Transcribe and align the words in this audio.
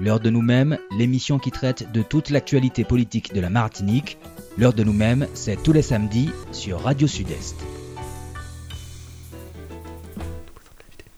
L'heure 0.00 0.20
de 0.20 0.30
nous-mêmes, 0.30 0.78
l'émission 0.96 1.40
qui 1.40 1.50
traite 1.50 1.90
de 1.90 2.02
toute 2.02 2.30
l'actualité 2.30 2.84
politique 2.84 3.34
de 3.34 3.40
la 3.40 3.50
Martinique. 3.50 4.16
L'heure 4.56 4.72
de 4.72 4.84
nous-mêmes, 4.84 5.26
c'est 5.34 5.60
tous 5.60 5.72
les 5.72 5.82
samedis 5.82 6.30
sur 6.52 6.80
Radio 6.82 7.08
Sud-Est. 7.08 7.56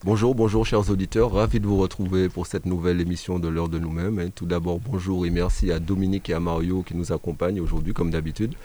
Bonjour, 0.03 0.33
bonjour 0.33 0.65
chers 0.65 0.89
auditeurs, 0.89 1.31
ravi 1.31 1.59
de 1.59 1.67
vous 1.67 1.77
retrouver 1.77 2.27
pour 2.27 2.47
cette 2.47 2.65
nouvelle 2.65 2.99
émission 2.99 3.37
de 3.37 3.47
l'heure 3.47 3.69
de 3.69 3.77
nous-mêmes. 3.77 4.31
Tout 4.31 4.47
d'abord, 4.47 4.79
bonjour 4.79 5.27
et 5.27 5.29
merci 5.29 5.71
à 5.71 5.77
Dominique 5.77 6.31
et 6.31 6.33
à 6.33 6.39
Mario 6.39 6.81
qui 6.81 6.95
nous 6.95 7.11
accompagnent 7.11 7.61
aujourd'hui 7.61 7.93
comme 7.93 8.09
d'habitude 8.09 8.55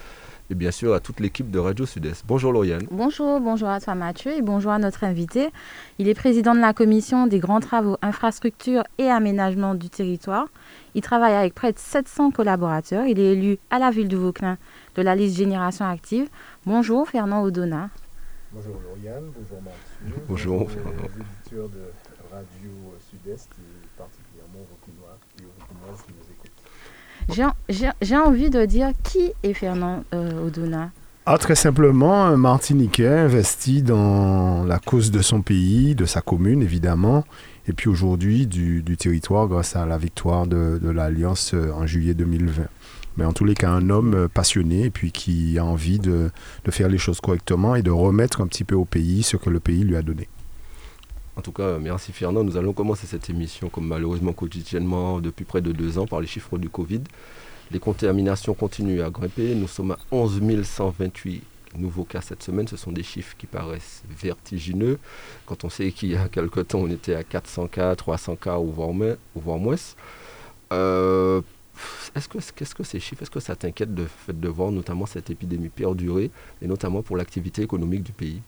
et 0.51 0.55
bien 0.55 0.71
sûr 0.71 0.95
à 0.95 1.01
toute 1.01 1.21
l'équipe 1.21 1.51
de 1.51 1.59
Radio 1.59 1.87
Sud-Est. 1.87 2.25
Bonjour 2.27 2.53
Lauriane. 2.53 2.87
Bonjour, 2.91 3.41
bonjour 3.41 3.69
à 3.69 3.81
toi 3.81 3.95
Mathieu 3.95 4.33
et 4.33 4.43
bonjour 4.43 4.73
à 4.73 4.79
notre 4.79 5.05
invité. 5.05 5.49
Il 5.99 6.09
est 6.09 6.15
président 6.15 6.55
de 6.55 6.61
la 6.61 6.73
commission 6.73 7.27
des 7.27 7.39
grands 7.39 7.61
travaux, 7.61 7.97
infrastructures 8.03 8.85
et 8.99 9.09
aménagement 9.09 9.75
du 9.75 9.89
territoire. 9.89 10.47
Il 10.95 11.03
travaille 11.03 11.35
avec 11.35 11.55
près 11.55 11.73
de 11.73 11.79
700 11.79 12.31
collaborateurs. 12.31 13.07
Il 13.07 13.19
est 13.19 13.33
élu 13.33 13.59
à 13.71 13.79
la 13.79 13.91
ville 13.91 14.09
de 14.09 14.17
Vauclin 14.17 14.59
de 14.95 15.03
la 15.03 15.15
liste 15.15 15.37
Génération 15.37 15.85
Active. 15.85 16.29
Bonjour 16.65 17.09
Fernand 17.09 17.43
Odona. 17.43 17.91
Bonjour 18.53 18.81
Lauriane, 18.83 19.25
bonjour 19.37 19.63
Mathieu. 19.63 20.23
Bonjour, 20.29 20.59
bonjour 20.61 20.71
Fernand. 20.71 21.69
de 21.69 21.93
Radio 22.33 22.71
Sud-Est 23.11 23.51
et 23.59 23.89
particulièrement 23.99 24.65
Vauclinois 24.71 25.19
et 25.39 25.43
Vauclinoises 25.43 26.03
qui 26.07 26.13
nous 26.13 26.33
écoutent. 26.33 26.63
J'ai- 27.29 28.17
envie 28.17 28.51
de 28.51 28.65
dire 28.65 28.91
qui 29.03 29.33
est 29.43 29.53
Fernand 29.53 30.05
euh, 30.15 30.49
Ah, 31.27 31.39
très 31.39 31.57
simplement, 31.57 32.25
un 32.25 32.37
Martiniquais 32.37 33.09
investi 33.09 33.83
dans 33.83 34.65
la 34.65 34.79
cause 34.79 35.11
de 35.11 35.21
son 35.23 35.43
pays, 35.43 35.95
de 35.95 36.07
sa 36.07 36.21
commune 36.21 36.63
évidemment, 36.63 37.25
et 37.69 37.73
puis 37.73 37.89
aujourd'hui 37.89 38.47
du, 38.47 38.83
territoire 38.97 39.49
grâce 39.49 39.75
à 39.75 39.87
la 39.87 39.99
victoire 39.99 40.47
de, 40.47 40.79
de 40.81 40.91
l'Alliance 40.91 41.53
euh, 41.55 41.73
en 41.73 41.87
juillet 41.87 42.15
2020. 42.15 42.63
Mais 43.17 43.25
en 43.25 43.33
tous 43.33 43.45
les 43.45 43.55
cas, 43.55 43.71
un 43.71 43.91
homme 43.91 44.15
euh, 44.15 44.29
passionné 44.29 44.85
et 44.85 44.91
puis 44.91 45.11
qui 45.11 45.59
a 45.59 45.65
envie 45.65 45.99
de, 45.99 46.31
de 46.65 46.71
faire 46.71 46.89
les 46.89 46.99
choses 46.99 47.21
correctement 47.21 47.75
et 47.75 47.83
de 47.83 47.91
remettre 47.91 48.41
un 48.41 48.47
petit 48.47 48.65
peu 48.65 48.75
au 48.75 48.85
pays 48.85 49.23
ce 49.23 49.37
que 49.37 49.51
le 49.51 49.59
pays 49.59 49.83
lui 49.83 49.97
a 49.97 50.03
donné. 50.03 50.29
En 51.37 51.43
tout 51.43 51.53
cas, 51.53 51.79
merci 51.79 52.13
Fernand. 52.13 52.45
Nous 52.45 52.57
allons 52.57 52.73
commencer 52.73 53.07
cette 53.07 53.29
émission 53.29 53.69
comme 53.69 53.87
malheureusement 53.87 54.33
quotidiennement 54.33 55.21
depuis 55.21 55.45
près 55.45 55.61
de 55.61 55.71
deux 55.71 55.99
ans 55.99 56.07
par 56.07 56.21
les 56.21 56.27
chiffres 56.27 56.57
du 56.57 56.71
Covid. 56.71 57.03
Les 57.71 57.79
contaminations 57.79 58.55
continuent 58.55 59.03
à 59.03 59.11
grimper. 59.11 59.55
Nous 59.55 59.69
sommes 59.69 59.91
à 59.93 59.99
11 60.11 60.41
128 60.65 61.43
nouveaux 61.77 62.05
cas 62.05 62.23
cette 62.23 62.43
semaine. 62.43 62.67
Ce 62.67 62.79
sont 62.79 62.91
des 62.91 63.03
chiffres 63.03 63.37
qui 63.37 63.47
paraissent 63.47 64.03
vertigineux. 64.09 64.99
Quand 65.45 65.65
on 65.65 65.69
sait 65.69 65.93
qu'il 65.93 66.11
y 66.13 66.17
a 66.17 66.29
quelque 66.29 66.61
temps, 66.61 66.79
on 66.79 66.89
était 66.91 67.15
à 67.15 67.23
400 67.23 67.69
cas, 67.69 67.95
300 67.95 68.37
cas 68.37 68.59
ou 68.59 68.73
voire 68.73 68.93
moins. 68.93 69.17
ou. 69.35 69.77
Euh, 70.73 71.43
est-ce 72.15 72.29
que, 72.29 72.39
qu'est-ce 72.55 72.75
que 72.75 72.83
ces 72.83 72.99
chiffres, 72.99 73.23
est-ce 73.23 73.31
que 73.31 73.41
ça 73.41 73.55
t'inquiète 73.55 73.95
de 73.95 74.07
de 74.29 74.49
voir 74.49 74.73
notamment 74.73 75.05
cette 75.05 75.29
épidémie 75.29 75.69
perdurer 75.69 76.31
et 76.63 76.67
notamment 76.67 77.03
pour 77.03 77.19
l'activité 77.19 77.61
économique 77.63 78.03
du 78.03 78.13
pays? 78.13 78.41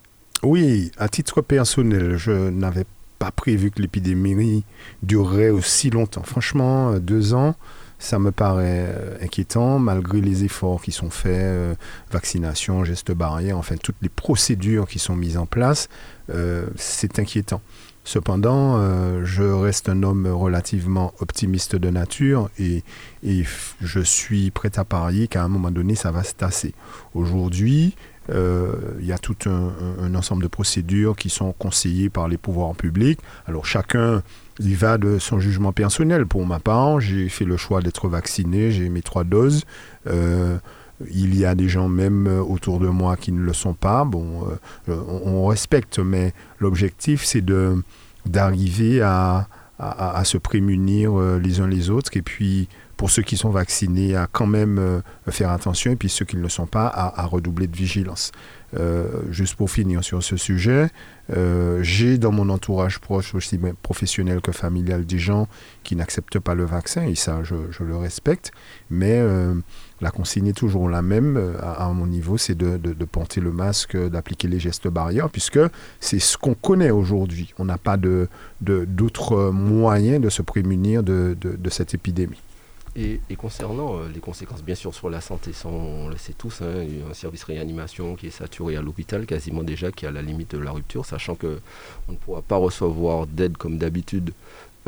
Oui, 0.42 0.92
à 0.98 1.08
titre 1.08 1.42
personnel, 1.42 2.16
je 2.16 2.32
n'avais 2.50 2.84
pas 3.18 3.32
prévu 3.32 3.70
que 3.70 3.82
l'épidémie 3.82 4.64
durerait 5.02 5.50
aussi 5.50 5.90
longtemps. 5.90 6.22
Franchement, 6.22 6.98
deux 6.98 7.34
ans, 7.34 7.56
ça 7.98 8.18
me 8.18 8.30
paraît 8.30 8.86
euh, 8.88 9.16
inquiétant, 9.20 9.78
malgré 9.78 10.20
les 10.20 10.44
efforts 10.44 10.80
qui 10.80 10.92
sont 10.92 11.10
faits, 11.10 11.32
euh, 11.34 11.74
vaccination, 12.12 12.84
gestes 12.84 13.12
barrières, 13.12 13.58
enfin 13.58 13.76
toutes 13.76 13.96
les 14.02 14.08
procédures 14.08 14.86
qui 14.86 15.00
sont 15.00 15.16
mises 15.16 15.36
en 15.36 15.46
place, 15.46 15.88
euh, 16.30 16.66
c'est 16.76 17.18
inquiétant. 17.18 17.60
Cependant, 18.04 18.80
je 19.22 19.42
reste 19.42 19.90
un 19.90 20.02
homme 20.02 20.26
relativement 20.28 21.12
optimiste 21.20 21.76
de 21.76 21.90
nature 21.90 22.48
et, 22.58 22.82
et 23.22 23.44
je 23.80 24.00
suis 24.00 24.50
prêt 24.50 24.70
à 24.76 24.84
parier 24.84 25.28
qu'à 25.28 25.42
un 25.42 25.48
moment 25.48 25.70
donné, 25.70 25.94
ça 25.94 26.10
va 26.10 26.22
se 26.22 26.34
tasser. 26.34 26.74
Aujourd'hui, 27.14 27.94
euh, 28.30 28.72
il 29.00 29.06
y 29.06 29.12
a 29.12 29.18
tout 29.18 29.36
un, 29.46 30.14
ensemble 30.14 30.42
de 30.42 30.48
procédures 30.48 31.16
qui 31.16 31.30
sont 31.30 31.52
conseillées 31.52 32.10
par 32.10 32.28
les 32.28 32.36
pouvoirs 32.36 32.74
publics. 32.74 33.20
Alors 33.46 33.64
chacun 33.64 34.22
y 34.60 34.74
va 34.74 34.98
de 34.98 35.18
son 35.18 35.40
jugement 35.40 35.72
personnel. 35.72 36.26
Pour 36.26 36.44
ma 36.46 36.58
part, 36.58 37.00
j'ai 37.00 37.28
fait 37.28 37.44
le 37.44 37.56
choix 37.56 37.80
d'être 37.80 38.08
vacciné, 38.08 38.70
j'ai 38.70 38.88
mes 38.88 39.02
trois 39.02 39.24
doses. 39.24 39.64
Euh, 40.06 40.58
il 41.10 41.38
y 41.38 41.44
a 41.44 41.54
des 41.54 41.68
gens 41.68 41.88
même 41.88 42.26
euh, 42.26 42.40
autour 42.40 42.80
de 42.80 42.88
moi 42.88 43.16
qui 43.16 43.32
ne 43.32 43.40
le 43.40 43.52
sont 43.52 43.74
pas. 43.74 44.04
Bon, 44.04 44.46
on, 44.88 45.46
respecte, 45.46 45.98
mais 45.98 46.34
l'objectif 46.58 47.24
c'est 47.24 47.44
d'arriver 48.26 49.00
à, 49.00 49.48
à, 49.78 50.24
se 50.24 50.36
prémunir 50.36 51.16
les 51.38 51.60
uns 51.60 51.68
les 51.68 51.88
autres 51.88 52.14
et 52.16 52.22
puis 52.22 52.68
pour 52.98 53.08
ceux 53.10 53.22
qui 53.22 53.36
sont 53.38 53.48
vaccinés 53.50 54.14
à 54.16 54.26
quand 54.30 54.46
même 54.46 54.78
euh, 54.78 55.00
faire 55.28 55.50
attention 55.52 55.92
et 55.92 55.96
puis 55.96 56.10
ceux 56.10 56.26
qui 56.26 56.36
ne 56.36 56.42
le 56.42 56.48
sont 56.50 56.66
pas 56.66 56.86
à, 56.88 57.22
à 57.22 57.24
redoubler 57.24 57.66
de 57.68 57.76
vigilance. 57.76 58.32
Euh, 58.76 59.22
juste 59.30 59.54
pour 59.54 59.70
finir 59.70 60.04
sur 60.04 60.22
ce 60.22 60.36
sujet, 60.36 60.90
euh, 61.34 61.78
j'ai 61.82 62.18
dans 62.18 62.32
mon 62.32 62.50
entourage 62.50 62.98
proche, 62.98 63.34
aussi 63.34 63.58
professionnel 63.82 64.40
que 64.42 64.52
familial, 64.52 65.06
des 65.06 65.18
gens 65.18 65.46
qui 65.84 65.96
n'acceptent 65.96 66.38
pas 66.40 66.54
le 66.54 66.64
vaccin 66.64 67.04
et 67.06 67.14
ça, 67.14 67.40
je, 67.44 67.54
je 67.70 67.82
le 67.84 67.96
respecte. 67.96 68.50
Mais 68.90 69.14
euh, 69.20 69.54
la 70.02 70.10
consigne 70.10 70.48
est 70.48 70.52
toujours 70.56 70.88
la 70.90 71.00
même 71.00 71.36
euh, 71.38 71.54
à, 71.62 71.86
à 71.86 71.92
mon 71.92 72.06
niveau, 72.06 72.36
c'est 72.36 72.56
de, 72.56 72.76
de, 72.76 72.92
de 72.92 73.04
porter 73.06 73.40
le 73.40 73.52
masque, 73.52 73.96
d'appliquer 73.96 74.48
les 74.48 74.58
gestes 74.60 74.88
barrières, 74.88 75.30
puisque 75.30 75.60
c'est 76.00 76.18
ce 76.18 76.36
qu'on 76.36 76.54
connaît 76.54 76.90
aujourd'hui. 76.90 77.54
On 77.58 77.64
n'a 77.64 77.78
pas 77.78 77.96
de, 77.96 78.28
de- 78.60 78.84
d'autres 78.84 79.50
moyens 79.50 80.20
de 80.20 80.28
se 80.28 80.42
prémunir 80.42 81.02
de- 81.04 81.36
de 81.40 81.70
cette 81.70 81.94
épidémie. 81.94 82.42
Et, 82.98 83.20
et 83.30 83.36
concernant 83.36 83.98
euh, 83.98 84.08
les 84.12 84.18
conséquences, 84.18 84.64
bien 84.64 84.74
sûr, 84.74 84.92
sur 84.92 85.08
la 85.08 85.20
santé, 85.20 85.52
on 85.64 86.08
le 86.08 86.16
sait 86.16 86.32
tous, 86.32 86.62
hein, 86.62 86.82
il 86.82 86.98
y 86.98 87.02
a 87.02 87.06
un 87.08 87.14
service 87.14 87.44
réanimation 87.44 88.16
qui 88.16 88.26
est 88.26 88.30
saturé 88.30 88.76
à 88.76 88.82
l'hôpital, 88.82 89.24
quasiment 89.24 89.62
déjà, 89.62 89.92
qui 89.92 90.04
est 90.04 90.08
à 90.08 90.10
la 90.10 90.22
limite 90.22 90.56
de 90.56 90.58
la 90.58 90.72
rupture, 90.72 91.06
sachant 91.06 91.36
que 91.36 91.60
on 92.08 92.12
ne 92.12 92.16
pourra 92.16 92.42
pas 92.42 92.56
recevoir 92.56 93.26
d'aide 93.28 93.56
comme 93.56 93.78
d'habitude 93.78 94.32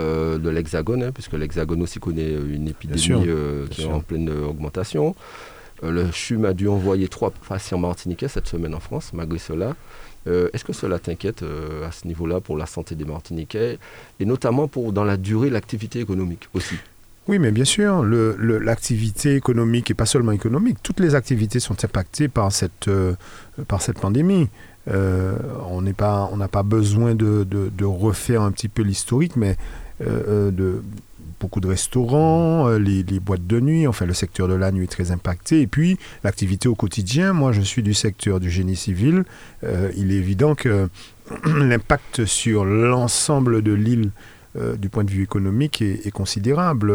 euh, 0.00 0.38
de 0.38 0.50
l'Hexagone, 0.50 1.04
hein, 1.04 1.12
puisque 1.12 1.34
l'Hexagone 1.34 1.82
aussi 1.82 2.00
connaît 2.00 2.32
euh, 2.32 2.52
une 2.52 2.66
épidémie 2.66 2.98
sûr, 2.98 3.22
euh, 3.24 3.68
qui 3.68 3.82
est 3.82 3.92
en 3.92 4.00
pleine 4.00 4.28
augmentation. 4.28 5.14
Le 5.82 6.10
CHUM 6.10 6.44
a 6.44 6.52
dû 6.52 6.68
envoyer 6.68 7.08
trois 7.08 7.30
patients 7.30 7.78
martiniquais 7.78 8.28
cette 8.28 8.48
semaine 8.48 8.74
en 8.74 8.80
France, 8.80 9.12
malgré 9.14 9.38
cela. 9.38 9.76
Euh, 10.26 10.50
Est-ce 10.52 10.64
que 10.64 10.74
cela 10.74 10.98
t'inquiète 10.98 11.42
euh, 11.42 11.88
à 11.88 11.92
ce 11.92 12.06
niveau-là 12.06 12.40
pour 12.40 12.58
la 12.58 12.66
santé 12.66 12.94
des 12.94 13.06
Martiniquais 13.06 13.78
et 14.18 14.24
notamment 14.26 14.68
pour 14.68 14.92
dans 14.92 15.04
la 15.04 15.16
durée 15.16 15.48
l'activité 15.48 16.00
économique 16.00 16.48
aussi? 16.52 16.74
Oui, 17.28 17.38
mais 17.38 17.52
bien 17.52 17.64
sûr, 17.64 18.02
l'activité 18.02 19.36
économique, 19.36 19.90
et 19.90 19.94
pas 19.94 20.06
seulement 20.06 20.32
économique, 20.32 20.78
toutes 20.82 21.00
les 21.00 21.14
activités 21.14 21.60
sont 21.60 21.84
impactées 21.84 22.28
par 22.28 22.50
cette, 22.50 22.88
euh, 22.88 23.14
par 23.68 23.82
cette 23.82 24.00
pandémie. 24.00 24.48
Euh, 24.88 25.36
on 25.68 25.82
n'a 25.82 26.48
pas 26.48 26.62
besoin 26.62 27.14
de, 27.14 27.44
de- 27.44 27.84
refaire 27.84 28.42
un 28.42 28.50
petit 28.50 28.68
peu 28.68 28.82
l'historique, 28.82 29.36
mais 29.36 29.56
euh, 30.00 30.22
euh, 30.28 30.50
de, 30.50 30.82
beaucoup 31.38 31.60
de 31.60 31.68
restaurants, 31.68 32.68
les, 32.70 33.02
les 33.02 33.20
boîtes 33.20 33.46
de 33.46 33.60
nuit, 33.60 33.86
enfin 33.86 34.06
le 34.06 34.14
secteur 34.14 34.48
de 34.48 34.54
la 34.54 34.72
nuit 34.72 34.84
est 34.84 34.88
très 34.88 35.10
impacté. 35.12 35.60
Et 35.60 35.66
puis 35.66 35.98
l'activité 36.24 36.68
au 36.68 36.74
quotidien, 36.74 37.32
moi 37.32 37.52
je 37.52 37.60
suis 37.60 37.82
du 37.82 37.94
secteur 37.94 38.40
du 38.40 38.50
génie 38.50 38.76
civil, 38.76 39.24
il 39.62 40.12
est 40.12 40.16
évident 40.16 40.54
que 40.54 40.88
l'impact 41.46 42.24
sur 42.24 42.64
l'ensemble 42.64 43.62
de 43.62 43.72
l'île 43.72 44.10
du 44.56 44.88
point 44.88 45.04
de 45.04 45.10
vue 45.10 45.22
économique 45.22 45.80
est, 45.82 46.10
considérable. 46.10 46.92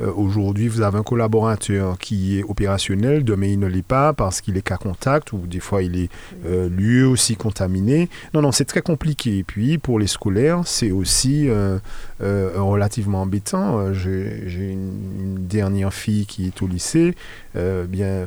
Euh, 0.00 0.10
Aujourd'hui, 0.16 0.66
vous 0.68 0.80
avez 0.80 0.98
un 0.98 1.02
collaborateur 1.02 1.98
qui 1.98 2.38
est 2.38 2.42
opérationnel, 2.42 3.22
demain 3.22 3.46
il 3.46 3.58
ne 3.58 3.66
l'est 3.66 3.82
pas 3.86 4.12
parce 4.12 4.40
qu'il 4.40 4.56
est 4.56 4.62
cas 4.62 4.76
contact 4.76 5.32
ou 5.32 5.38
des 5.38 5.60
fois 5.60 5.82
il 5.82 5.96
est 5.96 6.10
euh, 6.46 6.68
lui 6.68 7.02
aussi 7.02 7.36
contaminé. 7.36 8.08
Non, 8.32 8.42
non, 8.42 8.50
c'est 8.50 8.64
très 8.64 8.82
compliqué. 8.82 9.38
Et 9.38 9.44
puis 9.44 9.78
pour 9.78 9.98
les 9.98 10.08
scolaires, 10.08 10.62
c'est 10.64 10.90
aussi 10.90 11.48
euh, 11.48 11.78
euh, 12.22 12.50
relativement 12.56 13.22
embêtant. 13.22 13.92
J'ai 13.92 14.42
une, 14.48 15.44
dernière 15.44 15.92
fille 15.94 16.26
qui 16.26 16.46
est 16.46 16.62
au 16.62 16.66
lycée. 16.66 17.14
Bien, 17.54 18.24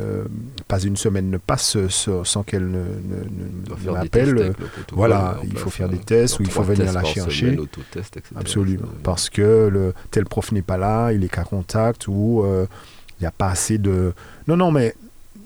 pas 0.68 0.80
une 0.80 0.96
semaine 0.96 1.30
ne 1.30 1.38
passe 1.38 1.78
sans, 1.90 2.44
qu'elle 2.44 2.68
ne, 2.70 2.78
ne- 2.78 3.86
ne 3.86 3.92
m'appelle. 3.92 4.54
voilà, 4.94 5.38
il 5.44 5.58
faut 5.58 5.70
faire 5.70 5.90
des 5.90 5.98
tests 5.98 6.40
ou 6.40 6.44
il 6.44 6.50
faut 6.50 6.64
venir 6.64 6.94
la 6.94 7.04
chercher. 7.04 7.52
semaine, 7.52 7.68
etc. 7.96 8.22
Absolument. 8.36 8.88
Parce 9.04 9.30
que 9.30 9.68
le, 9.68 9.94
tel 10.12 10.26
prof 10.26 10.52
n'est 10.52 10.62
pas 10.62 10.78
là, 10.78 11.12
il 11.12 11.24
est 11.24 11.30
qu'à 11.30 11.44
contact 11.44 11.57
ou 12.08 12.44
euh, 12.44 12.66
il 13.20 13.24
n'y 13.24 13.28
a 13.28 13.32
pas 13.32 13.50
assez 13.50 13.78
de. 13.78 14.14
Non, 14.48 14.58
non, 14.58 14.72
mais 14.72 14.94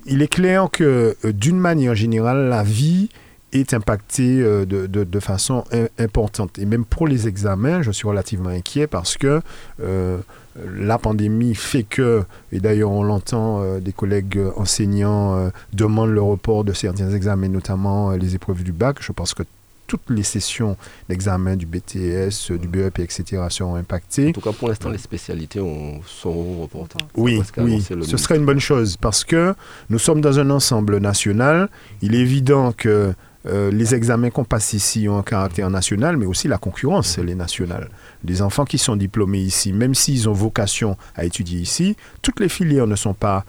il 0.05 0.21
est 0.21 0.27
clair 0.27 0.67
que 0.71 1.15
euh, 1.25 1.31
d'une 1.33 1.57
manière 1.59 1.95
générale, 1.95 2.49
la 2.49 2.63
vie 2.63 3.09
est 3.53 3.73
impactée 3.73 4.41
euh, 4.41 4.65
de, 4.65 4.87
de- 4.87 5.19
façon 5.19 5.63
im- 5.71 5.87
importante. 5.99 6.57
Et 6.59 6.65
même 6.65 6.85
pour 6.85 7.07
les 7.07 7.27
examens, 7.27 7.81
je 7.81 7.91
suis 7.91 8.07
relativement 8.07 8.49
inquiet 8.49 8.87
parce 8.87 9.17
que 9.17 9.41
la 9.79 10.97
pandémie 10.97 11.55
fait 11.55 11.83
que, 11.83 12.23
et 12.51 12.59
d'ailleurs 12.59 12.91
on 12.91 13.03
l'entend, 13.03 13.77
des 13.79 13.93
collègues 13.93 14.39
enseignants 14.57 15.49
demandent 15.71 16.11
le 16.11 16.21
report 16.21 16.65
de 16.65 16.73
certains 16.73 17.09
examens, 17.11 17.47
notamment 17.47 18.11
les 18.11 18.35
épreuves 18.35 18.61
du 18.63 18.73
bac. 18.73 18.97
Je 18.99 19.13
pense 19.13 19.33
que 19.33 19.43
toutes 19.91 20.09
les 20.09 20.23
sessions 20.23 20.77
d'examen 21.09 21.57
du 21.57 21.65
BTS, 21.65 22.53
du 22.53 22.69
BEP, 22.69 22.99
etc. 22.99 23.43
seront 23.49 23.75
impactées. 23.75 24.29
En 24.29 24.31
tout 24.31 24.39
cas, 24.39 24.53
pour 24.53 24.69
l'instant, 24.69 24.89
les 24.89 24.97
spécialités 24.97 25.59
sont 26.07 26.61
reportées. 26.61 27.03
Oui, 27.17 27.41
oui, 27.57 27.81
ce 27.81 28.15
serait 28.15 28.37
une 28.37 28.45
bonne 28.45 28.61
chose 28.61 28.95
parce 28.95 29.25
que 29.25 29.53
nous 29.89 29.99
sommes 29.99 30.21
dans 30.21 30.39
un 30.39 30.49
ensemble 30.49 30.99
national. 30.99 31.67
Il 32.01 32.15
est 32.15 32.19
évident 32.19 32.71
que 32.71 33.13
euh, 33.47 33.69
les 33.69 33.93
examens 33.93 34.29
qu'on 34.29 34.45
passe 34.45 34.71
ici 34.71 35.09
ont 35.09 35.17
un 35.17 35.23
caractère 35.23 35.69
national, 35.69 36.15
mais 36.15 36.25
aussi 36.25 36.47
la 36.47 36.57
concurrence, 36.57 37.17
elle 37.17 37.29
est 37.29 37.35
nationale. 37.35 37.89
Les 38.23 38.41
enfants 38.41 38.63
qui 38.63 38.77
sont 38.77 38.95
diplômés 38.95 39.41
ici, 39.41 39.73
même 39.73 39.93
s'ils 39.93 40.29
ont 40.29 40.33
vocation 40.33 40.95
à 41.15 41.25
étudier 41.25 41.59
ici, 41.59 41.97
toutes 42.21 42.39
les 42.39 42.47
filières 42.47 42.87
ne 42.87 42.95
sont 42.95 43.13
pas 43.13 43.43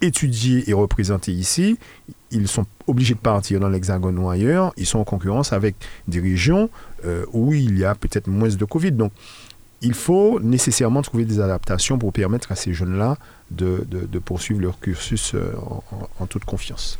étudiées 0.00 0.68
et 0.70 0.72
représentées 0.72 1.32
ici. 1.32 1.76
Ils 2.30 2.48
sont 2.48 2.64
obligés 2.92 3.14
de 3.14 3.18
partir 3.18 3.58
dans 3.58 3.68
l'Hexagone 3.68 4.18
ou 4.18 4.30
ailleurs. 4.30 4.72
Ils 4.76 4.86
sont 4.86 5.00
en 5.00 5.04
concurrence 5.04 5.52
avec 5.52 5.74
des 6.06 6.20
régions 6.20 6.70
euh, 7.04 7.24
où 7.32 7.52
il 7.52 7.78
y 7.78 7.84
a 7.84 7.94
peut-être 7.94 8.28
moins 8.28 8.48
de 8.48 8.64
Covid. 8.64 8.92
Donc, 8.92 9.12
il 9.80 9.94
faut 9.94 10.38
nécessairement 10.40 11.02
trouver 11.02 11.24
des 11.24 11.40
adaptations 11.40 11.98
pour 11.98 12.12
permettre 12.12 12.52
à 12.52 12.54
ces 12.54 12.72
jeunes-là 12.72 13.16
de, 13.50 13.84
poursuivre 14.24 14.60
leur 14.60 14.78
cursus 14.78 15.32
euh, 15.34 15.52
en 16.20 16.26
toute 16.26 16.44
confiance. 16.44 16.98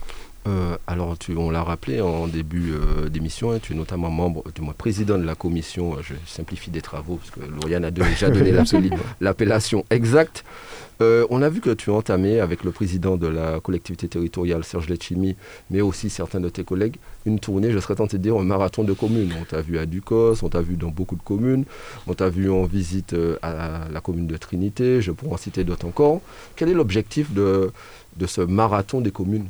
Euh, 0.49 0.77
alors, 0.89 1.17
tu, 1.17 1.37
on 1.37 1.51
l'a 1.51 1.63
rappelé 1.63 2.01
en 2.01 2.27
début 2.27 2.73
euh, 2.73 3.09
d'émission, 3.09 3.53
hein, 3.53 3.59
tu 3.63 3.75
es 3.75 3.77
notamment 3.77 4.11
membre, 4.11 4.43
du 4.55 4.61
moins 4.61 4.75
président 4.77 5.17
de 5.17 5.25
la 5.25 5.37
commission, 5.37 5.95
euh, 5.95 5.99
je 6.03 6.15
simplifie 6.27 6.71
des 6.71 6.81
travaux, 6.81 7.17
parce 7.17 7.31
que 7.31 7.41
Lauriane 7.41 7.85
a 7.85 7.93
déjà 7.93 8.29
donné 8.29 8.51
l'appellation 9.21 9.85
exacte. 9.91 10.45
on 11.01 11.43
a 11.43 11.49
vu 11.49 11.61
que 11.61 11.71
tu 11.71 11.91
as 11.91 11.95
entamé 11.95 12.41
avec 12.41 12.65
le 12.65 12.71
président 12.71 13.17
de 13.17 13.27
la 13.27 13.61
collectivité 13.61 14.09
territoriale, 14.09 14.65
Serge 14.65 14.89
Letchimi, 14.89 15.37
mais 15.71 15.81
aussi 15.81 16.11
certains 16.11 16.41
de 16.41 16.49
tes 16.49 16.65
collègues, 16.65 16.97
une 17.25 17.39
tournée, 17.39 17.71
je 17.71 17.79
serais 17.79 17.95
tenté 17.97 18.19
de 18.19 18.23
dire, 18.23 18.37
un 18.37 18.45
marathon 18.45 18.83
de 18.85 18.93
communes. 18.93 19.33
On 19.41 19.45
t'a 19.45 19.61
vu 19.61 19.79
à 19.79 19.87
Ducos, 19.87 20.43
on 20.43 20.49
t'a 20.49 20.61
vu 20.61 20.77
dans 20.77 20.91
beaucoup 20.91 21.17
de 21.17 21.23
communes, 21.23 21.65
on 22.07 22.15
t'a 22.15 22.29
vu 22.29 22.51
en 22.51 22.65
visite 22.65 23.15
à 23.43 23.89
la 23.93 24.01
commune 24.01 24.27
de 24.27 24.37
Trinité, 24.37 25.03
je 25.03 25.13
pourrais 25.13 25.35
en 25.35 25.37
citer 25.37 25.63
d'autres 25.65 25.87
encore. 25.87 26.21
Quel 26.57 26.69
est 26.69 26.75
l'objectif 26.75 27.33
de, 27.33 27.73
de 28.17 28.27
ce 28.27 28.41
marathon 28.41 29.01
des 29.01 29.13
communes? 29.13 29.47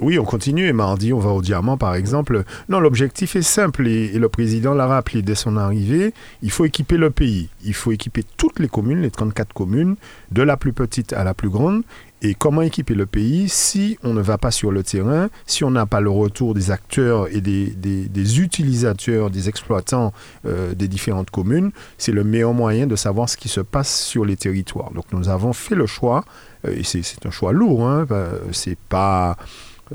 Oui, 0.00 0.18
on 0.18 0.24
continue 0.24 0.66
et 0.66 0.72
mardi, 0.72 1.12
on 1.12 1.18
va 1.18 1.30
au 1.30 1.42
diamant, 1.42 1.76
par 1.76 1.94
exemple. 1.94 2.44
Non, 2.68 2.80
l'objectif 2.80 3.36
est 3.36 3.42
simple 3.42 3.86
et, 3.86 4.18
le 4.18 4.28
président 4.28 4.74
l'a 4.74 4.86
rappelé 4.86 5.22
dès 5.22 5.34
son 5.34 5.56
arrivée. 5.56 6.14
Il 6.42 6.50
faut 6.50 6.64
équiper 6.64 6.96
le 6.96 7.10
pays. 7.10 7.48
Il 7.64 7.74
faut 7.74 7.92
équiper 7.92 8.24
toutes 8.36 8.58
les 8.58 8.68
communes, 8.68 9.02
les 9.02 9.10
34 9.10 9.52
communes, 9.52 9.96
de 10.30 10.42
la 10.42 10.56
plus 10.56 10.72
petite 10.72 11.12
à 11.12 11.24
la 11.24 11.34
plus 11.34 11.50
grande. 11.50 11.82
Et 12.24 12.34
comment 12.34 12.62
équiper 12.62 12.94
le 12.94 13.06
pays 13.06 13.48
si 13.48 13.98
on 14.04 14.14
ne 14.14 14.20
va 14.22 14.38
pas 14.38 14.52
sur 14.52 14.70
le 14.70 14.84
terrain, 14.84 15.28
si 15.44 15.64
on 15.64 15.72
n'a 15.72 15.86
pas 15.86 16.00
le 16.00 16.10
retour 16.10 16.54
des 16.54 16.70
acteurs 16.70 17.26
et 17.34 17.40
des, 17.40 18.40
utilisateurs, 18.40 19.28
des 19.28 19.48
exploitants 19.48 20.12
euh, 20.46 20.72
des 20.74 20.86
différentes 20.86 21.30
communes? 21.30 21.72
C'est 21.98 22.12
le 22.12 22.22
meilleur 22.22 22.54
moyen 22.54 22.86
de 22.86 22.94
savoir 22.94 23.28
ce 23.28 23.36
qui 23.36 23.48
se 23.48 23.60
passe 23.60 24.04
sur 24.04 24.24
les 24.24 24.36
territoires. 24.36 24.92
Donc 24.92 25.06
nous 25.12 25.28
avons 25.28 25.52
fait 25.52 25.74
le 25.74 25.86
choix, 25.86 26.24
euh, 26.64 26.76
et 26.76 26.84
c'est 26.84 27.26
un 27.26 27.30
choix 27.32 27.52
lourd, 27.52 27.88
hein, 27.88 28.06
c'est 28.52 28.78
pas 28.78 29.36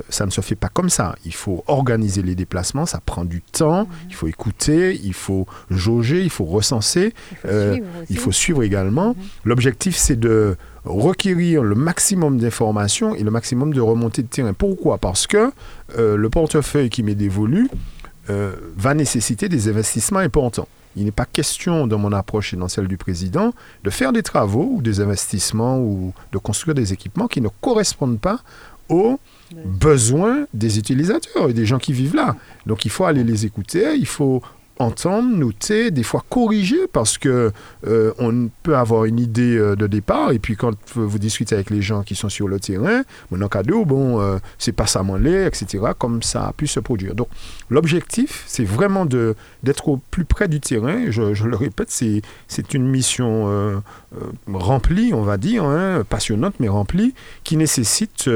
ça 0.09 0.25
ne 0.25 0.31
se 0.31 0.41
fait 0.41 0.55
pas 0.55 0.69
comme 0.69 0.89
ça. 0.89 1.15
Il 1.25 1.33
faut 1.33 1.63
organiser 1.67 2.21
les 2.21 2.35
déplacements, 2.35 2.85
ça 2.85 2.99
prend 3.05 3.25
du 3.25 3.41
temps, 3.41 3.81
mhm. 3.81 3.87
il 4.09 4.15
faut 4.15 4.27
écouter, 4.27 4.99
il 5.03 5.13
faut 5.13 5.45
jauger, 5.69 6.23
il 6.23 6.29
faut 6.29 6.45
recenser, 6.45 7.13
il 8.09 8.17
faut, 8.17 8.31
suivre, 8.31 8.61
euh, 8.61 8.65
également. 8.65 9.09
Mhm. 9.09 9.15
L'objectif, 9.45 9.95
c'est 9.95 10.19
de 10.19 10.55
requérir 10.85 11.63
le 11.63 11.75
maximum 11.75 12.37
d'informations 12.37 13.15
et 13.15 13.23
le 13.23 13.31
maximum 13.31 13.73
de 13.73 13.81
remontées 13.81 14.23
de 14.23 14.27
terrain. 14.27 14.53
Pourquoi? 14.53 14.97
Parce 14.97 15.27
que 15.27 15.51
euh, 15.97 16.15
le 16.15 16.29
portefeuille 16.29 16.89
qui 16.89 17.03
m'est 17.03 17.15
dévolu 17.15 17.69
euh, 18.29 18.53
va 18.75 18.93
nécessiter 18.93 19.49
des 19.49 19.69
investissements 19.69 20.19
importants. 20.19 20.67
Il 20.97 21.05
n'est 21.05 21.11
pas 21.11 21.25
question, 21.25 21.85
dans 21.85 21.99
mon 21.99 22.11
approche 22.11 22.53
et 22.53 22.57
dans 22.57 22.67
celle 22.67 22.87
du 22.87 22.97
président, 22.97 23.53
de 23.83 23.89
faire 23.89 24.11
des 24.11 24.23
travaux 24.23 24.67
ou 24.73 24.81
des 24.81 24.99
investissements 24.99 25.79
ou 25.79 26.13
de 26.31 26.37
construire 26.39 26.73
des 26.73 26.91
équipements 26.91 27.27
qui 27.27 27.39
ne 27.39 27.49
correspondent 27.61 28.19
pas 28.19 28.39
aux 28.89 29.19
besoin 29.65 30.47
des 30.53 30.77
utilisateurs 30.77 31.49
et 31.49 31.53
des 31.53 31.65
gens 31.65 31.79
qui 31.79 31.93
vivent 31.93 32.15
là. 32.15 32.35
Donc 32.65 32.85
il 32.85 32.91
faut 32.91 33.05
aller 33.05 33.23
les 33.23 33.45
écouter, 33.45 33.95
il 33.95 34.05
faut 34.05 34.41
entendre, 34.79 35.35
noter, 35.35 35.91
des 35.91 36.03
fois 36.03 36.23
corriger 36.29 36.87
parce 36.91 37.17
que 37.17 37.51
euh, 37.85 38.13
on 38.19 38.49
peut 38.63 38.75
avoir 38.75 39.05
une 39.05 39.19
idée 39.19 39.57
euh, 39.57 39.75
de 39.75 39.87
départ 39.87 40.31
et 40.31 40.39
puis 40.39 40.55
quand 40.55 40.75
vous 40.95 41.19
discutez 41.19 41.55
avec 41.55 41.69
les 41.69 41.81
gens 41.81 42.03
qui 42.03 42.15
sont 42.15 42.29
sur 42.29 42.47
le 42.47 42.59
terrain, 42.59 43.03
mon 43.31 43.47
cadeau, 43.47 43.85
bon, 43.85 44.19
euh, 44.21 44.37
c'est 44.57 44.71
pas 44.71 44.87
ça 44.87 45.03
mon 45.03 45.15
lait, 45.15 45.47
etc. 45.47 45.85
Comme 45.97 46.21
ça 46.23 46.47
a 46.47 46.53
pu 46.53 46.67
se 46.67 46.79
produire. 46.79 47.15
Donc 47.15 47.29
l'objectif, 47.69 48.43
c'est 48.47 48.65
vraiment 48.65 49.05
de 49.05 49.35
d'être 49.63 49.87
au 49.89 49.97
plus 49.97 50.25
près 50.25 50.47
du 50.47 50.59
terrain. 50.59 51.09
Je, 51.09 51.21
le 51.21 51.55
répète, 51.55 51.89
c'est 51.89 52.21
c'est 52.47 52.73
une 52.73 52.87
mission 52.87 53.81
remplie, 54.51 55.13
on 55.13 55.23
va 55.23 55.37
dire, 55.37 55.63
hein, 55.63 56.03
passionnante 56.07 56.55
mais 56.59 56.69
remplie, 56.69 57.13
qui 57.43 57.57
nécessite 57.57 58.29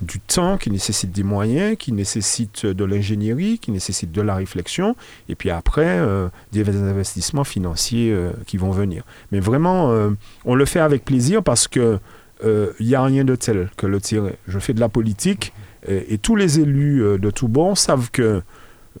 du 0.00 0.20
temps, 0.20 0.58
qui 0.58 0.70
nécessite 0.70 1.12
des 1.12 1.22
moyens, 1.22 1.76
qui 1.78 1.92
nécessite 1.92 2.66
de 2.66 2.84
l'ingénierie, 2.84 3.58
qui 3.58 3.70
nécessite 3.70 4.12
de 4.12 4.22
la 4.22 4.34
réflexion 4.34 4.96
et 5.28 5.34
puis 5.34 5.50
après 5.50 5.79
euh, 5.86 6.28
des 6.52 6.68
investissements 6.68 7.44
financiers 7.44 8.12
euh, 8.12 8.32
qui 8.46 8.56
vont 8.56 8.70
venir. 8.70 9.04
Mais 9.32 9.40
vraiment, 9.40 9.90
euh, 9.90 10.10
on 10.44 10.54
le 10.54 10.64
fait 10.64 10.80
avec 10.80 11.04
plaisir 11.04 11.42
parce 11.42 11.68
que 11.68 11.98
il 12.42 12.86
n'y 12.86 12.94
a 12.94 13.02
rien 13.02 13.22
de 13.22 13.34
tel 13.34 13.68
que 13.76 13.86
le 13.86 14.00
tirer. 14.00 14.36
Je 14.48 14.58
fais 14.58 14.72
de 14.72 14.80
la 14.80 14.88
politique 14.88 15.52
et, 15.86 16.16
tous 16.16 16.36
les 16.36 16.58
élus 16.58 17.18
de 17.18 17.30
tout 17.30 17.48
bon 17.48 17.74
savent 17.74 18.10
que 18.10 18.40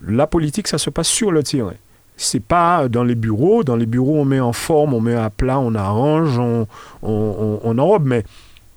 la 0.06 0.26
politique, 0.26 0.68
ça 0.68 0.76
se 0.76 0.90
passe 0.90 1.08
sur 1.08 1.32
le 1.32 1.42
terrain. 1.42 1.72
C'est 2.18 2.44
pas 2.44 2.86
dans 2.90 3.02
les 3.02 3.14
bureaux. 3.14 3.64
Dans 3.64 3.76
les 3.76 3.86
bureaux, 3.86 4.18
on 4.18 4.26
met 4.26 4.40
en 4.40 4.52
forme, 4.52 4.92
on 4.92 5.00
met 5.00 5.14
à 5.14 5.30
plat, 5.30 5.58
on 5.58 5.74
arrange, 5.74 6.38
on, 6.38 7.78
enrobe. 7.78 8.04
Mais 8.04 8.24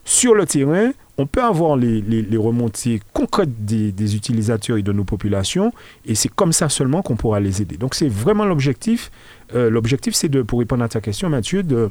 sur 0.05 0.33
le 0.33 0.45
terrain, 0.45 0.91
on 1.17 1.27
peut 1.27 1.43
avoir 1.43 1.75
les, 1.77 2.37
remontées 2.37 2.99
concrètes 3.13 3.65
des, 3.65 4.15
utilisateurs 4.15 4.77
et 4.77 4.81
de 4.81 4.91
nos 4.91 5.03
populations, 5.03 5.71
et 6.05 6.15
c'est 6.15 6.29
comme 6.29 6.53
ça 6.53 6.69
seulement 6.69 7.01
qu'on 7.01 7.15
pourra 7.15 7.39
les 7.39 7.61
aider. 7.61 7.77
Donc 7.77 7.95
c'est 7.95 8.09
vraiment 8.09 8.45
l'objectif. 8.45 9.11
Euh, 9.53 9.69
l'objectif, 9.69 10.15
c'est 10.15 10.29
de, 10.29 10.41
pour 10.41 10.59
répondre 10.59 10.83
à 10.83 10.89
ta 10.89 11.01
question, 11.01 11.29
Mathieu, 11.29 11.61
de, 11.63 11.89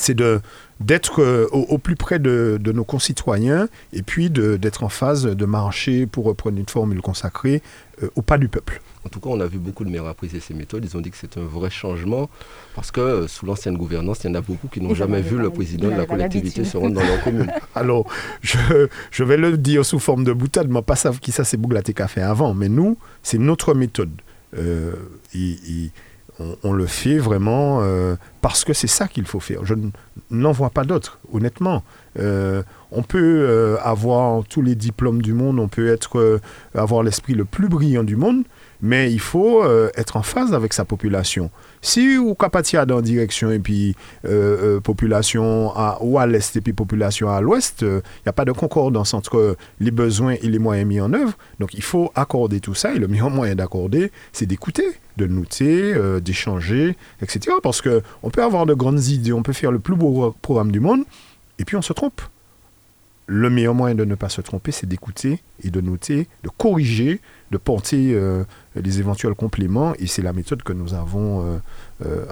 c'est 0.00 0.14
de 0.14 0.40
d'être 0.80 1.20
euh, 1.20 1.46
au, 1.52 1.76
plus 1.76 1.94
près 1.94 2.18
de, 2.18 2.58
nos 2.72 2.84
concitoyens 2.84 3.68
et 3.92 4.02
puis 4.02 4.30
d'être 4.30 4.82
en 4.82 4.88
phase 4.88 5.24
de 5.24 5.44
marcher, 5.44 6.06
pour 6.06 6.24
reprendre 6.24 6.58
une 6.58 6.68
formule 6.68 7.02
consacrée, 7.02 7.62
euh, 8.02 8.08
au 8.16 8.22
pas 8.22 8.38
du 8.38 8.48
peuple. 8.48 8.80
En 9.04 9.10
tout 9.10 9.20
cas, 9.20 9.28
on 9.28 9.40
a 9.40 9.46
vu 9.46 9.58
beaucoup 9.58 9.84
de 9.84 9.90
maires 9.90 10.06
apprécier 10.06 10.40
ces 10.40 10.54
méthodes. 10.54 10.84
Ils 10.84 10.96
ont 10.96 11.02
dit 11.02 11.10
que 11.10 11.18
c'est 11.18 11.36
un 11.36 11.44
vrai 11.44 11.68
changement 11.68 12.30
parce 12.74 12.90
que 12.90 13.00
euh, 13.00 13.28
sous 13.28 13.44
l'ancienne 13.44 13.76
gouvernance, 13.76 14.24
il 14.24 14.28
y 14.28 14.30
en 14.30 14.36
a 14.36 14.40
beaucoup 14.40 14.68
qui 14.68 14.80
n'ont 14.80 14.94
jamais 14.94 15.20
vu 15.20 15.36
le 15.36 15.50
président 15.50 15.90
de 15.90 15.96
la 15.96 16.06
collectivité 16.06 16.64
se 16.64 16.78
rendre 16.78 16.94
dans 16.94 17.06
leur 17.06 17.22
commune. 17.22 17.52
Alors, 17.74 18.06
je, 18.40 19.24
vais 19.24 19.36
le 19.36 19.58
dire 19.58 19.84
sous 19.84 19.98
forme 19.98 20.24
de 20.24 20.32
boutade, 20.32 20.68
mais 20.70 20.80
pas 20.80 20.96
savent 20.96 21.20
qui 21.20 21.30
ça, 21.30 21.44
c'est 21.44 21.58
Bouglaté 21.58 21.94
a 22.00 22.08
fait 22.08 22.22
avant. 22.22 22.54
Mais 22.54 22.70
nous, 22.70 22.96
c'est 23.22 23.38
notre 23.38 23.74
méthode. 23.74 24.12
Euh, 24.56 24.94
on, 26.62 26.72
le 26.72 26.86
fait 26.86 27.18
vraiment 27.18 27.80
euh, 27.82 28.16
parce 28.40 28.64
que 28.64 28.72
c'est 28.72 28.86
ça 28.86 29.08
qu'il 29.08 29.24
faut 29.26 29.40
faire. 29.40 29.64
Je 29.64 29.74
n'en 30.30 30.52
vois 30.52 30.70
pas 30.70 30.84
d'autres, 30.84 31.18
honnêtement. 31.32 31.82
on 32.16 33.02
peut 33.02 33.78
avoir 33.82 34.44
tous 34.44 34.62
les 34.62 34.74
diplômes 34.74 35.22
du 35.22 35.32
monde, 35.32 35.58
on 35.58 35.68
peut 35.68 35.88
être, 35.88 36.40
avoir 36.74 37.02
l'esprit 37.02 37.34
le 37.34 37.44
plus 37.44 37.68
brillant 37.68 38.04
du 38.04 38.16
monde, 38.16 38.44
mais 38.82 39.12
il 39.12 39.20
faut 39.20 39.62
euh, 39.62 39.90
être 39.96 40.16
en 40.16 40.22
phase 40.22 40.54
avec 40.54 40.72
sa 40.72 40.84
population. 40.84 41.50
Si 41.82 42.18
ou 42.18 42.34
Kapatia 42.34 42.86
dans 42.86 43.00
direction 43.00 43.50
et 43.50 43.58
puis 43.58 43.94
euh, 44.24 44.76
euh, 44.76 44.80
population 44.80 45.72
à 45.74 46.26
l'est 46.26 46.56
et 46.56 46.60
puis 46.60 46.72
population 46.72 47.30
à 47.30 47.40
l'ouest, 47.40 47.82
il 47.82 48.02
n'y 48.24 48.28
a 48.28 48.32
pas 48.32 48.44
de 48.44 48.52
concordance 48.52 49.14
entre 49.14 49.56
les 49.80 49.90
besoins 49.90 50.36
et 50.42 50.48
les 50.48 50.58
moyens 50.58 50.88
mis 50.88 51.00
en 51.00 51.12
œuvre. 51.12 51.32
Donc 51.58 51.74
il 51.74 51.82
faut 51.82 52.10
accorder 52.14 52.60
tout 52.60 52.74
ça 52.74 52.92
et 52.94 52.98
le 52.98 53.08
meilleur 53.08 53.30
moyen 53.30 53.54
d'accorder, 53.54 54.10
c'est 54.32 54.46
d'écouter, 54.46 54.86
de 55.20 55.26
noter, 55.26 55.94
d'échanger, 56.20 56.96
etc. 57.22 57.56
Parce 57.62 57.82
qu'on 57.82 58.30
peut 58.30 58.42
avoir 58.42 58.66
de 58.66 58.74
grandes 58.74 59.04
idées, 59.06 59.32
on 59.32 59.42
peut 59.42 59.52
faire 59.52 59.72
le 59.72 59.78
plus 59.78 59.94
beau 59.94 60.34
programme 60.42 60.72
du 60.72 60.80
monde 60.80 61.04
et 61.58 61.64
puis 61.64 61.76
on 61.76 61.82
se 61.82 61.92
trompe 61.92 62.20
le 63.32 63.48
meilleur 63.48 63.74
moyen 63.74 63.94
de 63.94 64.04
ne 64.04 64.16
pas 64.16 64.28
se 64.28 64.40
tromper, 64.40 64.72
c'est 64.72 64.88
d'écouter 64.88 65.40
et 65.62 65.70
de 65.70 65.80
noter, 65.80 66.26
de 66.42 66.48
corriger, 66.48 67.20
de 67.52 67.58
porter 67.58 68.12
euh, 68.12 68.42
les 68.74 68.98
éventuels 68.98 69.34
compléments. 69.34 69.94
Et 70.00 70.08
c'est 70.08 70.20
la 70.20 70.32
méthode 70.32 70.64
que 70.64 70.72
nous 70.72 70.94
avons 70.94 71.46
euh, 71.46 71.58
euh, 72.06 72.26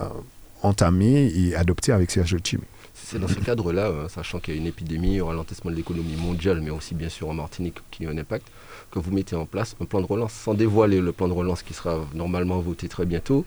entamée 0.64 1.32
et 1.32 1.54
adoptée 1.54 1.92
avec 1.92 2.10
Serge 2.10 2.36
Chimé. 2.42 2.64
C'est 2.94 3.20
dans 3.20 3.28
ce 3.28 3.38
cadre-là, 3.38 4.08
sachant 4.08 4.40
qu'il 4.40 4.54
y 4.54 4.56
a 4.56 4.60
une 4.60 4.66
épidémie, 4.66 5.20
un 5.20 5.26
ralentissement 5.26 5.70
de 5.70 5.76
l'économie 5.76 6.16
mondiale, 6.16 6.60
mais 6.60 6.70
aussi 6.70 6.96
bien 6.96 7.08
sûr 7.08 7.28
en 7.28 7.34
Martinique 7.34 7.76
qui 7.92 8.04
a 8.04 8.10
un 8.10 8.18
impact, 8.18 8.48
que 8.90 8.98
vous 8.98 9.12
mettez 9.12 9.36
en 9.36 9.46
place 9.46 9.76
un 9.80 9.84
plan 9.84 10.00
de 10.00 10.06
relance, 10.06 10.32
sans 10.32 10.54
dévoiler 10.54 11.00
le 11.00 11.12
plan 11.12 11.28
de 11.28 11.32
relance 11.32 11.62
qui 11.62 11.74
sera 11.74 11.98
normalement 12.14 12.58
voté 12.60 12.88
très 12.88 13.06
bientôt. 13.06 13.44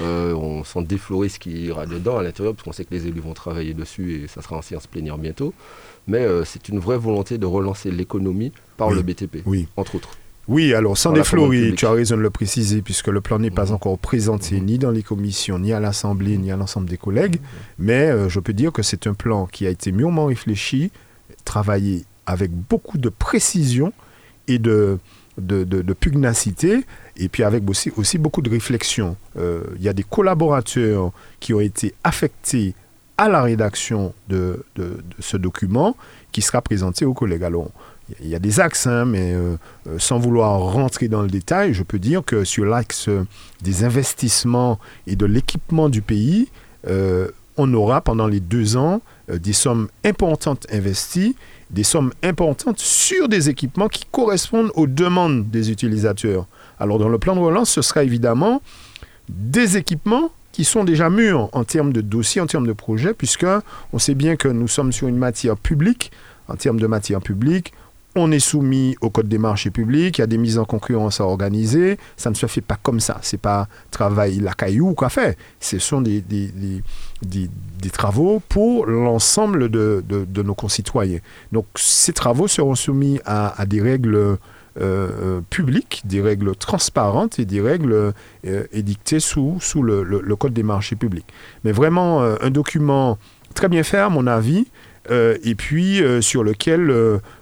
on 0.00 0.64
sans 0.64 0.82
déflorer 0.82 1.28
ce 1.28 1.38
qui 1.38 1.66
ira 1.66 1.86
dedans 1.86 2.18
à 2.18 2.22
l'intérieur, 2.22 2.54
parce 2.54 2.64
qu'on 2.64 2.72
sait 2.72 2.84
que 2.84 2.94
les 2.94 3.06
élus 3.06 3.20
vont 3.20 3.34
travailler 3.34 3.74
dessus 3.74 4.22
et 4.22 4.28
ça 4.28 4.42
sera 4.42 4.56
en 4.56 4.62
séance 4.62 4.86
plénière 4.86 5.18
bientôt 5.18 5.54
mais 6.06 6.18
euh, 6.18 6.44
c'est 6.44 6.68
une 6.68 6.78
vraie 6.78 6.98
volonté 6.98 7.38
de 7.38 7.46
relancer 7.46 7.90
l'économie 7.90 8.52
par 8.76 8.90
le 8.90 9.02
BTP, 9.02 9.38
entre 9.76 9.96
autres. 9.96 10.10
Oui, 10.48 10.74
alors 10.74 10.96
sans 10.96 11.12
déflorer, 11.12 11.74
tu 11.76 11.86
as 11.86 11.90
raison 11.90 12.16
de 12.16 12.20
le 12.20 12.30
préciser, 12.30 12.80
puisque 12.80 13.08
le 13.08 13.20
plan 13.20 13.40
n'est 13.40 13.50
pas 13.50 13.66
mhm. 13.66 13.74
encore 13.74 13.98
présenté 13.98 14.60
mhm. 14.60 14.66
ni 14.66 14.78
dans 14.78 14.92
les 14.92 15.02
commissions, 15.02 15.58
ni 15.58 15.72
à 15.72 15.80
l'Assemblée, 15.80 16.38
ni 16.38 16.52
à 16.52 16.56
l'ensemble 16.56 16.88
des 16.88 16.96
collègues. 16.96 17.40
Mais 17.78 18.10
euh, 18.10 18.28
je 18.28 18.38
peux 18.38 18.52
dire 18.52 18.72
que 18.72 18.82
c'est 18.82 19.06
un 19.08 19.14
plan 19.14 19.46
qui 19.46 19.66
a 19.66 19.70
été 19.70 19.90
mûrement 19.90 20.26
réfléchi, 20.26 20.92
travaillé 21.44 22.04
avec 22.26 22.52
beaucoup 22.52 22.98
de 22.98 23.08
précision 23.08 23.92
et 24.48 24.58
de, 24.58 24.98
de, 25.38 25.92
pugnacité, 25.92 26.84
et 27.16 27.28
puis 27.28 27.42
avec 27.42 27.68
aussi, 27.68 27.92
aussi 27.96 28.18
beaucoup 28.18 28.42
de 28.42 28.50
réflexion. 28.50 29.16
Euh, 29.38 29.64
il 29.76 29.82
y 29.82 29.88
a 29.88 29.92
des 29.92 30.02
collaborateurs 30.02 31.12
qui 31.40 31.54
ont 31.54 31.60
été 31.60 31.94
affectés 32.04 32.74
à 33.18 33.28
la 33.28 33.42
rédaction 33.42 34.12
de, 34.28 34.64
de, 34.76 34.98
ce 35.20 35.36
document 35.36 35.96
qui 36.32 36.42
sera 36.42 36.60
présenté 36.60 37.04
aux 37.04 37.14
collègues. 37.14 37.44
Alors, 37.44 37.70
il 38.20 38.28
y 38.28 38.34
a 38.34 38.38
des 38.38 38.60
axes, 38.60 38.86
hein, 38.86 39.04
mais 39.04 39.32
euh, 39.32 39.56
euh, 39.88 39.98
sans 39.98 40.18
vouloir 40.18 40.60
rentrer 40.60 41.08
dans 41.08 41.22
le 41.22 41.28
détail, 41.28 41.74
je 41.74 41.82
peux 41.82 41.98
dire 41.98 42.22
que 42.24 42.44
sur 42.44 42.64
l'axe 42.64 43.08
des 43.62 43.84
investissements 43.84 44.78
et 45.06 45.16
de 45.16 45.26
l'équipement 45.26 45.88
du 45.88 46.02
pays, 46.02 46.48
on 47.56 47.74
aura 47.74 48.00
pendant 48.00 48.28
les 48.28 48.38
deux 48.38 48.76
ans 48.76 49.00
des 49.28 49.52
sommes 49.52 49.88
importantes 50.04 50.68
investies 50.70 51.34
des 51.70 51.82
sommes 51.82 52.12
importantes 52.22 52.78
sur 52.78 53.28
des 53.28 53.48
équipements 53.48 53.88
qui 53.88 54.04
correspondent 54.10 54.70
aux 54.74 54.86
demandes 54.86 55.50
des 55.50 55.70
utilisateurs. 55.70 56.46
Alors 56.78 56.98
dans 56.98 57.08
le 57.08 57.18
plan 57.18 57.34
de 57.34 57.40
relance, 57.40 57.70
ce 57.70 57.82
sera 57.82 58.04
évidemment 58.04 58.62
des 59.28 59.76
équipements 59.76 60.30
qui 60.52 60.64
sont 60.64 60.84
déjà 60.84 61.10
mûrs 61.10 61.50
en 61.52 61.64
termes 61.64 61.92
de 61.92 62.00
dossiers, 62.00 62.40
en 62.40 62.46
termes 62.46 62.66
de 62.66 62.72
projets, 62.72 63.12
puisque 63.12 63.46
on 63.92 63.98
sait 63.98 64.14
bien 64.14 64.36
que 64.36 64.48
nous 64.48 64.68
sommes 64.68 64.92
sur 64.92 65.08
une 65.08 65.18
matière 65.18 65.56
publique. 65.56 66.10
En 66.48 66.54
termes 66.54 66.78
de 66.78 66.86
matière 66.86 67.20
publique, 67.20 67.72
on 68.16 68.30
est 68.32 68.40
soumis 68.40 68.96
au 69.00 69.10
code 69.10 69.28
des 69.28 69.38
marchés 69.38 69.70
publics, 69.70 70.18
il 70.18 70.20
y 70.20 70.24
a 70.24 70.26
des 70.26 70.38
mises 70.38 70.58
en 70.58 70.64
concurrence 70.64 71.20
à 71.20 71.24
organiser. 71.24 71.98
Ça 72.16 72.30
ne 72.30 72.34
se 72.34 72.46
fait 72.46 72.60
pas 72.60 72.78
comme 72.82 73.00
ça. 73.00 73.18
C'est 73.22 73.40
pas 73.40 73.68
travail 73.90 74.40
la 74.40 74.52
caillou 74.52 74.94
qu'a 74.94 75.08
fait. 75.08 75.36
Ce 75.60 75.78
sont 75.78 76.00
des, 76.00 76.22
travaux 77.92 78.42
pour 78.48 78.86
l'ensemble 78.86 79.68
de, 79.68 80.02
nos 80.42 80.54
concitoyens. 80.54 81.20
Donc 81.52 81.66
ces 81.76 82.12
travaux 82.12 82.48
seront 82.48 82.74
soumis 82.74 83.20
à, 83.24 83.64
des 83.66 83.80
règles 83.80 84.16
euh, 84.16 84.36
euh, 84.78 85.40
publiques, 85.48 86.02
des 86.04 86.20
règles 86.20 86.54
transparentes 86.56 87.38
et 87.38 87.44
des 87.44 87.60
règles 87.60 88.12
euh, 88.46 88.64
édictées 88.72 89.20
sous, 89.20 89.58
le, 89.82 90.36
code 90.36 90.52
des 90.52 90.62
marchés 90.62 90.96
publics. 90.96 91.26
Mais 91.64 91.72
vraiment 91.72 92.22
un 92.22 92.50
document 92.50 93.18
très 93.54 93.68
bien 93.68 93.82
fait 93.82 93.98
à 93.98 94.08
mon 94.08 94.26
avis. 94.26 94.66
Et 95.10 95.54
puis 95.54 96.00
sur 96.20 96.42
lequel 96.42 96.92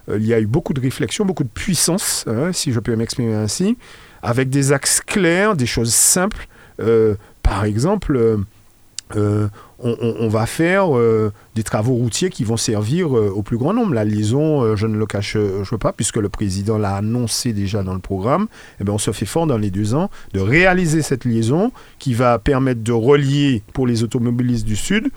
il 0.09 0.27
y 0.27 0.35
a 0.35 0.41
eu 0.41 0.47
beaucoup 0.47 0.75
de 0.75 0.81
réflexion, 0.81 1.25
beaucoup 1.25 1.45
de 1.45 1.49
puissance, 1.49 2.25
hein, 2.27 2.53
si 2.53 2.73
je 2.73 2.81
peux 2.81 2.95
m'exprimer 2.97 3.35
ainsi, 3.35 3.77
avec 4.23 4.51
des 4.51 4.73
axes 4.73 5.01
clairs, 5.01 5.57
des 5.57 5.67
choses 5.67 5.93
simples. 5.95 6.47
par 7.43 7.65
exemple, 7.65 8.39
on, 9.85 10.29
va 10.29 10.47
faire 10.47 10.97
euh, 10.97 11.33
des 11.55 11.63
travaux 11.63 11.95
routiers 11.95 12.31
qui 12.31 12.45
vont 12.45 12.57
servir 12.57 13.17
euh, 13.17 13.31
au 13.35 13.43
plus 13.43 13.59
grand 13.59 13.75
nombre. 13.75 13.95
La 13.95 14.05
liaison, 14.05 14.63
euh, 14.63 14.77
je 14.77 14.87
ne 14.87 14.97
le 14.97 15.07
cache 15.07 15.37
pas, 15.79 15.93
puisque 15.93 16.17
le 16.17 16.29
président 16.29 16.79
l'a 16.79 16.97
annoncé 16.97 17.53
déjà 17.53 17.83
dans 17.83 17.93
le 17.93 18.01
programme, 18.01 18.47
eh 18.81 18.85
bien, 18.85 18.95
on 18.95 18.99
se 18.99 19.13
fait 19.13 19.27
fort 19.27 19.47
dans 19.47 19.59
les 19.59 19.71
deux 19.71 19.95
ans 19.95 20.11
de 20.33 20.41
réaliser 20.41 21.03
cette 21.03 21.25
liaison 21.25 21.71
qui 21.99 22.15
va 22.15 22.39
permettre 22.39 22.83
de 22.83 22.93
relier 22.93 23.63
pour 23.75 23.87
les 23.87 24.03
automobilistes 24.03 24.67
du 24.67 24.77
Sud 24.77 25.09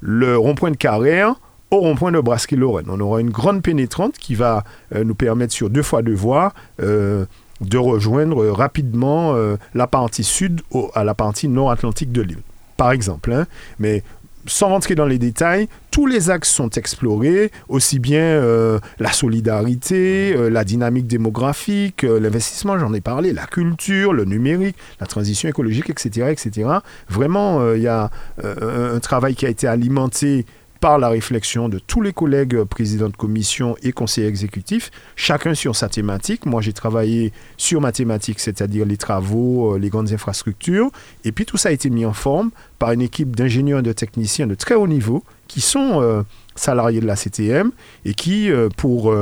le 0.00 0.36
rond-point 0.36 0.70
de 0.70 0.76
Carrère 0.76 1.34
au 1.70 1.78
rond-point 1.78 2.12
de 2.12 2.20
Brasquet-Lorraine. 2.20 2.86
On 2.88 3.00
aura 3.00 3.20
une 3.20 3.30
grande 3.30 3.62
pénétrante 3.62 4.18
qui 4.18 4.34
va 4.34 4.64
nous 4.94 5.14
permettre 5.14 5.52
sur 5.52 5.70
deux 5.70 5.82
fois 5.82 6.02
deux 6.02 6.14
voies 6.14 6.52
de 6.78 7.78
rejoindre 7.78 8.46
rapidement 8.48 9.34
la 9.74 9.86
partie 9.86 10.24
sud 10.24 10.62
à 10.94 11.04
la 11.04 11.14
partie 11.14 11.48
nord-atlantique 11.48 12.12
de 12.12 12.22
l'île 12.22 12.42
par 12.80 12.92
exemple. 12.92 13.30
Hein. 13.30 13.46
Mais 13.78 14.02
sans 14.46 14.68
rentrer 14.68 14.94
dans 14.94 15.04
les 15.04 15.18
détails, 15.18 15.68
tous 15.90 16.06
les 16.06 16.30
axes 16.30 16.48
sont 16.48 16.70
explorés, 16.70 17.50
aussi 17.68 17.98
bien 17.98 18.22
euh, 18.22 18.78
la 18.98 19.12
solidarité, 19.12 20.34
euh, 20.34 20.48
la 20.48 20.64
dynamique 20.64 21.06
démographique, 21.06 22.04
euh, 22.04 22.18
l'investissement, 22.18 22.78
j'en 22.78 22.94
ai 22.94 23.02
parlé, 23.02 23.34
la 23.34 23.46
culture, 23.46 24.14
le 24.14 24.24
numérique, 24.24 24.76
la 24.98 25.06
transition 25.06 25.46
écologique, 25.46 25.90
etc. 25.90 26.28
etc. 26.30 26.70
Vraiment, 27.10 27.74
il 27.74 27.82
y 27.82 27.88
a 27.88 28.10
un 28.42 28.98
travail 29.00 29.34
qui 29.34 29.44
a 29.44 29.50
été 29.50 29.66
alimenté 29.66 30.46
par 30.80 30.98
la 30.98 31.10
réflexion 31.10 31.68
de 31.68 31.78
tous 31.78 32.00
les 32.00 32.12
collègues 32.12 32.54
euh, 32.54 32.64
présidents 32.64 33.10
de 33.10 33.16
commission 33.16 33.76
et 33.82 33.92
conseillers 33.92 34.26
exécutifs, 34.26 34.90
chacun 35.14 35.54
sur 35.54 35.76
sa 35.76 35.88
thématique. 35.88 36.46
Moi, 36.46 36.62
j'ai 36.62 36.72
travaillé 36.72 37.32
sur 37.58 37.80
ma 37.80 37.92
thématique, 37.92 38.40
c'est-à-dire 38.40 38.86
les 38.86 38.96
travaux, 38.96 39.74
euh, 39.74 39.78
les 39.78 39.90
grandes 39.90 40.12
infrastructures. 40.12 40.90
Et 41.24 41.32
puis, 41.32 41.44
tout 41.44 41.58
ça 41.58 41.68
a 41.68 41.72
été 41.72 41.90
mis 41.90 42.06
en 42.06 42.14
forme 42.14 42.50
par 42.78 42.92
une 42.92 43.02
équipe 43.02 43.36
d'ingénieurs 43.36 43.80
et 43.80 43.82
de 43.82 43.92
techniciens 43.92 44.46
de 44.46 44.54
très 44.54 44.74
haut 44.74 44.88
niveau 44.88 45.22
qui 45.48 45.60
sont 45.60 46.00
euh, 46.00 46.22
salariés 46.54 47.00
de 47.00 47.06
la 47.06 47.16
CTM 47.16 47.72
et 48.04 48.14
qui, 48.14 48.50
pour 48.76 49.14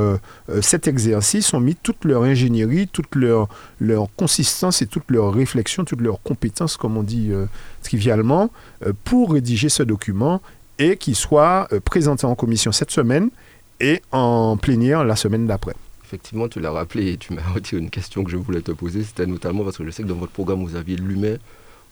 cet 0.61 0.87
exercice, 0.87 1.53
ont 1.53 1.59
mis 1.59 1.75
toute 1.75 2.03
leur 2.03 2.23
ingénierie, 2.23 2.87
toute 2.87 3.15
leur, 3.15 3.47
leur 3.79 4.07
consistance 4.15 4.81
et 4.81 4.87
toute 4.87 5.09
leur 5.09 5.33
réflexion, 5.33 5.85
toutes 5.85 6.01
leurs 6.01 6.21
compétences, 6.21 6.75
comme 6.75 6.97
on 6.97 7.03
dit 7.03 7.31
trivialement, 7.81 8.51
pour 9.05 9.33
rédiger 9.33 9.69
ce 9.69 9.83
document 9.83 10.41
et 10.79 10.97
qui 10.97 11.13
soit 11.13 11.67
euh, 11.71 11.79
présenté 11.79 12.25
en 12.25 12.33
commission 12.33 12.71
cette 12.71 12.91
semaine 12.91 13.29
et 13.79 14.01
en 14.11 14.57
plénière 14.57 15.03
la 15.03 15.15
semaine 15.15 15.45
d'après. 15.45 15.75
Effectivement, 16.03 16.47
tu 16.47 16.59
l'as 16.59 16.71
rappelé 16.71 17.13
et 17.13 17.17
tu 17.17 17.33
m'as 17.33 17.47
retiré 17.53 17.81
une 17.81 17.91
question 17.91 18.23
que 18.23 18.31
je 18.31 18.37
voulais 18.37 18.61
te 18.61 18.71
poser. 18.71 19.03
C'était 19.03 19.27
notamment 19.27 19.63
parce 19.63 19.77
que 19.77 19.85
je 19.85 19.91
sais 19.91 20.01
que 20.01 20.07
dans 20.07 20.15
votre 20.15 20.31
programme, 20.31 20.63
vous 20.63 20.75
aviez 20.75 20.95
l'humain 20.95 21.35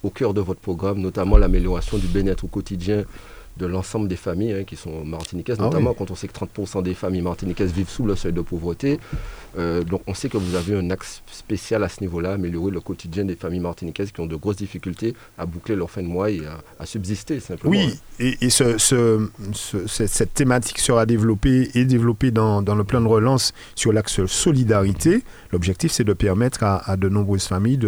au 0.03 0.09
cœur 0.09 0.33
de 0.33 0.41
votre 0.41 0.59
programme, 0.59 0.99
notamment 0.99 1.37
l'amélioration 1.37 1.97
du 1.97 2.07
bien-être 2.07 2.45
au 2.45 2.47
quotidien 2.47 3.03
de 3.57 3.65
l'ensemble 3.65 4.07
des 4.07 4.15
familles 4.15 4.53
hein, 4.53 4.63
qui 4.63 4.75
sont 4.75 5.03
martiniquaises, 5.03 5.57
ah 5.59 5.63
notamment 5.63 5.93
quand 5.93 6.11
on 6.11 6.15
sait 6.15 6.27
que 6.27 6.33
30% 6.33 6.83
des 6.83 6.93
familles 6.93 7.23
martiniquaises 7.23 7.71
vivent 7.71 7.89
sous 7.89 8.05
le 8.05 8.15
seuil 8.15 8.33
de 8.33 8.41
pauvreté. 8.41 8.99
Euh, 9.57 9.83
donc 9.83 10.01
on 10.07 10.13
sait 10.13 10.29
que 10.29 10.37
vous 10.37 10.55
avez 10.55 10.75
un 10.75 10.89
axe 10.91 11.21
spécial 11.31 11.83
à 11.83 11.89
ce 11.89 12.01
niveau-là, 12.01 12.33
améliorer 12.33 12.71
le 12.71 12.81
quotidien 12.81 13.25
des 13.25 13.35
familles 13.35 13.59
martiniquaises 13.59 14.11
qui 14.11 14.19
ont 14.21 14.25
de 14.25 14.35
grosses 14.35 14.57
difficultés 14.57 15.15
à 15.37 15.45
boucler 15.45 15.75
leur 15.75 15.89
fin 15.89 16.01
de 16.01 16.07
mois 16.07 16.29
et 16.29 16.41
à, 16.79 16.85
subsister 16.85 17.39
simplement. 17.39 17.71
Oui, 17.71 17.99
et, 18.19 18.49
cette 18.49 20.33
thématique 20.33 20.79
sera 20.79 21.05
développée 21.05 21.69
et 21.75 21.85
développée 21.85 22.31
dans, 22.31 22.61
le 22.61 22.83
plan 22.83 23.01
de 23.01 23.07
relance 23.07 23.53
sur 23.75 23.93
l'axe 23.93 24.25
solidarité. 24.25 25.23
L'objectif, 25.51 25.91
c'est 25.91 26.03
de 26.03 26.13
permettre 26.13 26.63
à, 26.63 26.97
de 26.97 27.09
nombreuses 27.09 27.45
familles 27.45 27.79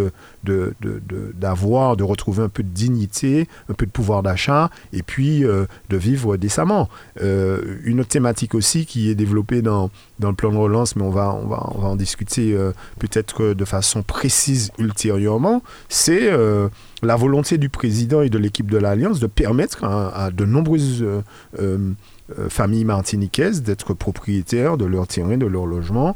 d'avoir, 0.44 1.98
de, 1.98 2.04
retrouver 2.04 2.44
un 2.44 2.50
peu 2.50 2.64
de 2.64 2.70
dignité, 2.70 3.48
un 3.70 3.74
peu 3.74 3.86
de 3.86 3.92
pouvoir 3.92 4.24
d'achat, 4.24 4.70
et 4.94 5.04
puis 5.04 5.46
euh, 5.46 5.66
de 5.90 5.98
vivre 5.98 6.38
décemment. 6.38 6.90
Euh, 7.22 7.78
une 7.84 8.00
autre 8.00 8.10
thématique 8.10 8.56
aussi 8.56 8.86
qui 8.86 9.10
est 9.10 9.16
développée 9.16 9.62
dans, 9.62 9.90
le 10.20 10.34
plan 10.34 10.52
de 10.52 10.58
relance, 10.58 10.96
mais 10.96 11.04
on 11.04 11.10
va, 11.10 11.40
on 11.52 11.80
va 11.80 11.88
en 11.88 11.96
discuter 11.96 12.54
euh, 12.54 12.72
peut-être 13.00 13.54
de 13.54 13.66
façon 13.66 14.04
précise 14.04 14.72
ultérieurement, 14.78 15.62
c'est 15.88 16.32
euh, 16.32 16.70
la 17.02 17.16
volonté 17.16 17.58
du 17.58 17.70
président 17.70 18.22
et 18.22 18.30
de 18.30 18.38
l'équipe 18.38 18.70
de 18.70 18.78
l'Alliance 18.78 19.20
de 19.20 19.28
permettre 19.28 19.84
à, 19.84 20.32
de 20.32 20.46
nombreuses 20.46 21.04
euh, 21.60 21.94
familles 22.50 22.86
martiniquaises 22.86 23.64
d'être 23.64 23.94
propriétaires 23.94 24.78
de 24.78 24.86
leur 24.86 25.08
terrain, 25.08 25.38
de 25.38 25.46
leur 25.46 25.66
logement. 25.66 26.16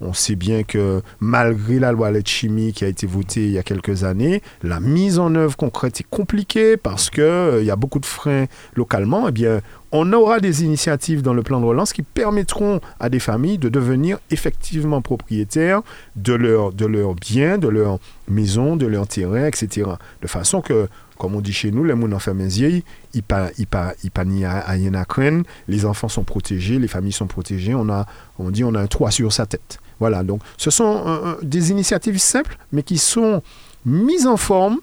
on 0.00 0.12
sait 0.12 0.34
bien 0.36 0.64
que 0.64 1.02
malgré 1.20 1.78
la 1.78 1.92
loi 1.92 2.10
chimie 2.24 2.72
qui 2.72 2.84
a 2.84 2.88
été 2.88 3.06
votée 3.06 3.44
il 3.46 3.52
y 3.52 3.58
a 3.58 3.62
quelques 3.62 4.04
années, 4.04 4.42
la 4.62 4.80
mise 4.80 5.18
en 5.18 5.34
œuvre 5.34 5.56
concrète 5.56 6.00
est 6.00 6.06
compliquée 6.08 6.76
parce 6.76 7.10
qu'il 7.10 7.58
il 7.60 7.64
y 7.64 7.70
a 7.70 7.76
beaucoup 7.76 8.00
de 8.00 8.06
freins 8.06 8.46
localement. 8.74 9.28
Eh 9.28 9.32
bien, 9.32 9.60
on 9.96 10.12
aura 10.12 10.40
des 10.40 10.64
initiatives 10.64 11.22
dans 11.22 11.34
le 11.34 11.44
plan 11.44 11.60
de 11.60 11.66
relance 11.66 11.92
qui 11.92 12.02
permettront 12.02 12.80
à 12.98 13.08
des 13.08 13.20
familles 13.20 13.58
de 13.58 13.68
devenir 13.68 14.18
effectivement 14.32 15.00
propriétaires 15.00 15.82
de 16.16 16.34
leurs 16.34 16.72
de 16.72 17.14
biens, 17.20 17.58
de 17.58 17.68
leurs 17.68 18.00
maisons, 18.28 18.74
de 18.74 18.86
leurs 18.86 19.06
terrains, 19.06 19.46
etc. 19.46 19.88
De 20.20 20.26
façon 20.26 20.60
que, 20.62 20.88
comme 21.24 21.36
on 21.36 21.40
dit 21.40 21.54
chez 21.54 21.70
nous, 21.70 21.84
les 21.84 21.96
gens 21.96 22.12
en 22.12 22.18
famille, 22.18 22.84
ils 23.14 23.22
pas 23.22 23.48
ils 23.56 23.66
pas 23.66 24.24
ni 24.26 24.44
à 24.44 24.60
rien 24.60 24.92
à 24.92 25.06
craindre, 25.06 25.46
les 25.68 25.86
enfants 25.86 26.10
sont 26.10 26.22
protégés, 26.22 26.78
les 26.78 26.86
familles 26.86 27.12
sont 27.12 27.26
protégées, 27.26 27.74
on 27.74 27.88
a 27.88 28.04
on 28.38 28.50
dit 28.50 28.62
on 28.62 28.74
a 28.74 28.80
un 28.80 28.86
toit 28.86 29.10
sur 29.10 29.32
sa 29.32 29.46
tête. 29.46 29.78
Voilà, 30.00 30.22
donc 30.22 30.42
ce 30.58 30.70
sont 30.70 30.84
euh, 30.84 31.08
euh, 31.08 31.34
des 31.40 31.70
initiatives 31.70 32.18
simples 32.18 32.58
mais 32.72 32.82
qui 32.82 32.98
sont 32.98 33.40
mises 33.86 34.26
en 34.26 34.36
forme 34.36 34.80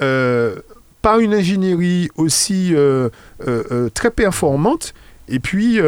euh, 0.00 0.60
par 1.02 1.18
une 1.18 1.34
ingénierie 1.34 2.08
aussi 2.14 2.72
très 3.92 4.10
performante 4.12 4.94
et 5.26 5.40
puis 5.40 5.80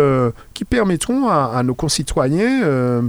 qui 0.52 0.64
permettront 0.64 1.28
à, 1.28 1.62
nos 1.62 1.74
concitoyens 1.74 3.02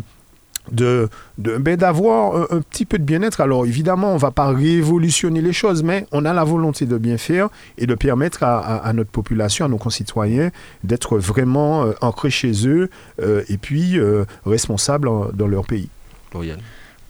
de, 0.71 1.09
ben, 1.37 1.75
d'avoir 1.75 2.51
un, 2.51 2.61
petit 2.61 2.85
peu 2.85 2.97
de 2.97 3.03
bien-être. 3.03 3.41
Alors 3.41 3.65
évidemment, 3.65 4.11
on 4.11 4.15
ne 4.15 4.19
va 4.19 4.31
pas 4.31 4.47
révolutionner 4.47 5.41
les 5.41 5.53
choses, 5.53 5.83
mais 5.83 6.05
on 6.11 6.25
a 6.25 6.33
la 6.33 6.43
volonté 6.43 6.85
de 6.85 6.97
bien 6.97 7.17
faire 7.17 7.49
et 7.77 7.85
de 7.85 7.95
permettre 7.95 8.43
à, 8.43 8.91
notre 8.93 9.11
population, 9.11 9.65
à 9.65 9.67
nos 9.67 9.77
concitoyens, 9.77 10.51
d'être 10.83 11.17
vraiment 11.17 11.85
ancrés 12.01 12.29
chez 12.29 12.67
eux 12.67 12.89
et 13.21 13.57
puis 13.57 13.99
responsables 14.45 15.09
dans 15.33 15.47
leur 15.47 15.65
pays. 15.65 15.89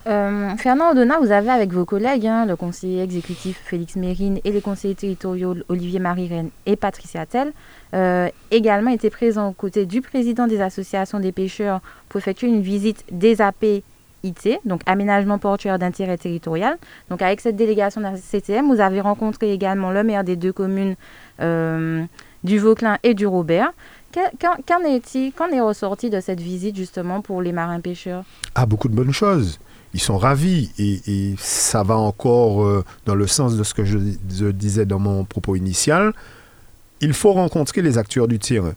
Euh, 0.05 0.55
Fernand 0.57 0.91
Odona, 0.91 1.19
vous 1.19 1.31
avez 1.31 1.49
avec 1.49 1.71
vos 1.71 1.85
collègues, 1.85 2.27
hein, 2.27 2.45
le 2.45 2.55
conseiller 2.55 3.01
exécutif 3.01 3.61
Félix 3.63 3.95
Mérine 3.95 4.39
et 4.43 4.51
les 4.51 4.61
conseillers 4.61 4.95
territoriaux 4.95 5.55
Olivier 5.69 5.99
Marie-Rennes 5.99 6.49
et 6.65 6.75
Patricia 6.75 7.25
Tell, 7.25 7.53
euh, 7.93 8.27
également 8.51 8.91
été 8.91 9.09
présents 9.09 9.49
aux 9.49 9.53
côtés 9.53 9.85
du 9.85 10.01
président 10.01 10.47
des 10.47 10.61
associations 10.61 11.19
des 11.19 11.31
pêcheurs 11.31 11.79
pour 12.09 12.17
effectuer 12.17 12.47
une 12.47 12.61
visite 12.61 13.05
des 13.11 13.41
APIT, 13.41 14.59
donc 14.65 14.81
aménagement 14.85 15.37
portuaire 15.37 15.79
d'intérêt 15.79 16.17
territorial. 16.17 16.77
Donc 17.09 17.21
avec 17.21 17.39
cette 17.39 17.55
délégation 17.55 18.01
de 18.01 18.07
la 18.07 18.17
CTM, 18.17 18.67
vous 18.67 18.81
avez 18.81 18.99
rencontré 18.99 19.53
également 19.53 19.91
le 19.91 20.03
maire 20.03 20.25
des 20.25 20.35
deux 20.35 20.53
communes 20.53 20.95
euh, 21.39 22.03
du 22.43 22.59
Vauclin 22.59 22.97
et 23.03 23.13
du 23.13 23.25
Robert. 23.25 23.71
Qu'en 24.13 24.79
est-il, 24.85 25.31
qu'en 25.31 25.47
est 25.47 25.61
ressorti 25.61 26.09
de 26.09 26.19
cette 26.19 26.41
visite 26.41 26.75
justement 26.75 27.21
pour 27.21 27.41
les 27.41 27.51
marins 27.51 27.79
pêcheurs? 27.79 28.25
Ah, 28.53 28.65
beaucoup 28.65 28.89
de 28.89 28.95
bonnes 28.95 29.13
choses 29.13 29.59
ils 29.93 30.01
sont 30.01 30.17
ravis 30.17 30.71
et, 30.79 31.35
ça 31.37 31.83
va 31.83 31.95
encore 31.95 32.63
euh, 32.63 32.83
dans 33.05 33.15
le 33.15 33.27
sens 33.27 33.55
de 33.55 33.63
ce 33.63 33.73
que 33.73 33.85
je, 33.85 33.97
disais 34.51 34.85
dans 34.85 34.99
mon 34.99 35.23
propos 35.23 35.55
initial. 35.55 36.13
Il 37.01 37.13
faut 37.13 37.33
rencontrer 37.33 37.81
les 37.81 37.97
acteurs 37.97 38.27
du 38.27 38.39
terrain. 38.39 38.73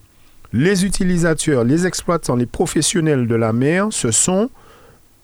Les 0.52 0.84
utilisateurs, 0.84 1.64
les 1.64 1.86
exploitants, 1.86 2.36
les 2.36 2.46
professionnels 2.46 3.26
de 3.26 3.34
la 3.34 3.52
mer, 3.52 3.88
ce 3.90 4.10
sont 4.10 4.50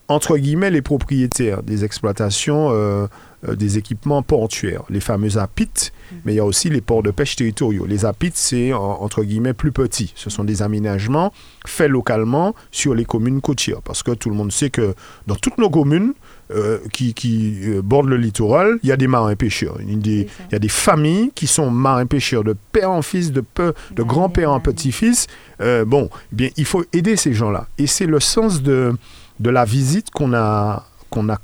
entre 0.08 0.36
guillemets 0.36 0.70
les 0.70 0.82
propriétaires 0.82 1.62
des 1.62 1.84
exploitations 1.84 2.70
euh, 2.72 3.06
des 3.42 3.78
équipements 3.78 4.22
portuaires, 4.22 4.82
les 4.88 5.00
fameux 5.00 5.36
APIT, 5.36 5.90
mm. 6.12 6.16
mais 6.24 6.34
il 6.34 6.36
y 6.36 6.40
a 6.40 6.44
aussi 6.44 6.70
les 6.70 6.80
ports 6.80 7.02
de 7.02 7.10
pêche 7.10 7.36
territoriaux. 7.36 7.86
Les 7.86 8.04
APIT, 8.04 8.32
c'est 8.34 8.72
entre 8.72 9.24
guillemets 9.24 9.52
plus 9.52 9.72
petit. 9.72 10.12
Ce 10.14 10.30
sont 10.30 10.44
des 10.44 10.62
aménagements 10.62 11.32
faits 11.66 11.90
localement 11.90 12.54
sur 12.70 12.94
les 12.94 13.04
communes 13.04 13.40
côtières. 13.40 13.82
Parce 13.82 14.02
que 14.02 14.12
tout 14.12 14.30
le 14.30 14.36
monde 14.36 14.52
sait 14.52 14.70
que 14.70 14.94
dans 15.26 15.34
toutes 15.34 15.58
nos 15.58 15.70
communes 15.70 16.12
euh, 16.52 16.78
qui, 16.92 17.60
euh, 17.64 17.82
bordent 17.82 18.08
le 18.08 18.16
littoral, 18.16 18.78
il 18.82 18.88
y 18.88 18.92
a 18.92 18.96
des 18.96 19.06
marins 19.06 19.34
pêcheurs. 19.34 19.78
Il 19.80 20.06
y 20.06 20.26
a 20.52 20.58
des, 20.58 20.68
familles 20.68 21.32
qui 21.34 21.46
sont 21.46 21.70
marins 21.70 22.06
pêcheurs 22.06 22.44
de 22.44 22.54
père 22.72 22.90
en 22.90 23.02
fils, 23.02 23.32
de, 23.32 23.40
peu, 23.40 23.74
de 23.92 24.02
grand-père 24.02 24.52
en 24.52 24.60
petit-fils. 24.60 25.26
bon, 25.58 26.10
eh 26.32 26.36
bien, 26.36 26.48
il 26.56 26.64
faut 26.64 26.84
aider 26.92 27.16
ces 27.16 27.32
gens-là. 27.32 27.66
Et 27.78 27.86
c'est 27.86 28.06
le 28.06 28.20
sens 28.20 28.62
de, 28.62 28.92
de 29.40 29.50
la 29.50 29.64
visite 29.64 30.10
qu'on 30.10 30.34
a, 30.34 30.86
qu'on 31.10 31.28
a 31.28 31.38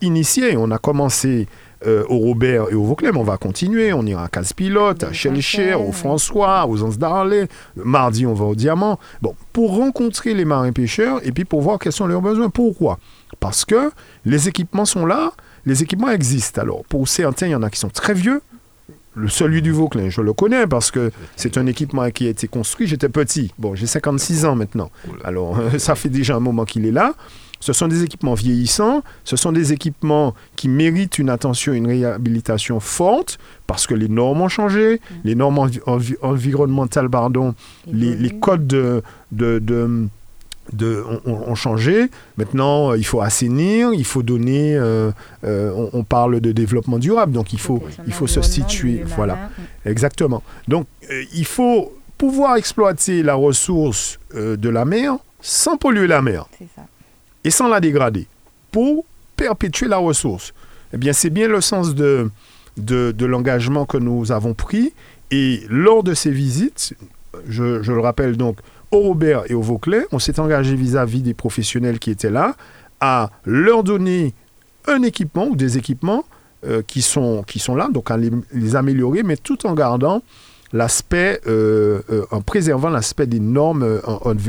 initié. 0.00 0.56
On 0.56 0.70
a 0.70 0.78
commencé 0.78 1.46
euh, 1.86 2.04
au 2.08 2.18
Robert 2.18 2.66
et 2.70 2.74
au 2.74 2.84
Vauclem, 2.84 3.16
on 3.16 3.22
va 3.22 3.38
continuer. 3.38 3.92
On 3.92 4.04
ira 4.04 4.24
à 4.24 4.28
Casse-Pilote, 4.28 5.02
à 5.02 5.12
Chelcher, 5.12 5.74
au 5.74 5.92
François, 5.92 6.66
aux 6.66 6.82
Anses 6.82 6.98
d'Arlé. 6.98 7.46
Mardi, 7.76 8.26
on 8.26 8.34
va 8.34 8.44
au 8.44 8.54
Diamant. 8.54 8.98
Bon, 9.22 9.34
pour 9.52 9.76
rencontrer 9.76 10.34
les 10.34 10.44
marins-pêcheurs 10.44 11.20
et 11.26 11.32
puis 11.32 11.44
pour 11.44 11.62
voir 11.62 11.78
quels 11.78 11.92
sont 11.92 12.06
leurs 12.06 12.20
besoins. 12.20 12.50
Pourquoi? 12.50 12.98
Parce 13.38 13.64
que 13.64 13.90
les 14.26 14.48
équipements 14.48 14.84
sont 14.84 15.06
là, 15.06 15.32
les 15.64 15.82
équipements 15.82 16.10
existent. 16.10 16.60
Alors, 16.60 16.84
pour 16.84 17.08
certains, 17.08 17.46
il 17.46 17.52
y 17.52 17.54
en 17.54 17.62
a 17.62 17.70
qui 17.70 17.78
sont 17.78 17.88
très 17.88 18.14
vieux. 18.14 18.42
Le 19.14 19.28
celui 19.28 19.60
du 19.60 19.72
Vauclin, 19.72 20.08
je 20.08 20.20
le 20.20 20.32
connais 20.32 20.68
parce 20.68 20.90
que 20.92 21.10
c'est 21.34 21.58
un 21.58 21.66
équipement 21.66 22.08
qui 22.10 22.26
a 22.26 22.30
été 22.30 22.46
construit. 22.46 22.86
J'étais 22.86 23.08
petit. 23.08 23.52
Bon, 23.58 23.74
j'ai 23.74 23.86
56 23.86 24.44
ans 24.44 24.54
maintenant. 24.54 24.90
Alors, 25.24 25.58
ça 25.78 25.94
fait 25.94 26.10
déjà 26.10 26.36
un 26.36 26.40
moment 26.40 26.64
qu'il 26.64 26.86
est 26.86 26.92
là. 26.92 27.14
Ce 27.60 27.74
sont 27.74 27.88
des 27.88 28.02
équipements 28.02 28.34
vieillissants, 28.34 29.02
ce 29.24 29.36
sont 29.36 29.52
des 29.52 29.74
équipements 29.74 30.34
qui 30.56 30.68
méritent 30.68 31.18
une 31.18 31.28
attention, 31.28 31.74
une 31.74 31.86
réhabilitation 31.86 32.80
forte, 32.80 33.38
parce 33.66 33.86
que 33.86 33.94
les 33.94 34.08
normes 34.08 34.40
ont 34.40 34.48
changé, 34.48 34.94
mm. 34.94 35.14
les 35.24 35.34
normes 35.34 35.70
environnementales, 36.22 37.10
pardon, 37.10 37.54
les, 37.86 38.30
codes 38.40 38.66
de, 38.66 39.02
de, 39.30 41.04
ont, 41.26 41.54
changé. 41.54 42.06
Maintenant, 42.38 42.92
euh, 42.92 42.98
il 42.98 43.04
faut 43.04 43.20
assainir, 43.20 43.92
il 43.92 44.06
faut 44.06 44.22
donner. 44.22 44.76
Euh, 44.76 45.10
euh, 45.44 45.88
on, 45.92 46.02
parle 46.02 46.40
de 46.40 46.52
développement 46.52 46.98
durable, 46.98 47.32
donc 47.32 47.52
il 47.52 47.60
faut, 47.60 47.82
il 48.06 48.12
faut 48.14 48.26
se 48.26 48.40
situer. 48.40 49.04
Voilà, 49.16 49.34
mm. 49.34 49.88
exactement. 49.88 50.42
Donc, 50.66 50.86
il 51.34 51.44
faut 51.44 51.92
pouvoir 52.16 52.56
exploiter 52.56 53.22
la 53.22 53.34
ressource 53.34 54.18
de 54.34 54.68
la 54.68 54.86
mer 54.86 55.16
sans 55.42 55.76
polluer 55.76 56.06
la 56.06 56.22
mer. 56.22 56.46
C'est 56.58 56.68
ça 56.74 56.86
et 57.44 57.50
sans 57.50 57.68
la 57.68 57.80
dégrader 57.80 58.26
pour 58.70 59.04
perpétuer 59.36 59.88
la 59.88 59.98
ressource. 59.98 60.52
Eh 60.92 60.96
bien, 60.96 61.12
c'est 61.12 61.30
bien 61.30 61.48
le 61.48 61.60
sens 61.60 61.94
de, 61.94 62.30
de, 62.76 63.26
l'engagement 63.26 63.86
que 63.86 63.96
nous 63.96 64.32
avons 64.32 64.54
pris. 64.54 64.92
Et 65.30 65.62
lors 65.68 66.02
de 66.02 66.14
ces 66.14 66.30
visites, 66.30 66.94
je, 67.48 67.82
je 67.82 67.92
le 67.92 68.00
rappelle 68.00 68.36
donc, 68.36 68.58
au 68.90 69.00
Robert 69.00 69.44
et 69.48 69.54
au 69.54 69.62
Vauclais, 69.62 70.04
on 70.12 70.18
s'est 70.18 70.40
engagé 70.40 70.74
vis-à-vis 70.74 71.22
des 71.22 71.34
professionnels 71.34 71.98
qui 71.98 72.10
étaient 72.10 72.30
là 72.30 72.56
à 73.00 73.30
leur 73.44 73.84
donner 73.84 74.34
un 74.88 75.02
équipement 75.02 75.46
ou 75.46 75.56
des 75.56 75.78
équipements 75.78 76.24
euh, 76.66 76.82
qui, 76.86 77.00
sont, 77.00 77.42
qui 77.46 77.58
sont 77.58 77.74
là, 77.74 77.88
donc 77.90 78.10
à 78.10 78.18
les 78.18 78.76
améliorer, 78.76 79.22
mais 79.22 79.36
tout 79.36 79.66
en 79.66 79.74
gardant 79.74 80.22
l'aspect, 80.72 81.40
euh, 81.46 82.00
euh, 82.10 82.24
en 82.30 82.42
préservant 82.42 82.90
l'aspect 82.90 83.26
des 83.26 83.40
normes 83.40 83.82
euh, 83.82 84.00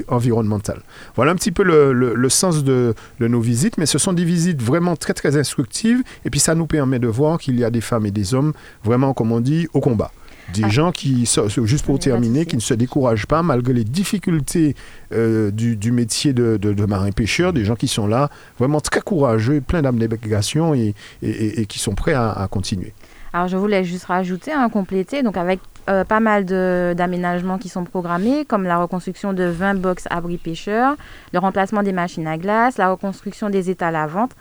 environnementales. 0.08 0.82
Voilà 1.16 1.32
un 1.32 1.36
petit 1.36 1.52
peu 1.52 1.64
le, 1.64 2.30
sens 2.30 2.64
de, 2.64 2.94
nos 3.20 3.42
visites, 3.42 3.78
mais 3.78 3.86
ce 3.86 3.98
sont 3.98 4.14
des 4.14 4.26
visites 4.26 4.62
vraiment 4.62 4.96
très 4.96 5.14
très 5.14 5.38
instructives, 5.38 6.04
et 6.26 6.30
puis 6.30 6.40
ça 6.40 6.56
nous 6.56 6.68
permet 6.68 7.00
de 7.00 7.08
voir 7.08 7.40
qu'il 7.40 7.60
y 7.60 7.64
a 7.64 7.70
des 7.70 7.82
femmes 7.82 8.06
et 8.06 8.12
des 8.12 8.34
hommes 8.34 8.54
vraiment, 8.84 9.14
comme 9.14 9.32
on 9.32 9.40
dit, 9.40 9.68
au 9.74 9.80
combat. 9.80 10.12
Des 10.54 10.64
ah. 10.66 10.70
gens 10.70 10.92
qui, 10.92 11.30
juste 11.64 11.86
pour 11.86 11.98
terminer, 11.98 12.46
qui 12.46 12.56
ne 12.56 12.62
se 12.62 12.74
découragent 12.74 13.26
pas 13.26 13.42
malgré 13.42 13.74
les 13.74 13.84
difficultés 13.84 14.76
du, 15.12 15.92
métier 15.92 16.34
de, 16.34 16.86
marin-pêcheur, 16.86 17.54
des 17.54 17.66
gens 17.66 17.76
qui 17.76 17.88
sont 17.88 18.08
là, 18.08 18.30
vraiment 18.60 18.82
très 18.82 19.02
courageux, 19.02 19.62
pleins 19.62 19.82
d'abnégation 19.82 20.74
et, 20.74 20.94
et, 21.22 21.66
qui 21.66 21.80
sont 21.80 21.96
prêts 21.96 22.14
à, 22.14 22.32
à 22.32 22.48
continuer. 22.48 22.94
Alors 23.34 23.48
je 23.48 23.56
voulais 23.56 23.86
juste 23.86 24.06
rajouter, 24.06 24.52
un 24.52 24.68
compléter, 24.68 25.24
donc 25.24 25.38
avec 25.38 25.60
euh, 25.89 26.04
pas 26.04 26.20
mal 26.20 26.46
d'aménagements 26.46 27.58
qui 27.58 27.70
sont 27.70 27.84
programmés, 27.84 28.46
comme 28.46 28.63
la 28.63 28.78
reconstruction 28.78 29.34
de 29.34 29.44
20 29.44 29.76
box 29.76 30.08
abris 30.10 30.38
pêcheurs, 30.38 30.96
le 31.34 31.39
remplacement 31.39 31.84
des 31.84 31.91
machines 31.91 32.28
à 32.28 32.38
glace, 32.38 32.78
la 32.78 32.91
reconstruction 32.91 33.50
des 33.50 33.70
étals 33.70 33.96
à 33.96 34.08
vente, 34.08 34.32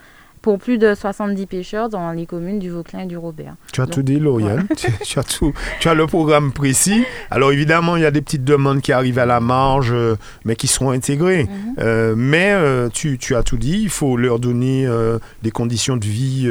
pour 0.43 0.59
plus 0.59 0.79
de 0.79 0.95
70 0.95 1.47
pêcheurs 1.47 1.89
dans 1.89 2.13
les 2.13 2.25
communes 2.25 2.59
du 2.59 2.71
Vauclin 2.71 3.01
et 3.01 3.07
du 3.07 3.17
Robert. 3.17 3.55
Tu 3.73 3.81
as 3.81 3.87
tout 3.87 4.03
dit, 4.03 4.19
Lauriane. 4.19 4.67
tu, 5.05 5.19
as 5.19 5.23
tout, 5.23 5.53
tu 5.81 5.89
as 5.89 5.95
le 5.95 6.07
programme 6.07 6.53
précis. 6.53 7.05
Alors 7.31 7.53
évidemment, 7.53 7.97
il 7.97 8.03
y 8.03 8.07
a 8.07 8.11
des 8.11 8.23
petites 8.23 8.45
demandes 8.45 8.81
qui 8.81 8.93
arrivent 8.93 9.19
à 9.19 9.27
la 9.27 9.41
marge, 9.41 9.93
euh, 9.93 10.17
mais 10.45 10.57
qui 10.57 10.67
seront 10.67 10.91
intégrées. 10.91 11.45
Mhm. 11.45 11.75
Euh, 11.79 12.15
mais 12.17 12.53
euh, 12.53 12.89
tu, 12.89 13.19
tu, 13.19 13.37
as 13.37 13.43
tout 13.43 13.59
dit. 13.59 13.81
Il 13.83 13.91
faut 13.91 14.17
leur 14.17 14.39
donner 14.39 14.89
des 15.43 15.51
conditions 15.51 15.97
de 15.97 16.05
vie 16.05 16.51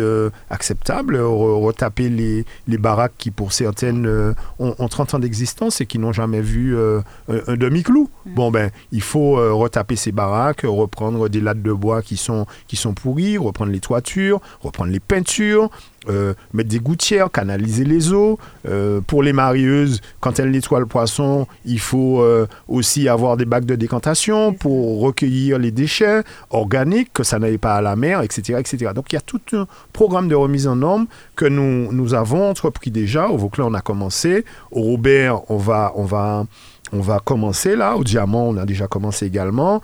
acceptables, 0.50 1.18
retaper 1.18 2.10
les, 2.10 2.46
les, 2.68 2.78
baraques 2.78 3.14
qui, 3.18 3.32
pour 3.32 3.54
certaines, 3.54 4.36
ont, 4.60 4.88
30 4.88 5.16
ans 5.16 5.20
d'existence 5.20 5.82
et 5.82 5.86
qui 5.86 6.00
n'ont 6.00 6.14
jamais 6.14 6.42
vu 6.42 6.78
un, 6.78 7.56
demi-clou. 7.56 8.10
Mhm. 8.26 8.34
Bon, 8.34 8.52
ben, 8.52 8.70
il 8.92 9.02
faut 9.02 9.34
retaper 9.58 9.96
ces 9.96 10.12
baraques, 10.12 10.62
reprendre 10.64 11.28
des 11.30 11.42
lattes 11.42 11.62
de 11.62 11.74
bois 11.74 12.02
qui 12.02 12.18
sont, 12.18 12.46
qui 12.68 12.76
sont 12.76 12.94
pourries, 12.94 13.38
reprendre 13.38 13.72
les 13.72 13.79
toitures, 13.80 14.42
reprendre 14.62 14.92
les 14.92 15.00
peintures, 15.00 15.70
euh, 16.08 16.34
mettre 16.54 16.70
des 16.70 16.80
gouttières, 16.80 17.30
canaliser 17.30 17.84
les 17.84 18.14
eaux. 18.14 18.40
Euh, 18.68 19.02
pour 19.02 19.22
les 19.22 19.34
marieuses, 19.34 20.02
quand 20.20 20.40
elles 20.40 20.52
nettoient 20.52 20.80
le 20.80 20.86
poisson, 20.86 21.46
il 21.66 21.80
faut 21.80 22.22
euh, 22.22 22.48
aussi 22.68 23.10
avoir 23.10 23.38
des 23.38 23.46
bacs 23.46 23.66
de 23.66 23.76
décantation 23.76 24.54
pour 24.54 25.02
recueillir 25.02 25.60
les 25.60 25.72
déchets 25.72 26.24
organiques, 26.50 27.12
que 27.14 27.24
ça 27.24 27.38
n'aille 27.38 27.58
pas 27.58 27.76
à 27.76 27.82
la 27.82 27.96
mer, 27.96 28.22
etc., 28.22 28.60
etc. 28.60 28.92
Donc 28.96 29.12
il 29.12 29.16
y 29.16 29.18
a 29.18 29.22
tout 29.22 29.42
un 29.54 29.68
programme 29.92 30.30
de 30.30 30.36
remise 30.36 30.68
en 30.68 30.78
norme 30.78 31.08
que 31.36 31.46
nous, 31.46 31.92
nous 31.92 32.14
avons 32.14 32.50
entrepris 32.50 32.92
déjà. 32.92 33.28
Au 33.28 33.38
Vauclin, 33.38 33.66
on 33.66 33.74
a 33.74 33.82
commencé. 33.82 34.46
Au 34.72 34.82
Robert, 34.82 35.52
on 35.52 35.58
va, 35.58 35.92
on 35.96 36.06
va, 36.06 36.46
on 36.94 37.02
va 37.02 37.20
commencer 37.20 37.76
là. 37.76 37.96
Au 37.96 38.04
Diamant, 38.04 38.50
on 38.50 38.58
a 38.58 38.66
déjà 38.66 38.88
commencé 38.88 39.26
également. 39.26 39.82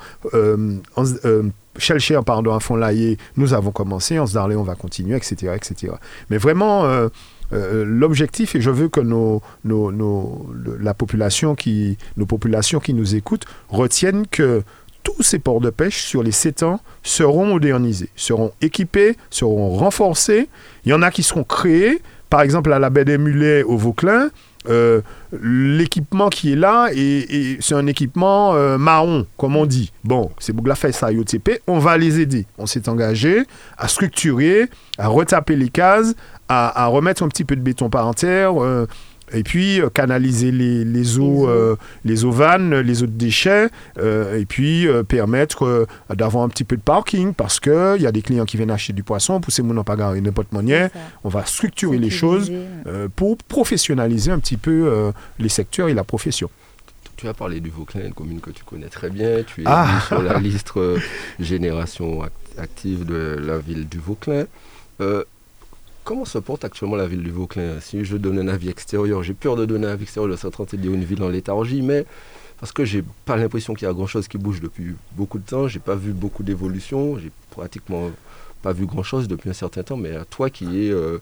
Shelcher, 1.77 2.19
pardon, 2.25 2.53
à 2.53 2.59
fond 2.59 2.79
nous 3.37 3.53
avons 3.53 3.71
commencé, 3.71 4.19
en 4.19 4.25
Darley, 4.25 4.55
on 4.55 4.63
va 4.63 4.75
continuer, 4.75 5.15
etc. 5.15 5.53
etc. 5.55 5.93
Mais 6.29 6.37
vraiment, 6.37 6.85
euh, 6.85 7.09
euh, 7.53 7.83
l'objectif, 7.85 8.55
et 8.55 8.61
je 8.61 8.69
veux 8.69 8.87
que 8.87 9.01
nos, 9.01 9.41
nos, 9.63 10.49
la 10.79 10.93
population 10.93 11.55
qui, 11.55 11.97
nos 12.17 12.25
populations 12.25 12.79
qui 12.79 12.93
nous 12.93 13.15
écoutent 13.15 13.45
retiennent 13.69 14.25
que 14.27 14.63
tous 15.03 15.21
ces 15.21 15.37
ports 15.39 15.61
de 15.61 15.69
pêche 15.69 16.03
sur 16.03 16.23
les 16.23 16.31
7 16.31 16.63
ans 16.63 16.79
seront 17.03 17.45
modernisés, 17.45 18.09
seront 18.15 18.51
équipés, 18.61 19.17
seront 19.29 19.69
renforcés. 19.75 20.49
Il 20.85 20.89
y 20.89 20.93
en 20.93 21.01
a 21.01 21.11
qui 21.11 21.23
seront 21.23 21.43
créés. 21.43 22.01
Par 22.29 22.41
exemple, 22.41 22.73
à 22.73 22.79
la 22.79 22.89
baie 22.89 23.05
des 23.05 23.19
Mulets 23.19 23.61
au 23.63 23.77
Vauclin, 23.77 24.29
euh, 24.69 25.01
l'équipement 25.41 26.29
qui 26.29 26.53
est 26.53 26.55
là, 26.55 26.89
et, 26.93 27.57
c'est 27.59 27.75
un 27.75 27.87
équipement 27.87 28.53
euh, 28.55 28.77
marron, 28.77 29.25
comme 29.37 29.55
on 29.55 29.65
dit. 29.65 29.91
Bon, 30.03 30.31
c'est 30.39 30.53
Bouglafay 30.53 30.91
ça 30.91 31.11
IOTP, 31.11 31.61
on 31.67 31.79
va 31.79 31.97
les 31.97 32.19
aider. 32.19 32.45
On 32.57 32.65
s'est 32.65 32.89
engagé 32.89 33.43
à 33.77 33.87
structurer, 33.87 34.69
à 34.97 35.07
retaper 35.07 35.55
les 35.55 35.69
cases, 35.69 36.15
à, 36.47 36.85
remettre 36.87 37.23
un 37.23 37.27
petit 37.27 37.43
peu 37.43 37.55
de 37.55 37.61
béton 37.61 37.89
par 37.89 38.13
terre, 38.13 38.53
et 39.33 39.43
puis 39.43 39.81
euh, 39.81 39.89
canaliser 39.89 40.51
les, 40.51 40.83
les 40.85 41.19
eaux, 41.19 41.47
euh, 41.49 41.75
les 42.03 42.25
eaux 42.25 42.31
vannes, 42.31 42.75
les 42.79 43.03
eaux 43.03 43.07
de 43.07 43.11
déchets, 43.11 43.69
euh, 43.97 44.37
et 44.39 44.45
puis 44.45 44.87
euh, 44.87 45.03
permettre 45.03 45.65
euh, 45.65 45.85
d'avoir 46.13 46.43
un 46.43 46.49
petit 46.49 46.63
peu 46.63 46.75
de 46.77 46.81
parking 46.81 47.33
parce 47.33 47.59
qu'il 47.59 47.97
y 48.01 48.07
a 48.07 48.11
des 48.11 48.21
clients 48.21 48.45
qui 48.45 48.57
viennent 48.57 48.71
acheter 48.71 48.93
du 48.93 49.03
poisson, 49.03 49.39
pousser 49.41 49.61
mon 49.63 49.83
pas 49.83 49.95
garer 49.95 50.21
n'importe 50.21 50.51
manière. 50.51 50.89
On 51.23 51.29
va 51.29 51.45
structurer 51.45 51.97
les 51.97 52.09
choses 52.09 52.51
euh, 52.87 53.07
pour 53.15 53.37
professionnaliser 53.37 54.31
un 54.31 54.39
petit 54.39 54.57
peu 54.57 54.87
euh, 54.87 55.11
les 55.39 55.49
secteurs 55.49 55.89
et 55.89 55.93
la 55.93 56.03
profession. 56.03 56.49
Tu 57.17 57.27
as 57.29 57.33
parlé 57.33 57.61
du 57.61 57.69
Vauclin, 57.69 58.01
une 58.05 58.13
commune 58.13 58.41
que 58.41 58.49
tu 58.51 58.63
connais 58.65 58.89
très 58.89 59.09
bien. 59.09 59.41
Tu 59.47 59.61
es 59.61 59.65
Ah. 59.65 60.01
sur 60.07 60.21
la 60.21 60.37
liste 60.39 60.71
euh, 60.75 60.97
Génération 61.39 62.23
Act- 62.23 62.33
Active 62.57 63.05
de 63.05 63.37
la 63.41 63.57
ville 63.57 63.87
du 63.87 63.99
Vauclin. 63.99 64.45
Euh, 65.01 65.23
comment 66.05 66.23
se 66.23 66.37
porte 66.37 66.63
actuellement 66.63 66.95
la 66.95 67.07
ville 67.07 67.23
du 67.23 67.31
Vauclin? 67.31 67.81
Si 67.81 68.05
je 68.05 68.15
donne 68.15 68.39
un 68.39 68.47
avis 68.47 68.69
extérieur, 68.69 69.23
j'ai 69.23 69.33
peur 69.33 69.57
de 69.57 69.65
donner 69.65 69.87
un 69.87 69.91
avis 69.91 70.03
extérieur 70.03 70.31
de 70.31 70.37
cette 70.37 70.57
de 70.71 70.77
dire 70.77 70.93
une 70.93 71.03
ville 71.03 71.21
en 71.21 71.27
léthargie, 71.27 71.81
mais 71.81 72.05
parce 72.59 72.71
que 72.71 72.85
j'ai 72.85 73.03
pas 73.25 73.35
l'impression 73.35 73.73
qu'il 73.73 73.85
y 73.85 73.91
a 73.91 73.93
grand 73.93 74.07
chose 74.07 74.29
qui 74.29 74.37
bouge 74.37 74.61
depuis 74.61 74.95
beaucoup 75.17 75.39
de 75.39 75.43
temps. 75.45 75.67
J'ai 75.67 75.79
pas 75.79 75.95
vu 75.95 76.13
beaucoup 76.13 76.43
d'évolution. 76.43 77.17
J'ai 77.17 77.31
pratiquement 77.49 78.11
pas 78.61 78.71
vu 78.71 78.85
grand 78.85 79.03
chose 79.03 79.27
depuis 79.27 79.49
un 79.49 79.53
certain 79.53 79.83
temps. 79.83 79.97
Mais 79.97 80.15
à 80.15 80.23
toi 80.23 80.49
qui 80.49 80.85
es 80.85 80.91
euh, 80.91 81.17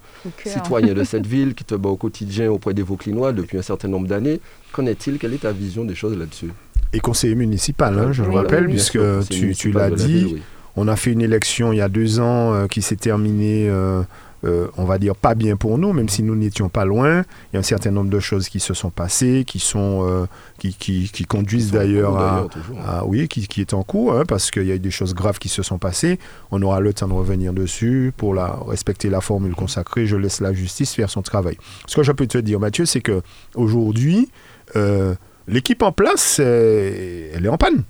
citoyen 0.45 0.93
de 0.93 1.03
cette 1.03 1.25
ville, 1.35 1.55
qui 1.55 1.63
te 1.63 1.73
bat 1.73 1.89
au 1.89 1.97
quotidien 1.97 2.51
auprès 2.51 2.75
des 2.75 2.83
Vauclinois 2.83 3.33
depuis 3.33 3.57
un 3.57 3.63
certain 3.63 3.87
nombre 3.87 4.07
d'années, 4.07 4.39
qu'en 4.71 4.85
est-il? 4.85 5.17
Quelle 5.17 5.33
est 5.33 5.41
ta 5.41 5.51
vision 5.51 5.85
des 5.85 5.95
choses 5.95 6.15
là-dessus? 6.15 6.51
Et 6.93 6.99
conseiller 6.99 7.33
municipal, 7.33 7.97
hein, 7.97 8.11
je 8.11 8.21
le 8.21 8.29
Oui, 8.29 8.35
rappelle, 8.35 8.67
oui, 8.67 8.73
puisque 8.73 8.99
tu, 9.29 9.71
l'as 9.71 9.89
la 9.89 9.95
dit, 9.95 10.13
ville, 10.13 10.33
oui. 10.35 10.41
On 10.75 10.87
a 10.87 10.95
fait 10.95 11.11
une 11.11 11.21
élection 11.21 11.71
il 11.71 11.77
y 11.77 11.81
a 11.81 11.89
deux 11.89 12.19
ans 12.19 12.53
euh, 12.53 12.67
qui 12.67 12.81
s'est 12.81 12.95
terminée, 12.95 13.67
euh, 13.69 14.01
euh, 14.45 14.67
on 14.77 14.85
va 14.85 14.97
dire, 14.97 15.15
pas 15.15 15.35
bien 15.35 15.55
pour 15.55 15.77
nous, 15.77 15.93
même 15.93 16.09
si 16.09 16.23
nous 16.23 16.35
n'étions 16.35 16.69
pas 16.69 16.85
loin. 16.85 17.21
Il 17.51 17.53
y 17.53 17.57
a 17.57 17.59
un 17.59 17.63
certain 17.63 17.91
nombre 17.91 18.09
de 18.09 18.19
choses 18.19 18.49
qui 18.49 18.59
se 18.59 18.73
sont 18.73 18.89
passées, 18.89 19.43
qui, 19.47 19.59
sont, 19.59 20.05
euh, 20.07 20.25
qui, 20.59 20.73
qui, 20.73 21.09
qui 21.11 21.25
conduisent 21.25 21.71
d'ailleurs 21.71 22.17
à, 22.17 23.05
oui, 23.05 23.27
qui, 23.27 23.47
qui 23.47 23.61
est 23.61 23.73
en 23.73 23.83
cours, 23.83 24.17
hein, 24.17 24.23
parce 24.27 24.51
qu'il 24.51 24.65
y 24.65 24.71
a 24.71 24.75
eu 24.75 24.79
des 24.79 24.91
choses 24.91 25.13
graves 25.13 25.39
qui 25.39 25.49
se 25.49 25.63
sont 25.63 25.77
passées. 25.77 26.19
On 26.51 26.61
aura 26.61 26.79
le 26.79 26.93
temps 26.93 27.07
de 27.07 27.13
revenir 27.13 27.53
dessus 27.53 28.13
pour 28.15 28.33
la, 28.33 28.57
respecter 28.67 29.09
la 29.09 29.21
formule 29.21 29.55
consacrée. 29.55 30.05
Je 30.05 30.17
laisse 30.17 30.41
la 30.41 30.53
justice 30.53 30.93
faire 30.93 31.09
son 31.09 31.21
travail. 31.21 31.57
Ce 31.87 31.95
que 31.95 32.03
je 32.03 32.11
peux 32.11 32.27
te 32.27 32.37
dire, 32.37 32.59
Mathieu, 32.59 32.85
c'est 32.85 33.01
que 33.01 33.21
aujourd'hui, 33.55 34.29
euh, 34.75 35.15
l'équipe 35.47 35.81
en 35.83 35.91
place, 35.91 36.39
elle 36.39 37.45
est 37.45 37.49
en 37.49 37.57
panne. 37.57 37.83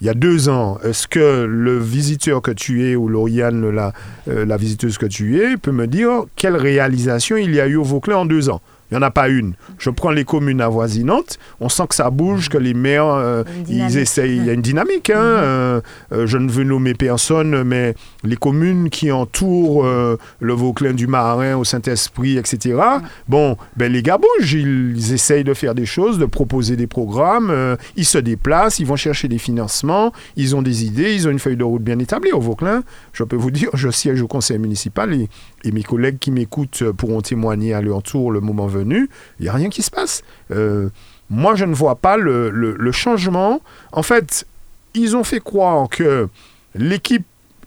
Il 0.00 0.06
y 0.06 0.10
a 0.10 0.14
deux 0.14 0.48
ans, 0.48 0.78
est-ce 0.84 1.08
que 1.08 1.44
le 1.44 1.76
visiteur 1.76 2.40
que 2.40 2.52
tu 2.52 2.88
es 2.88 2.94
ou 2.94 3.08
Lauriane, 3.08 3.68
la, 3.68 3.92
euh, 4.28 4.44
la 4.44 4.56
visiteuse 4.56 4.96
que 4.96 5.06
tu 5.06 5.40
es, 5.40 5.56
peut 5.56 5.72
me 5.72 5.88
dire 5.88 6.24
quelle 6.36 6.54
réalisation 6.56 7.36
il 7.36 7.52
y 7.52 7.60
a 7.60 7.66
eu 7.66 7.74
au 7.74 7.82
Vauclin 7.82 8.18
en 8.18 8.24
deux 8.24 8.48
ans? 8.48 8.60
Il 8.90 8.96
n'y 8.96 8.98
en 8.98 9.06
a 9.06 9.10
pas 9.10 9.28
une. 9.28 9.54
Je 9.78 9.90
prends 9.90 10.10
les 10.10 10.24
communes 10.24 10.60
avoisinantes, 10.60 11.38
on 11.60 11.68
sent 11.68 11.84
que 11.88 11.94
ça 11.94 12.10
bouge, 12.10 12.48
que 12.48 12.58
les 12.58 12.74
maires, 12.74 13.06
euh, 13.06 13.44
ils 13.68 13.98
essayent, 13.98 14.36
il 14.36 14.46
y 14.46 14.50
a 14.50 14.54
une 14.54 14.62
dynamique. 14.62 15.10
Hein, 15.10 15.20
euh, 15.20 15.80
euh, 16.12 16.26
je 16.26 16.38
ne 16.38 16.50
veux 16.50 16.64
nommer 16.64 16.94
personne, 16.94 17.64
mais 17.64 17.94
les 18.24 18.36
communes 18.36 18.88
qui 18.90 19.12
entourent 19.12 19.84
euh, 19.84 20.16
le 20.40 20.52
Vauclin 20.54 20.92
du 20.92 21.06
Marin, 21.06 21.56
au 21.56 21.64
Saint-Esprit, 21.64 22.38
etc., 22.38 22.80
bon, 23.28 23.56
ben, 23.76 23.92
les 23.92 24.02
gars 24.02 24.18
bougent, 24.18 24.52
ils, 24.54 24.96
ils 24.96 25.12
essayent 25.12 25.44
de 25.44 25.54
faire 25.54 25.74
des 25.74 25.86
choses, 25.86 26.18
de 26.18 26.26
proposer 26.26 26.76
des 26.76 26.86
programmes, 26.86 27.76
ils 27.96 28.04
se 28.04 28.18
déplacent, 28.18 28.78
ils 28.78 28.86
vont 28.86 28.96
chercher 28.96 29.28
des 29.28 29.38
financements, 29.38 30.12
ils 30.36 30.56
ont 30.56 30.62
des 30.62 30.84
idées, 30.84 31.14
ils 31.14 31.28
ont 31.28 31.30
une 31.30 31.38
feuille 31.38 31.56
de 31.56 31.64
route 31.64 31.82
bien 31.82 31.98
établie. 31.98 32.32
Au 32.32 32.40
Vauclin, 32.40 32.82
je 33.12 33.24
peux 33.24 33.36
vous 33.36 33.50
dire, 33.50 33.70
je 33.74 33.90
siège 33.90 34.22
au 34.22 34.28
conseil 34.28 34.58
municipal 34.58 35.12
et, 35.12 35.28
et 35.64 35.72
mes 35.72 35.82
collègues 35.82 36.18
qui 36.18 36.30
m'écoutent 36.30 36.84
pourront 36.92 37.20
témoigner 37.20 37.74
à 37.74 37.80
leur 37.80 38.02
tour 38.02 38.30
le 38.30 38.40
moment 38.40 38.66
venu, 38.66 39.08
il 39.38 39.44
n'y 39.44 39.48
a 39.48 39.52
rien 39.52 39.68
qui 39.68 39.82
se 39.82 39.90
passe. 39.90 40.22
Euh, 40.50 40.88
moi, 41.30 41.54
je 41.54 41.64
ne 41.64 41.74
vois 41.74 41.96
pas 41.96 42.16
le, 42.16 42.90
changement. 42.92 43.60
En 43.92 44.02
fait, 44.02 44.46
ils 44.94 45.16
ont 45.16 45.24
fait 45.24 45.40
croire 45.40 45.88
que 45.88 46.28
l'équipe 46.74 47.24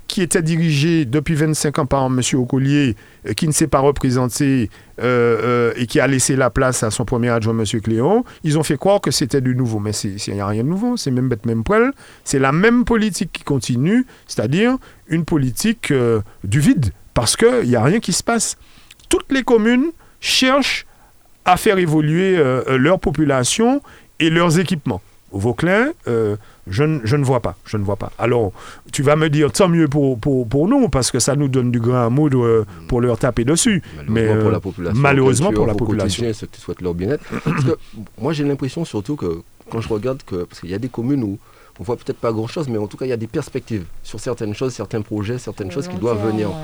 qui 0.08 0.22
était 0.22 0.42
dirigée 0.42 1.06
depuis 1.06 1.36
25 1.36 1.80
ans 1.80 1.86
par 1.86 2.06
M. 2.08 2.20
Ocollier, 2.34 2.98
euh, 3.26 3.34
qui 3.34 3.48
ne 3.48 3.54
s'est 3.54 3.68
pas 3.68 3.80
représenté 3.80 4.70
euh, 5.02 5.72
euh, 5.72 5.74
et 5.78 5.88
qui 5.88 6.00
a 6.00 6.06
laissé 6.06 6.36
la 6.36 6.50
place 6.50 6.84
à 6.84 6.92
son 6.92 7.06
premier 7.06 7.30
adjoint, 7.30 7.58
M. 7.58 7.66
Cléon, 7.82 8.26
ils 8.44 8.60
ont 8.60 8.64
fait 8.64 8.78
croire 8.78 9.00
que 9.00 9.10
c'était 9.10 9.42
du 9.42 9.56
nouveau. 9.56 9.80
Mais 9.80 9.92
il 9.92 10.34
n'y 10.34 10.42
a 10.42 10.48
rien 10.48 10.64
de 10.64 10.68
nouveau, 10.68 10.98
c'est 10.98 11.12
même 11.12 11.30
bête, 11.30 11.46
même 11.46 11.64
poil. 11.64 11.94
C'est 12.24 12.40
la 12.40 12.52
même 12.52 12.84
politique 12.84 13.32
qui 13.32 13.44
continue, 13.44 14.06
c'est-à-dire 14.28 14.78
une 15.08 15.26
politique 15.26 15.92
euh, 15.92 16.22
du 16.44 16.60
vide, 16.60 16.92
parce 17.22 17.38
qu'il 17.38 17.70
n'y 17.70 17.76
a 17.76 17.84
rien 17.84 18.00
qui 18.00 18.14
se 18.14 18.24
passe. 18.24 18.58
Toutes 19.08 19.32
les 19.32 19.44
communes 19.44 19.92
cherchent 20.20 20.88
à 21.46 21.56
faire 21.56 21.78
évoluer 21.78 22.36
euh, 22.36 22.78
leur 22.80 23.00
population 23.00 23.80
et 24.20 24.32
leurs 24.32 24.58
équipements. 24.58 25.02
Au 25.32 25.38
Vauclin, 25.38 25.92
euh, 26.08 26.36
je, 26.68 26.84
ne- 26.84 27.00
je 27.04 27.16
ne 27.16 27.24
vois 27.24 27.40
pas. 27.42 27.56
Je 27.66 27.78
ne 27.78 27.84
vois 27.84 27.96
pas. 27.96 28.12
Alors, 28.18 28.52
tu 28.92 29.04
vas 29.04 29.16
me 29.16 29.30
dire 29.30 29.52
tant 29.52 29.70
mieux 29.70 29.88
pour, 29.88 30.18
pour, 30.20 30.48
pour 30.48 30.68
nous, 30.68 30.90
parce 30.90 31.12
que 31.12 31.20
ça 31.20 31.36
nous 31.36 31.48
donne 31.48 31.70
du 31.72 31.80
grain 31.80 32.08
à 32.08 32.10
moudre 32.10 32.44
euh, 32.44 32.66
pour 32.88 33.02
leur 33.02 33.20
taper 33.20 33.46
dessus. 33.46 33.84
Malheureusement 34.08 34.14
Mais, 34.36 34.42
pour 34.42 34.52
la 34.52 34.60
population. 34.60 35.00
malheureusement 35.00 35.52
pour 35.54 35.68
la 35.68 35.76
population. 35.76 36.24
quotidien, 36.24 36.34
ceux 36.34 36.48
que 36.48 36.56
tu 36.56 36.62
souhaites 36.62 36.82
leur 36.82 36.96
bien-être. 36.96 37.24
Parce 37.44 37.64
que 37.66 37.78
moi, 38.20 38.34
j'ai 38.34 38.44
l'impression 38.44 38.84
surtout 38.84 39.16
que 39.16 39.42
quand 39.70 39.80
je 39.80 39.90
regarde 39.90 40.24
que. 40.26 40.44
Parce 40.46 40.60
qu'il 40.60 40.72
y 40.72 40.74
a 40.76 40.80
des 40.80 40.90
communes 40.90 41.24
où 41.24 41.38
on 41.80 41.84
voit 41.84 41.98
peut-être 41.98 42.20
pas 42.20 42.32
grand-chose, 42.34 42.68
mais 42.68 42.78
en 42.80 42.88
tout 42.88 42.98
cas, 42.98 43.06
il 43.06 43.10
y 43.10 43.14
a 43.14 43.18
des 43.18 43.28
perspectives 43.28 43.86
sur 44.04 44.20
certaines 44.20 44.54
choses, 44.54 44.74
certains 44.74 45.02
projets, 45.02 45.38
certaines 45.38 45.72
choses 45.72 45.88
qui 45.88 45.96
doivent 45.98 46.26
venir. 46.26 46.50
ouais. 46.50 46.56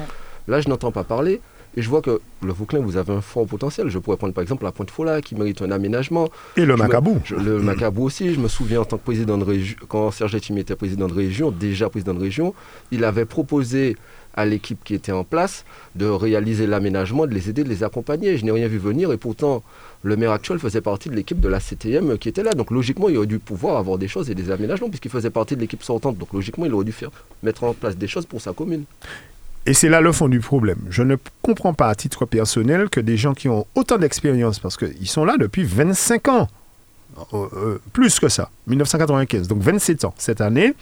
Là, 0.47 0.61
je 0.61 0.69
n'entends 0.69 0.91
pas 0.91 1.03
parler. 1.03 1.41
Et 1.75 1.81
je 1.83 1.89
vois 1.89 2.01
que 2.01 2.21
le 2.41 2.51
Vauclin, 2.53 2.79
vous 2.79 2.97
avez 2.97 3.13
un 3.13 3.21
fort 3.21 3.45
potentiel. 3.45 3.89
Je 3.89 3.99
pourrais 3.99 4.17
prendre 4.17 4.33
par 4.33 4.41
exemple 4.41 4.63
la 4.63 4.71
Pointe 4.71 4.89
Fola 4.89 5.21
qui 5.21 5.35
mérite 5.35 5.61
un 5.61 5.69
aménagement. 5.69 6.27
Et 6.55 6.61
le 6.61 6.67
Je 6.67 6.71
me- 6.71 6.77
Macabou. 6.77 7.19
Je- 7.23 7.35
le 7.35 7.59
Macabou 7.61 8.03
aussi, 8.05 8.33
je 8.33 8.39
me 8.39 8.47
souviens 8.47 8.81
en 8.81 8.85
tant 8.85 8.97
que 8.97 9.03
président 9.03 9.37
de 9.37 9.43
région, 9.43 9.75
quand 9.87 10.09
Serge 10.09 10.33
Letchimy 10.33 10.61
était 10.61 10.75
président 10.75 11.07
de 11.07 11.13
région, 11.13 11.51
déjà 11.51 11.89
président 11.89 12.15
de 12.15 12.19
région, 12.19 12.55
il 12.91 13.03
avait 13.03 13.25
proposé 13.25 13.95
à 14.33 14.45
l'équipe 14.45 14.79
qui 14.83 14.93
était 14.95 15.11
en 15.11 15.23
place 15.23 15.65
de 15.95 16.05
réaliser 16.05 16.65
l'aménagement, 16.67 17.25
de 17.27 17.33
les 17.33 17.49
aider, 17.49 17.63
de 17.63 17.69
les 17.69 17.83
accompagner. 17.83 18.37
Je 18.37 18.45
n'ai 18.45 18.51
rien 18.51 18.67
vu 18.67 18.77
venir 18.77 19.11
et 19.11 19.17
pourtant 19.17 19.63
le 20.03 20.15
maire 20.15 20.31
actuel 20.31 20.57
faisait 20.59 20.81
partie 20.81 21.09
de 21.09 21.15
l'équipe 21.15 21.39
de 21.39 21.47
la 21.49 21.59
CTM 21.59 22.17
qui 22.17 22.29
était 22.29 22.43
là. 22.43 22.53
Donc 22.53 22.71
logiquement, 22.71 23.09
il 23.09 23.17
aurait 23.17 23.27
dû 23.27 23.39
pouvoir 23.39 23.77
avoir 23.77 23.97
des 23.99 24.07
choses 24.07 24.29
et 24.31 24.35
des 24.35 24.49
aménagements 24.51 24.89
puisqu'il 24.89 25.11
faisait 25.11 25.31
partie 25.31 25.55
de 25.55 25.61
l'équipe 25.61 25.83
sortante. 25.83 26.17
Donc 26.17 26.33
logiquement, 26.33 26.65
il 26.65 26.73
aurait 26.73 26.85
dû 26.85 26.91
faire, 26.91 27.09
mettre 27.43 27.63
en 27.65 27.73
place 27.73 27.97
des 27.97 28.07
choses 28.07 28.25
pour 28.25 28.39
sa 28.41 28.53
commune. 28.53 28.83
Et 29.67 29.73
c'est 29.73 29.89
là 29.89 29.99
le 29.99 30.13
fond 30.13 30.29
du 30.29 30.39
problème. 30.39 30.79
Je 30.89 31.03
ne 31.03 31.17
comprends 31.41 31.73
pas 31.73 31.89
à 31.89 31.95
titre 31.95 32.25
personnel 32.25 32.89
que 32.89 33.01
des 33.01 33.17
gens 33.17 33.33
qui 33.33 33.49
ont 33.49 33.67
autant 33.75 33.97
d'expérience, 33.97 34.59
parce 34.59 34.77
qu'ils 34.77 35.09
sont 35.09 35.25
là 35.25 35.35
depuis 35.37 35.65
25 35.65 36.29
ans, 36.29 36.47
euh, 37.33 37.47
euh, 37.53 37.81
plus 37.91 38.17
que 38.21 38.29
ça, 38.29 38.49
1995, 38.67 39.49
donc 39.49 39.61
27 39.61 40.05
ans 40.05 40.13
cette 40.17 40.39
année, 40.39 40.73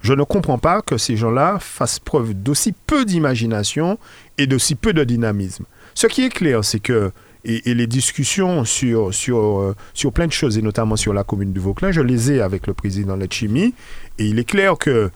je 0.00 0.12
ne 0.12 0.22
comprends 0.22 0.58
pas 0.58 0.80
que 0.80 0.96
ces 0.96 1.16
gens-là 1.16 1.58
fassent 1.58 1.98
preuve 1.98 2.32
d'aussi 2.34 2.72
peu 2.86 3.04
d'imagination 3.04 3.98
et 4.38 4.46
d'aussi 4.46 4.76
peu 4.76 4.92
de 4.92 5.02
dynamisme. 5.02 5.64
Ce 5.94 6.06
qui 6.06 6.22
est 6.22 6.28
clair, 6.28 6.64
c'est 6.64 6.80
que, 6.80 7.10
et, 7.44 7.74
les 7.74 7.88
discussions 7.88 8.64
sur, 8.64 9.12
sur, 9.12 9.60
euh, 9.60 9.74
sur 9.92 10.12
plein 10.12 10.28
de 10.28 10.32
choses, 10.32 10.56
et 10.56 10.62
notamment 10.62 10.94
sur 10.94 11.12
la 11.12 11.24
commune 11.24 11.52
du 11.52 11.58
Vauclin, 11.58 11.90
je 11.90 12.00
les 12.00 12.30
ai 12.30 12.40
avec 12.40 12.68
le 12.68 12.74
président 12.74 13.16
Letchimy, 13.16 13.74
et 14.18 14.24
il 14.24 14.38
est 14.38 14.44
clair 14.44 14.78
que 14.78 15.10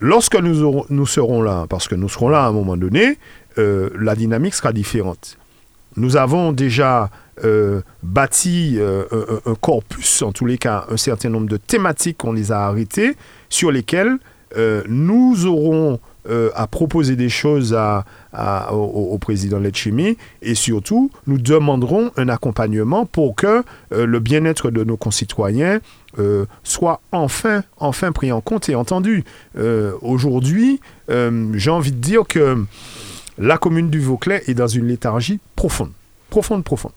lorsque 0.00 0.36
nous, 0.36 1.06
serons 1.06 1.42
là, 1.42 1.66
parce 1.68 1.88
que 1.88 1.94
nous 1.94 2.08
serons 2.08 2.28
là 2.28 2.44
à 2.44 2.48
un 2.48 2.52
moment 2.52 2.76
donné, 2.76 3.18
euh, 3.58 3.90
la 3.98 4.14
dynamique 4.14 4.54
sera 4.54 4.72
différente. 4.72 5.38
Nous 5.96 6.16
avons 6.16 6.52
déjà 6.52 7.10
euh, 7.44 7.80
bâti 8.02 8.76
euh, 8.78 9.04
un, 9.46 9.54
corpus, 9.54 10.22
en 10.22 10.32
tous 10.32 10.46
les 10.46 10.58
cas, 10.58 10.86
un 10.90 10.96
certain 10.96 11.30
nombre 11.30 11.48
de 11.48 11.56
thématiques, 11.56 12.24
on 12.24 12.32
les 12.32 12.52
a 12.52 12.66
arrêtées, 12.66 13.16
sur 13.48 13.70
lesquelles 13.70 14.18
nous 14.88 15.44
aurons 15.44 16.00
à 16.54 16.66
proposer 16.66 17.16
des 17.16 17.28
choses 17.28 17.76
au, 17.76 18.74
au 18.74 19.18
président 19.18 19.58
Letchimy 19.58 20.16
et 20.40 20.54
surtout, 20.54 21.10
nous 21.26 21.36
demanderons 21.36 22.12
un 22.16 22.30
accompagnement 22.30 23.04
pour 23.04 23.34
que 23.34 23.62
le 23.90 24.18
bien-être 24.20 24.70
de 24.70 24.84
nos 24.84 24.96
concitoyens 24.96 25.80
euh, 26.18 26.46
soit 26.64 27.00
enfin, 27.12 27.62
enfin 27.78 28.12
pris 28.12 28.32
en 28.32 28.40
compte 28.40 28.68
et 28.68 28.74
entendu. 28.74 29.24
Euh, 29.56 29.92
Aujourd'hui, 30.02 30.80
euh, 31.10 31.48
j'ai 31.54 31.70
envie 31.70 31.92
de 31.92 31.98
dire 32.00 32.22
que 32.28 32.64
la 33.38 33.58
commune 33.58 33.90
du 33.90 34.00
Vauclais 34.00 34.42
est 34.46 34.54
dans 34.54 34.66
une 34.66 34.86
léthargie 34.88 35.38
profonde. 35.56 35.92
Profonde, 36.30 36.64
profonde. 36.64 36.92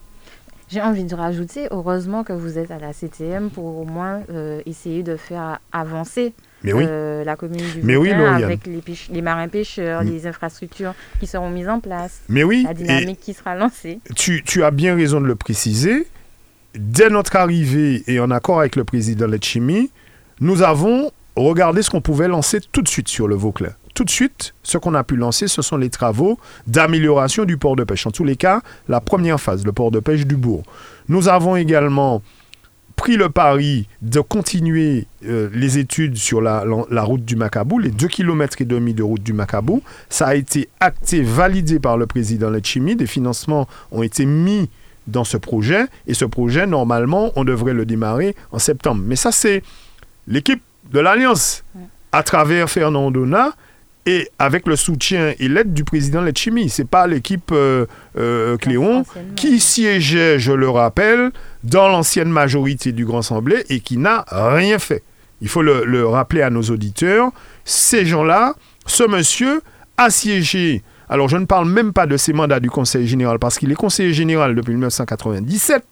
J'ai 0.69 0.81
envie 0.81 1.03
de 1.03 1.13
rajouter, 1.15 1.67
heureusement 1.71 2.23
que 2.23 2.31
vous 2.31 2.57
êtes 2.57 2.71
à 2.71 2.79
la 2.79 2.93
CTM 2.93 3.49
pour 3.49 3.65
au 3.79 3.83
moins 3.83 4.21
essayer 4.65 5.03
de 5.03 5.17
faire 5.17 5.59
avancer 5.73 6.33
Mais 6.63 6.71
oui. 6.71 6.85
euh, 6.87 7.25
la 7.25 7.35
commune 7.35 7.59
du 7.75 7.81
Mais 7.83 7.95
Vauclin 7.95 8.35
avec 8.35 8.61
les, 9.09 9.21
marins 9.21 9.49
pêcheurs, 9.49 10.01
Mm. 10.03 10.07
les 10.07 10.27
infrastructures 10.27 10.93
qui 11.19 11.27
seront 11.27 11.49
mises 11.49 11.67
en 11.67 11.81
place, 11.81 12.21
Mais 12.29 12.43
oui, 12.45 12.63
la 12.65 12.73
dynamique 12.73 13.19
qui 13.19 13.33
sera 13.33 13.53
lancée. 13.55 13.99
tu, 14.15 14.43
tu 14.45 14.63
as 14.63 14.71
bien 14.71 14.95
raison 14.95 15.19
de 15.19 15.25
le 15.25 15.35
préciser. 15.35 16.07
Dès 16.75 17.09
notre 17.09 17.35
arrivée 17.35 18.03
et 18.07 18.19
en 18.19 18.31
accord 18.31 18.59
avec 18.59 18.75
le 18.75 18.83
président 18.83 19.27
Letchimy, 19.27 19.91
nous 20.39 20.61
avons 20.61 21.11
regardé 21.35 21.81
ce 21.81 21.89
qu'on 21.89 22.01
pouvait 22.01 22.27
lancer 22.27 22.59
tout 22.71 22.81
de 22.81 22.87
suite 22.87 23.07
sur 23.07 23.27
le 23.27 23.35
Vauclin. 23.35 23.71
tout 23.93 24.05
de 24.05 24.09
suite, 24.09 24.53
ce 24.63 24.77
qu'on 24.77 24.93
a 24.95 25.03
pu 25.03 25.17
lancer, 25.17 25.49
ce 25.49 25.61
sont 25.61 25.75
les 25.75 25.89
travaux 25.89 26.39
d'amélioration 26.65 27.43
du 27.43 27.57
port 27.57 27.75
de 27.75 27.83
pêche. 27.83 28.07
En 28.07 28.11
tous 28.11 28.23
les 28.23 28.37
cas, 28.37 28.61
la 28.87 29.01
première 29.01 29.39
phase, 29.39 29.65
le 29.65 29.73
port 29.73 29.91
de 29.91 29.99
pêche 29.99 30.25
du 30.25 30.37
bourg. 30.37 30.63
Nous 31.09 31.27
avons 31.27 31.57
également 31.57 32.21
pris 32.95 33.17
le 33.17 33.29
pari 33.29 33.87
de 34.01 34.19
continuer 34.21 35.07
euh, 35.25 35.49
les 35.53 35.77
études 35.77 36.17
sur 36.17 36.39
la, 36.39 36.63
route 37.03 37.25
du 37.25 37.35
Macabou, 37.35 37.79
les 37.79 37.89
2 37.89 38.07
km 38.07 38.61
et 38.61 38.65
demi 38.65 38.93
de 38.93 39.03
route 39.03 39.23
du 39.23 39.33
Macabou. 39.33 39.81
Ça 40.07 40.27
a 40.27 40.35
été 40.35 40.69
acté, 40.79 41.21
validé 41.21 41.79
par 41.79 41.97
le 41.97 42.05
président 42.05 42.49
Letchimi. 42.49 42.95
Des 42.95 43.07
financements 43.07 43.67
ont 43.91 44.03
été 44.03 44.25
mis 44.25 44.69
dans 45.07 45.23
ce 45.23 45.37
projet. 45.37 45.85
Et 46.07 46.13
ce 46.13 46.25
projet, 46.25 46.67
normalement, 46.67 47.31
on 47.35 47.43
devrait 47.43 47.73
le 47.73 47.85
démarrer 47.85 48.35
en 48.51 48.59
septembre. 48.59 49.01
Mais 49.05 49.15
ça, 49.15 49.31
c'est 49.31 49.63
l'équipe 50.27 50.61
de 50.91 50.99
l'Alliance, 50.99 51.63
à 52.11 52.23
travers 52.23 52.69
Fernand 52.69 53.11
Donat, 53.11 53.53
et 54.05 54.29
avec 54.39 54.67
le 54.67 54.75
soutien 54.75 55.33
et 55.39 55.47
l'aide 55.47 55.73
du 55.73 55.83
président 55.83 56.21
Letchimi. 56.21 56.69
Ce 56.69 56.81
n'est 56.81 56.87
pas 56.87 57.05
l'équipe 57.07 57.51
euh, 57.51 57.85
euh, 58.17 58.57
Cléon 58.57 59.05
qui 59.35 59.59
siégeait, 59.59 60.39
je 60.39 60.51
le 60.51 60.69
rappelle, 60.69 61.31
dans 61.63 61.87
l'ancienne 61.87 62.29
majorité 62.29 62.91
du 62.91 63.05
Grand 63.05 63.19
Assemblée 63.19 63.63
et 63.69 63.79
qui 63.79 63.97
n'a 63.97 64.25
rien 64.31 64.79
fait. 64.79 65.03
Il 65.41 65.49
faut 65.49 65.61
le, 65.61 66.07
rappeler 66.07 66.41
à 66.41 66.49
nos 66.49 66.61
auditeurs. 66.63 67.31
Ces 67.65 68.05
gens-là, 68.05 68.55
ce 68.85 69.03
monsieur 69.03 69.61
a 69.97 70.09
siégé. 70.09 70.83
Alors 71.11 71.27
je 71.27 71.35
ne 71.35 71.43
parle 71.43 71.67
même 71.67 71.91
pas 71.91 72.07
de 72.07 72.15
ses 72.15 72.31
mandats 72.31 72.61
du 72.61 72.69
Conseil 72.69 73.05
général 73.05 73.37
parce 73.37 73.59
qu'il 73.59 73.69
est 73.69 73.75
conseiller 73.75 74.13
général 74.13 74.55
depuis 74.55 74.71
1997, 74.71 75.83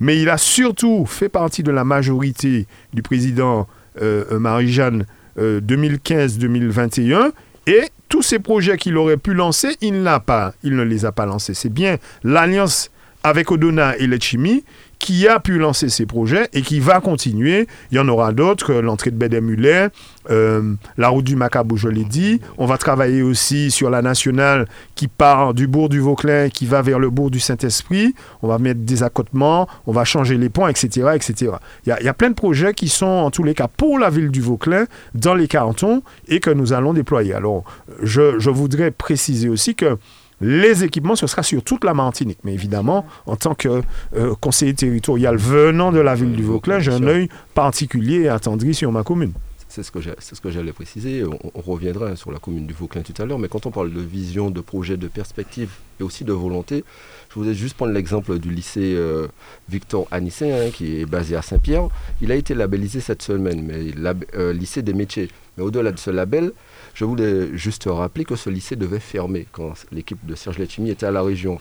mais 0.00 0.18
il 0.18 0.30
a 0.30 0.38
surtout 0.38 1.04
fait 1.04 1.28
partie 1.28 1.62
de 1.62 1.70
la 1.70 1.84
majorité 1.84 2.66
du 2.94 3.02
président 3.02 3.68
euh, 4.00 4.38
Marie-Jeanne 4.38 5.04
2015-2021 5.38 7.32
et 7.66 7.82
tous 8.08 8.22
ces 8.22 8.38
projets 8.38 8.78
qu'il 8.78 8.96
aurait 8.96 9.18
pu 9.18 9.34
lancer, 9.34 9.76
il, 9.82 10.02
n'a 10.02 10.18
pas, 10.18 10.54
il 10.62 10.76
ne 10.76 10.82
les 10.82 11.04
a 11.04 11.12
pas 11.12 11.26
lancés. 11.26 11.52
C'est 11.52 11.72
bien 11.72 11.98
l'alliance 12.22 12.90
avec 13.22 13.50
Odona 13.50 13.98
et 13.98 14.06
Letchimi 14.06 14.64
qui 15.04 15.28
a 15.28 15.38
pu 15.38 15.58
lancer 15.58 15.90
ces 15.90 16.06
projets 16.06 16.48
et 16.54 16.62
qui 16.62 16.80
va 16.80 16.98
continuer. 16.98 17.68
Il 17.92 17.96
y 17.98 18.00
en 18.00 18.08
aura 18.08 18.32
d'autres, 18.32 18.72
euh, 18.72 18.80
l'entrée 18.80 19.10
de 19.10 19.16
Bédémulet, 19.16 19.90
euh, 20.30 20.72
la 20.96 21.08
route 21.08 21.26
du 21.26 21.36
Macabou, 21.36 21.76
je 21.76 21.88
l'ai 21.88 22.04
dit. 22.04 22.40
On 22.56 22.64
va 22.64 22.78
travailler 22.78 23.20
aussi 23.20 23.70
sur 23.70 23.90
la 23.90 24.00
nationale 24.00 24.66
qui 24.94 25.06
part 25.06 25.52
du 25.52 25.66
bourg 25.66 25.90
du 25.90 26.00
Vauclin, 26.00 26.48
qui 26.48 26.64
va 26.64 26.80
vers 26.80 26.98
le 26.98 27.10
bourg 27.10 27.30
du 27.30 27.38
Saint-Esprit. 27.38 28.14
On 28.40 28.48
va 28.48 28.56
mettre 28.56 28.80
des 28.80 29.02
accotements, 29.02 29.68
on 29.86 29.92
va 29.92 30.06
changer 30.06 30.38
les 30.38 30.48
ponts, 30.48 30.68
etc. 30.68 31.10
etc. 31.14 31.52
Il, 31.84 31.94
y 32.00 32.08
a, 32.08 32.14
plein 32.14 32.30
de 32.30 32.34
projets 32.34 32.72
qui 32.72 32.88
sont, 32.88 33.04
en 33.04 33.30
tous 33.30 33.42
les 33.42 33.52
cas, 33.52 33.68
pour 33.68 33.98
la 33.98 34.08
ville 34.08 34.30
du 34.30 34.40
Vauclin, 34.40 34.86
dans 35.14 35.34
les 35.34 35.48
cantons, 35.48 36.02
et 36.28 36.40
que 36.40 36.48
nous 36.48 36.72
allons 36.72 36.94
déployer. 36.94 37.34
Alors, 37.34 37.62
je 38.02 38.48
voudrais 38.48 38.90
préciser 38.90 39.50
aussi 39.50 39.74
que 39.74 39.98
les 40.40 40.84
équipements, 40.84 41.16
ce 41.16 41.26
sera 41.26 41.42
sur 41.42 41.62
toute 41.62 41.84
la 41.84 41.94
Martinique. 41.94 42.38
Mais 42.44 42.54
évidemment, 42.54 43.06
en 43.26 43.36
tant 43.36 43.54
que 43.54 43.82
euh, 44.16 44.34
conseiller 44.40 44.74
territorial 44.74 45.36
venant 45.36 45.92
de 45.92 46.00
la 46.00 46.14
ville 46.14 46.32
du 46.32 46.42
Vauclin, 46.42 46.78
j'ai 46.78 46.92
un 46.92 47.04
œil 47.04 47.28
particulier 47.54 48.22
et 48.22 48.28
attendri 48.28 48.74
sur 48.74 48.90
ma 48.92 49.02
commune. 49.02 49.32
C'est 49.74 49.82
ce 49.82 50.40
que 50.40 50.50
j'allais 50.50 50.72
préciser. 50.72 51.24
On, 51.24 51.60
reviendra 51.60 52.14
sur 52.14 52.30
la 52.30 52.38
commune 52.38 52.64
du 52.64 52.72
Vauclin 52.72 53.02
tout 53.02 53.20
à 53.20 53.24
l'heure, 53.24 53.40
mais 53.40 53.48
quand 53.48 53.66
on 53.66 53.72
parle 53.72 53.92
de 53.92 54.00
vision, 54.00 54.52
de 54.52 54.60
projet, 54.60 54.96
de 54.96 55.08
perspective 55.08 55.68
et 55.98 56.04
aussi 56.04 56.22
de 56.22 56.32
volonté, 56.32 56.84
je 57.28 57.34
voudrais 57.34 57.54
juste 57.54 57.74
prendre 57.74 57.90
l'exemple 57.90 58.38
du 58.38 58.50
lycée 58.50 58.94
euh, 58.94 59.26
Victor 59.68 60.06
Anissé, 60.12 60.52
hein, 60.52 60.70
qui 60.72 61.00
est 61.00 61.06
basé 61.06 61.34
à 61.34 61.42
Saint-Pierre. 61.42 61.88
Il 62.22 62.30
a 62.30 62.36
été 62.36 62.54
labellisé 62.54 63.00
cette 63.00 63.22
semaine, 63.22 63.64
mais 63.64 63.92
euh, 64.36 64.52
lycée 64.52 64.82
des 64.82 64.94
métiers. 64.94 65.28
Mais 65.56 65.64
au-delà 65.64 65.90
de 65.90 65.98
ce 65.98 66.10
label, 66.10 66.52
je 66.94 67.04
voulais 67.04 67.56
juste 67.56 67.84
rappeler 67.86 68.24
que 68.24 68.36
ce 68.36 68.50
lycée 68.50 68.76
devait 68.76 69.00
fermer 69.00 69.46
quand 69.52 69.74
l'équipe 69.92 70.24
de 70.24 70.34
Serge 70.34 70.58
Letchimi 70.58 70.90
était 70.90 71.06
à 71.06 71.10
la 71.10 71.22
région 71.22 71.58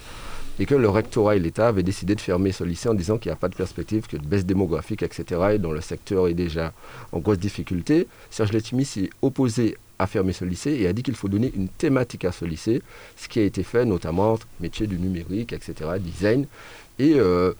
et 0.60 0.66
que 0.66 0.76
le 0.76 0.88
rectorat 0.88 1.36
et 1.36 1.40
l'État 1.40 1.68
avaient 1.68 1.84
décidé 1.84 2.14
de 2.16 2.22
fermer 2.22 2.52
ce 2.52 2.64
lycée 2.64 2.90
en 2.90 2.94
disant 2.94 3.18
qu'il 3.18 3.30
n'y 3.30 3.34
a 3.34 3.38
pas 3.38 3.50
de 3.50 3.56
perspective, 3.56 4.06
que 4.08 4.18
de 4.18 4.26
baisse 4.26 4.46
démographique, 4.46 5.02
etc., 5.02 5.42
et 5.54 5.58
dont 5.58 5.72
le 5.72 5.82
secteur 5.82 6.28
est 6.28 6.36
déjà 6.36 6.74
en 7.12 7.20
grosse 7.20 7.40
difficulté. 7.40 8.08
Serge 8.30 8.52
Letchimi 8.52 8.86
s'est 8.86 9.10
opposé 9.22 9.78
à 9.98 10.06
fermer 10.08 10.34
ce 10.34 10.46
lycée 10.46 10.72
et 10.72 10.88
a 10.88 10.94
dit 10.94 11.02
qu'il 11.02 11.16
faut 11.16 11.28
donner 11.28 11.52
une 11.56 11.70
thématique 11.70 12.26
à 12.26 12.32
ce 12.32 12.46
lycée, 12.46 12.82
ce 13.16 13.28
qui 13.28 13.40
a 13.40 13.44
été 13.44 13.64
fait 13.64 13.86
notamment 13.86 14.38
métier 14.60 14.86
du 14.86 14.98
numérique, 14.98 15.54
etc., 15.54 15.90
design. 16.00 16.46
Et 17.00 17.14
euh, 17.16 17.54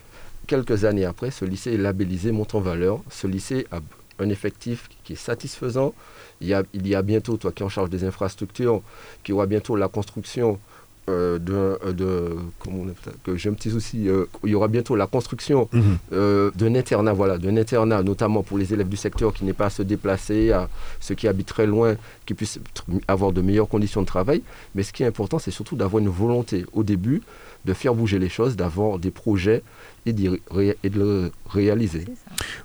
quelques 0.46 0.86
années 0.86 1.06
après, 1.06 1.32
ce 1.32 1.46
lycée 1.46 1.74
est 1.74 1.78
labellisé 1.78 2.32
montant 2.32 2.60
valeur. 2.60 3.02
Ce 3.10 3.26
lycée 3.26 3.66
a 3.72 3.80
un 4.20 4.30
effectif 4.30 4.90
qui 5.04 5.14
est 5.14 5.18
satisfaisant, 5.18 5.94
il 6.42 6.48
y, 6.48 6.54
a, 6.54 6.64
il 6.74 6.88
y 6.88 6.96
a 6.96 7.02
bientôt, 7.02 7.38
toi 7.38 7.52
qui 7.52 7.64
es 7.64 7.66
en 7.66 7.70
charge 7.70 7.90
des 7.90 8.04
infrastructures, 8.04 8.82
qui 9.24 9.34
aura 9.34 9.46
bientôt 9.46 9.76
la 9.76 9.88
construction 9.88 10.60
euh, 11.10 11.38
de, 11.38 11.54
euh, 11.54 11.92
de 11.92 12.36
comment 12.60 12.86
que 13.26 13.36
j'ai 13.36 13.50
un 13.50 13.54
petit 13.54 13.72
souci, 13.72 14.08
euh, 14.08 14.26
il 14.46 14.52
y 14.52 14.56
aura 14.56 14.70
bientôt 14.70 14.96
la 14.96 15.06
construction 15.06 15.68
mhm. 15.74 16.52
d'un 16.56 16.76
internat, 16.76 17.12
voilà, 17.12 17.38
d'un 17.38 17.58
internat, 17.58 18.04
notamment 18.04 18.42
pour 18.42 18.58
les 18.58 18.74
élèves 18.74 18.88
du 18.88 18.96
secteur 18.96 19.34
qui 19.34 19.44
n'est 19.44 19.54
pas 19.54 19.66
à 19.66 19.70
se 19.70 19.84
déplacer, 19.84 20.54
à 20.54 20.70
ceux 21.02 21.16
qui 21.16 21.28
habitent 21.28 21.48
très 21.48 21.66
loin, 21.68 21.96
qui 22.26 22.34
puissent 22.34 22.60
avoir 23.08 23.34
de 23.34 23.42
meilleures 23.42 23.68
conditions 23.68 24.02
de 24.02 24.08
travail. 24.08 24.44
Mais 24.76 24.84
ce 24.84 24.94
qui 24.94 25.04
est 25.04 25.06
important, 25.06 25.40
c'est 25.40 25.52
surtout 25.52 25.76
d'avoir 25.76 26.02
une 26.02 26.10
volonté 26.10 26.66
au 26.72 26.84
début 26.84 27.22
de 27.66 27.74
faire 27.74 27.94
bouger 27.96 28.20
les 28.20 28.30
choses, 28.30 28.56
d'avoir 28.56 29.00
des 29.00 29.12
projets 29.12 29.62
et, 30.06 30.14
de 30.14 30.40
le 30.84 31.32
réaliser. 31.50 32.06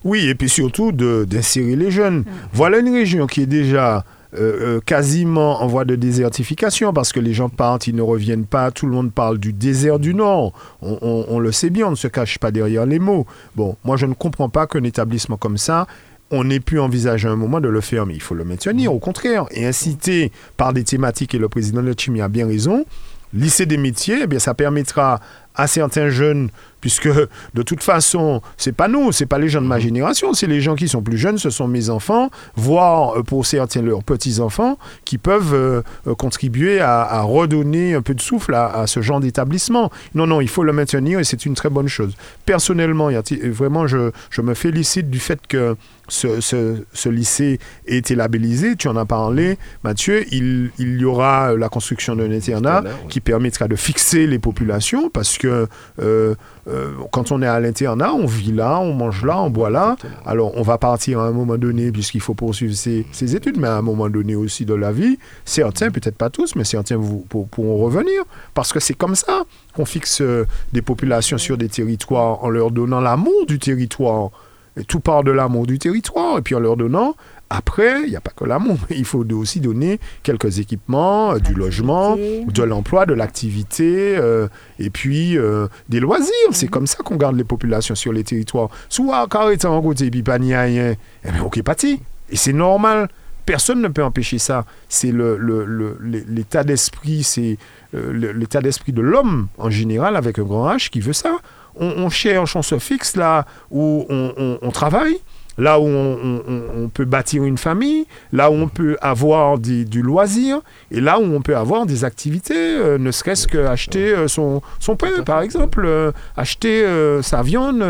Oui, 0.05 0.29
et 0.29 0.35
puis 0.35 0.49
surtout 0.49 0.93
d'insérer 0.93 1.77
les 1.77 1.91
jeunes. 1.91 2.25
Voilà 2.53 2.79
une 2.79 2.93
région 2.93 3.27
qui 3.27 3.43
est 3.43 3.47
déjà 3.47 4.05
euh, 4.35 4.77
euh, 4.77 4.81
quasiment 4.85 5.63
en 5.63 5.67
voie 5.67 5.87
de 5.87 5.97
désertification 5.97 6.93
parce 6.93 7.13
que 7.13 7.21
les 7.21 7.33
gens 7.33 7.49
partent, 7.49 7.87
ils 7.87 7.95
ne 7.95 8.03
reviennent 8.03 8.45
pas. 8.45 8.71
Tout 8.71 8.87
le 8.87 8.93
monde 8.93 9.13
parle 9.13 9.39
du 9.39 9.53
désert 9.53 9.99
du 9.99 10.15
Nord. 10.15 10.53
On, 10.83 11.39
le 11.39 11.53
sait 11.53 11.71
bien, 11.71 11.87
on 11.87 11.93
ne 11.93 11.97
se 11.97 12.09
cache 12.09 12.39
pas 12.39 12.51
derrière 12.51 12.85
les 12.85 12.99
mots. 12.99 13.27
Bon, 13.57 13.77
moi 13.85 13.97
je 13.97 14.07
ne 14.07 14.15
comprends 14.15 14.51
pas 14.51 14.67
qu'un 14.67 14.85
établissement 14.85 15.37
comme 15.37 15.59
ça 15.59 15.87
on 16.31 16.51
ait 16.51 16.61
pu 16.61 16.79
envisager 16.79 17.27
un 17.27 17.37
moment 17.37 17.59
de 17.59 17.69
le 17.69 17.81
fermer. 17.81 18.13
Il 18.13 18.21
faut 18.21 18.35
le 18.35 18.45
maintenir, 18.45 18.93
au 18.93 18.99
contraire, 18.99 19.47
et 19.51 19.67
inciter 19.67 20.31
par 20.59 20.75
des 20.75 20.85
thématiques, 20.85 21.35
et 21.35 21.39
le 21.39 21.49
président 21.49 21.83
de 21.83 21.95
Chimie 21.97 22.21
a 22.21 22.29
bien 22.29 22.47
raison, 22.47 22.85
lycée 23.33 23.65
des 23.65 23.79
métiers, 23.79 24.21
eh 24.25 24.27
bien, 24.27 24.39
ça 24.39 24.53
permettra 24.53 25.21
à 25.55 25.67
certains 25.67 26.11
jeunes, 26.11 26.51
puisque 26.81 27.09
de 27.09 27.63
toute 27.63 27.83
façon, 27.83 28.41
c'est 28.57 28.73
pas 28.73 28.89
nous, 28.89 29.13
c'est 29.13 29.27
pas 29.27 29.39
les 29.39 29.49
gens 29.49 29.61
de 29.61 29.67
ma 29.67 29.77
mhm. 29.77 29.83
génération, 29.83 30.33
c'est 30.33 30.47
les 30.47 30.61
gens 30.61 30.77
qui 30.77 30.89
sont 30.89 31.03
plus 31.03 31.19
jeunes, 31.19 31.39
ce 31.39 31.51
sont 31.51 31.69
mes 31.69 31.91
enfants, 31.91 32.31
voire 32.57 33.19
euh, 33.19 33.23
pour 33.23 33.47
certains 33.47 33.83
leurs 33.83 34.05
petits-enfants, 34.05 34.79
qui 35.05 35.19
peuvent 35.19 35.55
euh, 35.55 35.83
euh, 36.07 36.15
contribuer 36.15 36.81
à, 36.81 37.23
redonner 37.23 37.95
un 37.95 38.03
peu 38.03 38.15
de 38.15 38.21
souffle 38.21 38.55
à, 38.55 38.87
ce 38.87 39.01
genre 39.01 39.21
d'établissement. 39.21 39.91
Non, 40.15 40.27
non, 40.27 40.41
il 40.41 40.49
faut 40.49 40.63
le 40.63 40.73
maintenir 40.73 41.19
et 41.19 41.25
c'est 41.25 41.47
une 41.47 41.55
très 41.55 41.71
bonne 41.71 41.89
chose. 41.89 42.15
Personnellement, 42.47 43.11
vraiment, 43.43 43.87
je, 43.87 44.11
je 44.31 44.41
me 44.41 44.55
félicite 44.55 45.11
du 45.11 45.19
fait 45.19 45.47
que 45.47 45.77
ce, 46.09 47.09
lycée 47.09 47.59
ait 47.87 47.97
été 47.97 48.15
labellisé, 48.15 48.77
tu 48.77 48.89
en 48.89 48.97
as 48.97 49.05
parlé, 49.05 49.59
Mathieu, 49.85 50.25
il, 50.33 50.71
y 50.79 51.05
aura 51.05 51.55
la 51.55 51.69
construction 51.69 52.17
d'un 52.17 52.31
internat 52.31 52.83
qui 53.09 53.21
permettra 53.21 53.69
de 53.69 53.77
fixer 53.77 54.27
les 54.27 54.39
populations 54.39 55.11
parce 55.11 55.39
que 55.39 55.67
euh, 56.01 56.35
euh, 56.69 56.93
quand 57.13 57.33
on 57.33 57.41
est 57.43 57.47
à 57.47 57.59
l'internat, 57.61 58.13
on 58.13 58.27
vit 58.27 58.53
là, 58.53 58.79
on 58.81 58.93
mange 58.93 59.25
là, 59.25 59.41
on 59.41 59.51
boit 59.51 59.71
là. 59.71 59.97
Alors 60.27 60.53
on 60.57 60.63
va 60.63 60.79
partir 60.79 61.21
à 61.21 61.27
un 61.27 61.33
moment 61.33 61.57
donné 61.57 61.91
puisqu'il 61.91 62.21
faut 62.21 62.35
poursuivre 62.35 62.75
ses, 62.75 63.07
études, 63.35 63.59
mais 63.59 63.69
à 63.69 63.77
un 63.77 63.83
moment 63.83 64.09
donné 64.09 64.35
aussi 64.35 64.65
de 64.65 64.75
la 64.75 64.93
vie, 64.93 65.19
certains, 65.45 65.91
peut-être 65.91 66.17
pas 66.17 66.31
tous, 66.31 66.55
mais 66.57 66.65
certains 66.65 66.97
vous, 66.97 67.25
pourront 67.51 67.79
revenir 67.79 68.23
parce 68.55 68.73
que 68.73 68.81
c'est 68.81 68.95
comme 68.95 69.15
ça 69.15 69.45
qu'on 69.75 69.85
fixe 69.85 70.21
euh, 70.21 70.47
des 70.73 70.83
populations 70.83 71.39
sur 71.39 71.57
des 71.57 71.69
territoires 71.69 72.45
en 72.45 72.51
leur 72.51 72.71
donnant 72.71 73.01
l'amour 73.01 73.47
du 73.47 73.59
territoire 73.59 74.31
tout 74.87 75.01
part 75.01 75.25
de 75.25 75.31
l'amour 75.31 75.67
du 75.67 75.79
territoire. 75.79 76.39
Et 76.39 76.43
puis 76.43 76.55
en 76.55 76.61
leur 76.61 76.77
donnant, 76.77 77.17
après, 77.51 78.03
il 78.03 78.11
n'y 78.11 78.17
a 78.17 78.21
pas 78.21 78.33
que 78.37 78.45
l'amour, 78.45 78.77
il 78.91 79.05
faut 79.05 79.25
aussi 79.33 79.61
donner 79.61 79.99
quelques 80.23 80.59
équipements, 80.59 81.33
euh, 81.33 81.39
du 81.39 81.55
logement, 81.55 82.17
de 82.17 82.63
l'emploi, 82.63 83.07
de 83.07 83.15
l'activité, 83.15 84.17
euh, 84.19 84.49
et 84.79 84.91
puis 84.91 85.39
euh, 85.39 85.67
des 85.89 86.01
loisirs. 86.01 86.33
C'est 86.53 86.67
mhm. 86.67 86.71
comme 86.71 86.87
ça 86.87 86.99
qu'on 87.03 87.17
garde 87.17 87.37
les 87.37 87.45
populations 87.45 87.95
sur 87.95 88.13
les 88.13 88.25
territoires. 88.25 88.69
Soit 88.89 89.27
quand 89.29 89.49
est 89.51 89.65
en 89.65 89.81
côté, 89.81 90.11
puis 90.11 90.23
pas 90.23 90.35
rien, 90.35 90.95
eh 91.25 91.31
bien, 91.31 91.43
ok, 91.43 91.63
parti. 91.63 92.01
Et 92.31 92.37
c'est 92.37 92.53
normal. 92.53 93.09
Personne 93.47 93.81
ne 93.81 93.89
peut 93.89 94.05
empêcher 94.05 94.37
ça. 94.37 94.67
C'est 94.91 95.11
l'état 95.11 96.65
d'esprit, 96.65 97.23
c'est 97.23 97.57
l'état 97.95 98.61
d'esprit 98.61 98.93
de 98.93 99.01
l'homme 99.01 99.49
en 99.57 99.71
général, 99.71 100.17
avec 100.17 100.39
un 100.39 100.43
grand 100.43 100.71
H, 100.71 100.91
qui 100.91 101.01
veut 101.01 101.15
ça 101.15 101.39
on, 101.81 102.11
cherche, 102.11 102.57
on 102.57 102.63
se 102.63 102.79
fixe 102.79 103.17
là 103.17 103.47
où 103.71 104.07
on, 104.09 104.71
travaille 104.71 105.19
là 105.59 105.81
où 105.81 105.87
on, 105.87 106.89
peut 106.95 107.05
bâtir 107.05 107.43
une 107.43 107.59
famille, 107.59 108.07
là 108.33 108.51
où 108.51 108.55
on 108.55 108.69
peut 108.69 108.97
avoir 109.01 109.59
du 109.59 110.03
loisir, 110.03 110.61
et 110.91 111.01
là 111.01 111.19
où 111.19 111.25
on 111.25 111.43
peut 111.43 111.57
avoir 111.57 111.85
des 111.85 112.05
activités, 112.05 112.55
euh, 112.57 112.97
ne 112.97 113.11
serait-ce 113.11 113.49
qu'acheter 113.49 114.15
euh, 114.15 114.29
son, 114.29 114.63
son 114.79 114.97
pain, 114.97 115.23
par 115.27 115.43
exemple, 115.43 115.83
euh, 115.85 116.13
acheter 116.37 116.87
sa 117.23 117.43
viande 117.43 117.85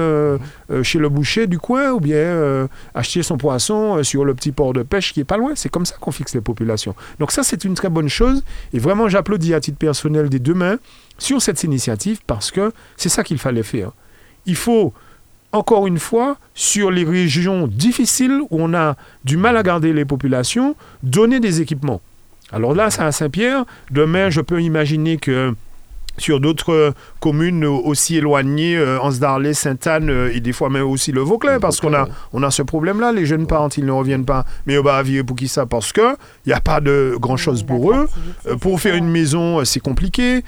chez 0.83 0.99
le 0.99 1.09
boucher 1.09 1.47
du 1.47 1.59
coin, 1.59 1.91
ou 1.93 2.01
bien 2.01 2.69
acheter 2.95 3.23
son 3.23 3.37
poisson 3.37 4.03
sur 4.03 4.25
le 4.25 4.35
petit 4.35 4.53
port 4.53 4.73
de 4.73 4.83
pêche 4.83 5.13
qui 5.13 5.21
est 5.21 5.25
pas 5.25 5.37
loin. 5.37 5.53
C'est 5.55 5.69
comme 5.69 5.85
ça 5.85 5.97
qu'on 6.01 6.11
fixe 6.11 6.35
les 6.35 6.41
populations. 6.41 6.95
Donc 7.19 7.33
ça, 7.33 7.43
c'est 7.43 7.65
une 7.65 7.75
très 7.75 7.91
bonne 7.91 8.09
chose, 8.09 8.43
et 8.73 8.79
vraiment, 8.79 9.09
j'applaudis 9.09 9.53
à 9.53 9.61
titre 9.61 9.79
personnel 9.79 10.31
des 10.31 10.39
deux 10.39 10.55
mains 10.55 10.79
sur 11.19 11.43
cette 11.43 11.63
initiative, 11.65 12.21
parce 12.27 12.51
que 12.51 12.73
c'est 12.97 13.11
ça 13.11 13.23
qu'il 13.23 13.39
fallait 13.39 13.63
faire. 13.63 13.93
Il 14.47 14.57
faut 14.57 14.95
encore 15.59 15.87
une 15.87 15.99
fois, 15.99 16.37
sur 16.55 16.91
les 16.91 17.05
régions 17.05 17.67
difficiles 17.67 18.41
où 18.51 18.63
on 18.63 18.75
a 18.75 18.97
du 19.25 19.37
mal 19.37 19.57
à 19.57 19.63
garder 19.63 19.93
les 19.93 20.05
populations, 20.05 20.77
donner 21.03 21.41
des 21.41 21.61
équipements. 21.61 22.01
Alors 22.53 22.75
là, 22.75 22.91
c'est 22.91 23.03
à 23.03 23.13
Saint-Pierre. 23.13 23.65
Demain, 23.91 24.31
je 24.31 24.41
peux 24.41 24.63
imaginer 24.63 25.19
que 25.19 25.55
sur 26.17 26.41
d'autres 26.41 26.95
communes 27.21 27.65
aussi 27.65 28.17
éloignées, 28.17 28.77
euh, 28.77 29.01
Ansdarlé, 29.01 29.55
Sainte-Anne 29.55 30.11
euh, 30.11 30.33
et 30.35 30.41
des 30.41 30.53
fois 30.53 30.71
même 30.71 30.85
aussi 30.85 31.13
le 31.13 31.21
Vauclin, 31.21 31.59
parce 31.61 31.81
qu'on 31.81 31.95
a, 31.95 32.09
on 32.33 32.43
a 32.43 32.51
ce 32.51 32.63
problème-là. 32.63 33.13
Les 33.13 33.27
jeunes 33.27 33.47
parents, 33.47 33.69
ils 33.77 33.85
ne 33.85 33.93
reviennent 33.93 34.25
pas. 34.25 34.45
Mais 34.67 34.79
va 34.79 35.03
vivre 35.03 35.25
pour 35.25 35.37
qui 35.37 35.49
ça? 35.49 35.67
Parce 35.67 35.93
qu'il 35.93 36.17
n'y 36.47 36.53
a 36.53 36.61
pas 36.61 36.81
de 36.81 37.17
grand-chose 37.19 37.63
pour 37.63 37.93
eux. 37.93 38.09
pour 38.61 38.81
faire 38.81 38.95
une 38.95 39.09
maison, 39.09 39.65
c'est 39.65 39.81
compliqué. 39.81 40.45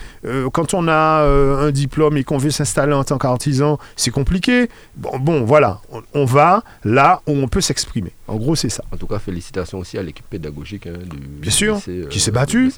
quand 0.53 0.75
on 0.75 0.89
a 0.89 1.25
un 1.25 1.71
diplôme 1.71 2.17
et 2.17 2.25
qu'on 2.25 2.39
veut 2.39 2.51
s'installer 2.51 2.93
en 2.93 3.05
tant 3.05 3.19
qu'artisan, 3.19 3.79
c'est 3.97 4.11
compliqué. 4.11 4.69
Bon, 4.97 5.19
bon 5.19 5.45
voilà, 5.45 5.81
on, 6.15 6.25
va 6.25 6.63
là 6.85 7.23
où 7.27 7.33
on 7.33 7.49
peut 7.49 7.61
s'exprimer. 7.61 8.13
En 8.29 8.37
gros, 8.37 8.55
c'est 8.55 8.69
ça. 8.69 8.85
En 8.93 8.97
tout 8.97 9.07
cas, 9.07 9.19
félicitations 9.19 9.79
aussi 9.79 9.99
à 9.99 10.03
l'équipe 10.03 10.25
pédagogique 10.29 10.87
hein, 10.87 10.99
du 11.11 11.19
Bien 11.19 11.51
sûr, 11.51 11.81
qui 12.09 12.21
s'est 12.21 12.31
battu. 12.31 12.73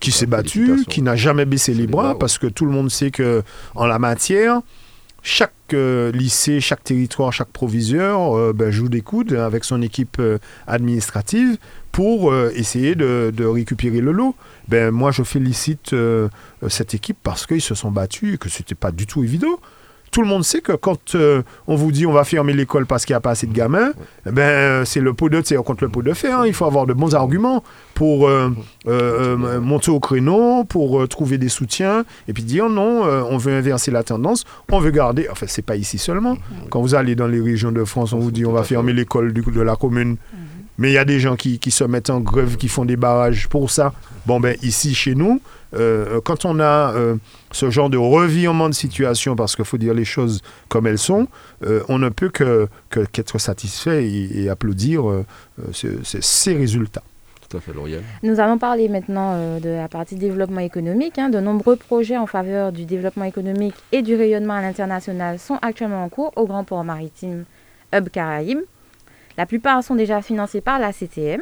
Qui 0.00 0.12
s'est 0.12 0.26
battu, 0.26 0.84
qui 0.88 1.02
n'a 1.02 1.16
jamais 1.16 1.44
baissé 1.44 1.72
les 1.72 1.86
bras 1.86 2.18
parce 2.18 2.38
que 2.38 2.46
tout 2.46 2.65
le 2.66 2.72
monde 2.72 2.90
sait 2.90 3.10
que 3.10 3.42
en 3.74 3.86
la 3.86 3.98
matière, 3.98 4.60
chaque 5.26 5.52
euh, 5.74 6.12
lycée, 6.12 6.60
chaque 6.60 6.84
territoire, 6.84 7.32
chaque 7.32 7.48
proviseur 7.48 8.38
euh, 8.38 8.52
ben, 8.52 8.70
joue 8.70 8.88
des 8.88 9.00
coudes 9.00 9.32
avec 9.32 9.64
son 9.64 9.82
équipe 9.82 10.18
euh, 10.20 10.38
administrative 10.68 11.58
pour 11.90 12.36
essayer 12.54 12.94
de, 12.94 13.32
récupérer 13.44 14.02
le 14.02 14.12
lot. 14.12 14.36
Ben, 14.68 14.90
moi, 14.90 15.12
je 15.12 15.22
félicite 15.22 15.94
cette 16.68 16.92
équipe 16.92 17.16
parce 17.22 17.46
qu'ils 17.46 17.62
se 17.62 17.74
sont 17.74 17.90
battus 17.90 18.34
et 18.34 18.38
que 18.38 18.50
ce 18.50 18.58
n'était 18.58 18.74
pas 18.74 18.92
du 18.92 19.06
tout 19.06 19.24
évident 19.24 19.58
tout 20.16 20.22
le 20.22 20.28
monde 20.28 20.44
sait 20.44 20.62
que 20.62 20.72
quand 20.72 21.14
euh, 21.14 21.42
on 21.66 21.76
vous 21.76 21.92
dit 21.92 22.06
on 22.06 22.12
va 22.12 22.24
fermer 22.24 22.54
l'école 22.54 22.86
parce 22.86 23.04
qu'il 23.04 23.12
n'y 23.12 23.18
a 23.18 23.20
pas 23.20 23.32
assez 23.32 23.46
de 23.46 23.52
gamins, 23.52 23.90
eh 24.26 24.30
ben, 24.30 24.40
euh, 24.40 24.84
c'est 24.86 25.00
le 25.00 25.12
pot 25.12 25.28
de 25.28 25.42
terre 25.42 25.62
contre 25.62 25.84
le 25.84 25.90
pot 25.90 26.00
de 26.00 26.14
fer. 26.14 26.38
Hein. 26.38 26.46
Il 26.46 26.54
faut 26.54 26.64
avoir 26.64 26.86
de 26.86 26.94
bons 26.94 27.14
arguments 27.14 27.62
pour 27.92 28.26
euh, 28.26 28.48
monter 29.60 29.90
au 29.90 30.00
créneau, 30.00 30.64
pour 30.64 31.06
trouver 31.06 31.36
des 31.36 31.50
soutiens, 31.50 32.06
et 32.28 32.32
puis 32.32 32.44
dire 32.44 32.70
non, 32.70 33.02
on 33.02 33.36
veut 33.36 33.52
inverser 33.52 33.90
la 33.90 34.02
tendance, 34.04 34.46
on 34.72 34.80
veut 34.80 34.90
garder. 34.90 35.28
Enfin, 35.30 35.44
c'est 35.50 35.60
pas 35.60 35.76
ici 35.76 35.98
seulement. 35.98 36.38
Quand 36.70 36.80
vous 36.80 36.94
allez 36.94 37.14
dans 37.14 37.26
les 37.26 37.42
régions 37.42 37.70
de 37.70 37.84
France, 37.84 38.14
on 38.14 38.18
vous 38.18 38.30
dit 38.30 38.46
on 38.46 38.52
va 38.52 38.62
fermer 38.62 38.94
l'école 38.94 39.34
de 39.34 39.60
la 39.60 39.76
commune. 39.76 40.16
Mais 40.78 40.90
il 40.90 40.94
y 40.94 40.98
a 40.98 41.04
des 41.04 41.20
gens 41.20 41.36
qui, 41.36 41.58
qui, 41.58 41.70
se 41.70 41.84
mettent 41.84 42.10
en 42.10 42.20
grève, 42.20 42.56
qui 42.56 42.68
font 42.68 42.84
des 42.84 42.96
barrages 42.96 43.48
pour 43.48 43.70
ça. 43.70 43.92
Bon, 44.26 44.40
ben 44.40 44.56
ici, 44.62 44.94
chez 44.94 45.14
nous, 45.14 45.40
euh, 45.76 46.20
quand 46.22 46.44
on 46.44 46.60
a 46.60 46.94
euh, 46.94 47.16
ce 47.52 47.70
genre 47.70 47.90
de 47.90 47.96
revirement 47.96 48.68
de 48.68 48.74
situation, 48.74 49.36
parce 49.36 49.56
qu'il 49.56 49.64
faut 49.64 49.78
dire 49.78 49.94
les 49.94 50.04
choses 50.04 50.42
comme 50.68 50.86
elles 50.86 50.98
sont, 50.98 51.28
euh, 51.64 51.82
on 51.88 51.98
ne 51.98 52.08
peut 52.08 52.28
que, 52.28 52.68
qu'être 52.90 53.38
satisfait 53.38 54.06
et, 54.08 54.48
applaudir 54.48 55.04
ces 55.72 56.54
résultats. 56.54 57.02
Tout 57.48 57.56
à 57.56 57.60
fait, 57.60 57.72
Lauriane. 57.72 58.02
Nous 58.22 58.40
allons 58.40 58.58
parler 58.58 58.88
maintenant 58.88 59.58
de 59.60 59.68
la 59.68 59.88
partie 59.88 60.16
développement 60.16 60.60
économique. 60.60 61.18
Hein. 61.18 61.28
De 61.28 61.40
nombreux 61.40 61.76
projets 61.76 62.16
en 62.16 62.26
faveur 62.26 62.72
du 62.72 62.84
développement 62.84 63.24
économique 63.24 63.74
et 63.92 64.02
du 64.02 64.14
rayonnement 64.14 64.54
à 64.54 64.62
l'international 64.62 65.38
sont 65.38 65.58
actuellement 65.62 66.04
en 66.04 66.08
cours 66.08 66.32
au 66.36 66.46
Grand 66.46 66.64
Port 66.64 66.84
Maritime 66.84 67.44
Hub 67.92 68.08
Caraïbes. 68.08 68.60
La 69.36 69.46
plupart 69.46 69.84
sont 69.84 69.94
déjà 69.94 70.22
financés 70.22 70.60
par 70.60 70.78
la 70.78 70.92
CTM. 70.92 71.40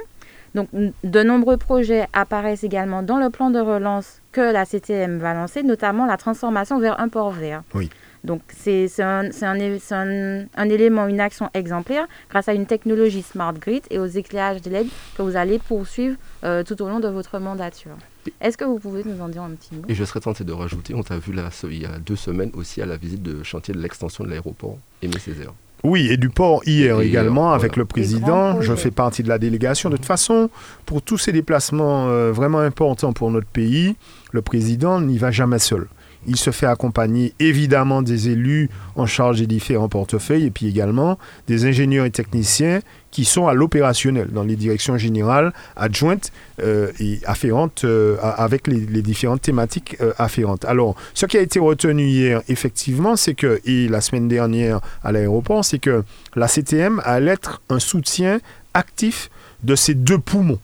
Donc, 0.54 0.68
de 0.72 1.22
nombreux 1.22 1.56
projets 1.56 2.06
apparaissent 2.12 2.64
également 2.64 3.02
dans 3.02 3.18
le 3.18 3.30
plan 3.30 3.50
de 3.50 3.58
relance 3.58 4.20
que 4.32 4.40
la 4.40 4.64
CTM 4.64 5.18
va 5.18 5.34
lancer, 5.34 5.62
notamment 5.62 6.06
la 6.06 6.16
transformation 6.16 6.78
vers 6.78 7.00
un 7.00 7.08
port 7.08 7.32
vert. 7.32 7.62
Oui. 7.74 7.90
Donc, 8.22 8.40
c'est 8.56 8.88
un, 9.00 9.28
un, 9.42 10.46
un, 10.56 10.68
élément, 10.70 11.06
une 11.06 11.20
action 11.20 11.50
exemplaire 11.52 12.06
grâce 12.30 12.48
à 12.48 12.54
une 12.54 12.64
technologie 12.64 13.20
Smart 13.22 13.52
Grid 13.52 13.82
et 13.90 13.98
aux 13.98 14.06
éclairages 14.06 14.62
de 14.62 14.70
LED 14.70 14.86
que 15.16 15.22
vous 15.22 15.36
allez 15.36 15.58
poursuivre 15.58 16.16
euh, 16.42 16.62
tout 16.62 16.80
au 16.80 16.88
long 16.88 17.00
de 17.00 17.08
votre 17.08 17.38
mandature. 17.38 17.96
Est-ce 18.40 18.56
que 18.56 18.64
vous 18.64 18.78
pouvez 18.78 19.04
nous 19.04 19.20
en 19.20 19.28
dire 19.28 19.42
un 19.42 19.50
petit 19.50 19.74
mot? 19.74 19.82
Et 19.88 19.94
je 19.94 20.04
serais 20.04 20.20
tenté 20.20 20.42
de 20.42 20.52
rajouter, 20.52 20.94
on 20.94 21.02
t'a 21.02 21.18
vu 21.18 21.34
là, 21.34 21.50
il 21.64 21.82
y 21.82 21.84
a 21.84 21.98
deux 21.98 22.16
semaines 22.16 22.50
aussi 22.54 22.80
à 22.80 22.86
la 22.86 22.96
visite 22.96 23.22
de 23.22 23.42
chantier 23.42 23.74
de 23.74 23.80
l'extension 23.80 24.24
de 24.24 24.30
l'aéroport 24.30 24.78
Aimé 25.02 25.18
Césaire. 25.18 25.52
Oui, 25.84 26.08
et 26.10 26.16
du 26.16 26.30
port 26.30 26.62
hier 26.64 26.98
également 27.02 27.52
avec 27.52 27.76
le 27.76 27.84
président. 27.84 28.62
Je 28.62 28.74
fais 28.74 28.90
partie 28.90 29.22
de 29.22 29.28
la 29.28 29.38
délégation. 29.38 29.90
De 29.90 29.96
toute 29.96 30.06
façon, 30.06 30.48
pour 30.86 31.02
tous 31.02 31.18
ces 31.18 31.30
déplacements 31.30 32.08
euh, 32.08 32.32
vraiment 32.32 32.60
importants 32.60 33.12
pour 33.12 33.30
notre 33.30 33.46
pays, 33.46 33.94
le 34.32 34.40
président 34.40 34.98
n'y 34.98 35.18
va 35.18 35.30
jamais 35.30 35.58
seul. 35.58 35.86
Il 36.26 36.36
se 36.36 36.50
fait 36.50 36.66
accompagner 36.66 37.34
évidemment 37.40 38.02
des 38.02 38.28
élus 38.28 38.70
en 38.96 39.06
charge 39.06 39.40
des 39.40 39.46
différents 39.46 39.88
portefeuilles 39.88 40.46
et 40.46 40.50
puis 40.50 40.66
également 40.66 41.18
des 41.48 41.66
ingénieurs 41.66 42.06
et 42.06 42.10
techniciens 42.10 42.80
qui 43.14 43.24
sont 43.24 43.46
à 43.46 43.54
l'opérationnel 43.54 44.30
dans 44.32 44.42
les 44.42 44.56
directions 44.56 44.98
générales 44.98 45.52
adjointes 45.76 46.32
euh, 46.60 46.90
et 46.98 47.20
afférentes 47.26 47.84
euh, 47.84 48.16
avec 48.20 48.66
les, 48.66 49.02
différentes 49.02 49.40
thématiques 49.40 49.96
euh, 50.00 50.12
afférentes. 50.18 50.64
Alors, 50.64 50.96
ce 51.14 51.24
qui 51.26 51.36
a 51.36 51.40
été 51.40 51.60
retenu 51.60 52.06
hier, 52.06 52.42
effectivement, 52.48 53.14
c'est 53.14 53.34
que, 53.34 53.60
et 53.66 53.86
la 53.86 54.00
semaine 54.00 54.26
dernière 54.26 54.80
à 55.04 55.12
l'aéroport, 55.12 55.64
c'est 55.64 55.78
que 55.78 56.02
la 56.34 56.48
CTM 56.48 57.00
allait 57.04 57.30
être 57.30 57.62
un 57.70 57.78
soutien 57.78 58.40
actif 58.74 59.30
de 59.62 59.76
ces 59.76 59.94
deux 59.94 60.18
poumons 60.18 60.58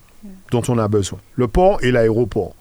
dont 0.51 0.63
on 0.67 0.77
a 0.79 0.89
besoin, 0.89 1.21
le 1.37 1.47
port 1.47 1.79
et 1.83 1.93
l'aéroport 1.93 2.57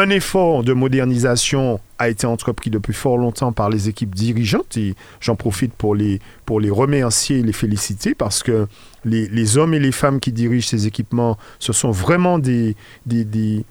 un 0.00 0.10
effort 0.10 0.64
de 0.64 0.72
modernisation 0.72 1.78
a 1.98 2.08
été 2.08 2.26
entrepris 2.26 2.70
depuis 2.70 2.94
fort 2.94 3.18
longtemps 3.18 3.52
par 3.52 3.68
les 3.68 3.88
équipes 3.88 4.14
dirigeantes 4.14 4.76
et 4.76 4.94
j'en 5.20 5.36
profite 5.36 5.74
pour 5.74 5.94
les, 5.94 6.20
pour 6.46 6.58
les 6.58 6.70
remercier 6.70 7.40
et 7.40 7.42
les 7.42 7.52
féliciter 7.52 8.14
parce 8.14 8.42
que 8.42 8.66
les, 9.04 9.58
hommes 9.58 9.74
et 9.74 9.78
les 9.78 9.92
femmes 9.92 10.18
qui 10.18 10.32
dirigent 10.32 10.66
ces 10.66 10.86
équipements, 10.86 11.36
ce 11.58 11.72
sont 11.72 11.90
vraiment 11.90 12.38
des, 12.38 12.76
des, 13.06 13.24
des, 13.24 13.64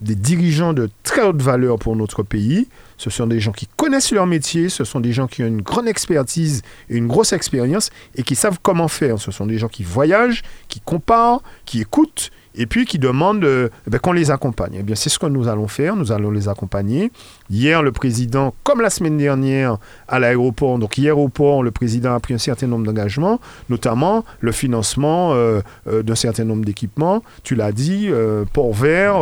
dirigeants 0.00 0.72
de 0.72 0.90
très 1.04 1.22
haute 1.22 1.40
valeur 1.40 1.78
pour 1.78 1.94
notre 1.94 2.22
pays. 2.22 2.68
Ce 2.96 3.10
sont 3.10 3.26
des 3.26 3.40
gens 3.40 3.52
qui 3.52 3.68
connaissent 3.76 4.12
leur 4.12 4.26
métier, 4.26 4.68
ce 4.68 4.84
sont 4.84 5.00
des 5.00 5.12
gens 5.12 5.28
qui 5.28 5.42
ont 5.42 5.46
une 5.46 5.62
grande 5.62 5.86
expertise 5.86 6.62
et 6.90 6.96
une 6.96 7.06
grosse 7.06 7.32
expérience 7.32 7.90
et 8.16 8.22
qui 8.22 8.34
savent 8.34 8.58
comment 8.62 8.88
faire. 8.88 9.20
Ce 9.20 9.30
sont 9.30 9.46
des 9.46 9.58
gens 9.58 9.68
qui 9.68 9.84
voyagent, 9.84 10.42
qui 10.68 10.80
comparent, 10.80 11.42
qui 11.64 11.80
écoutent 11.80 12.30
et 12.56 12.66
puis 12.66 12.84
qui 12.84 12.98
demandent 12.98 13.44
euh, 13.44 13.68
eh 13.86 13.90
ben, 13.90 13.98
qu'on 13.98 14.12
les 14.12 14.30
accompagne. 14.30 14.76
Eh 14.78 14.82
bien, 14.82 14.94
c'est 14.94 15.10
ce 15.10 15.18
que 15.18 15.26
nous 15.26 15.48
allons 15.48 15.68
faire. 15.68 15.96
Nous 15.96 16.12
allons 16.12 16.30
les 16.30 16.48
accompagner. 16.48 17.12
Hier, 17.50 17.82
le 17.82 17.92
président, 17.92 18.54
comme 18.64 18.80
la 18.80 18.90
semaine 18.90 19.16
dernière 19.16 19.78
à 20.08 20.18
l'aéroport, 20.18 20.78
donc 20.78 20.98
hier 20.98 21.18
au 21.18 21.28
port, 21.28 21.62
le 21.62 21.70
président 21.70 22.14
a 22.14 22.20
pris 22.20 22.34
un 22.34 22.38
certain 22.38 22.66
nombre 22.66 22.84
d'engagements, 22.84 23.40
notamment 23.68 24.24
le 24.40 24.52
financement 24.52 25.34
euh, 25.34 25.60
euh, 25.86 26.02
d'un 26.02 26.14
certain 26.14 26.44
nombre 26.44 26.64
d'équipements. 26.64 27.22
Tu 27.42 27.54
l'as 27.54 27.72
dit, 27.72 28.08
port 28.52 28.72
vert. 28.72 29.16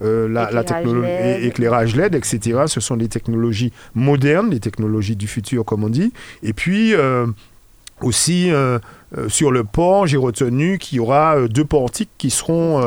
la, 0.00 0.64
technologie 0.64 1.46
éclairage 1.46 1.96
LED, 1.96 2.14
etc. 2.14 2.62
Ce 2.66 2.80
sont 2.80 2.96
des 2.96 3.08
technologies 3.08 3.72
modernes, 3.94 4.50
des 4.50 4.60
technologies 4.60 5.16
du 5.16 5.26
futur, 5.26 5.64
comme 5.64 5.84
on 5.84 5.88
dit. 5.88 6.12
Et 6.42 6.52
puis, 6.52 6.94
aussi, 8.04 8.50
euh, 8.50 8.78
euh, 9.16 9.28
sur 9.28 9.50
le 9.50 9.64
port, 9.64 10.06
j'ai 10.06 10.16
retenu 10.16 10.78
qu'il 10.78 10.96
y 10.96 11.00
aura 11.00 11.36
euh, 11.36 11.48
deux 11.48 11.64
portiques 11.64 12.10
qui 12.18 12.30
seront 12.30 12.80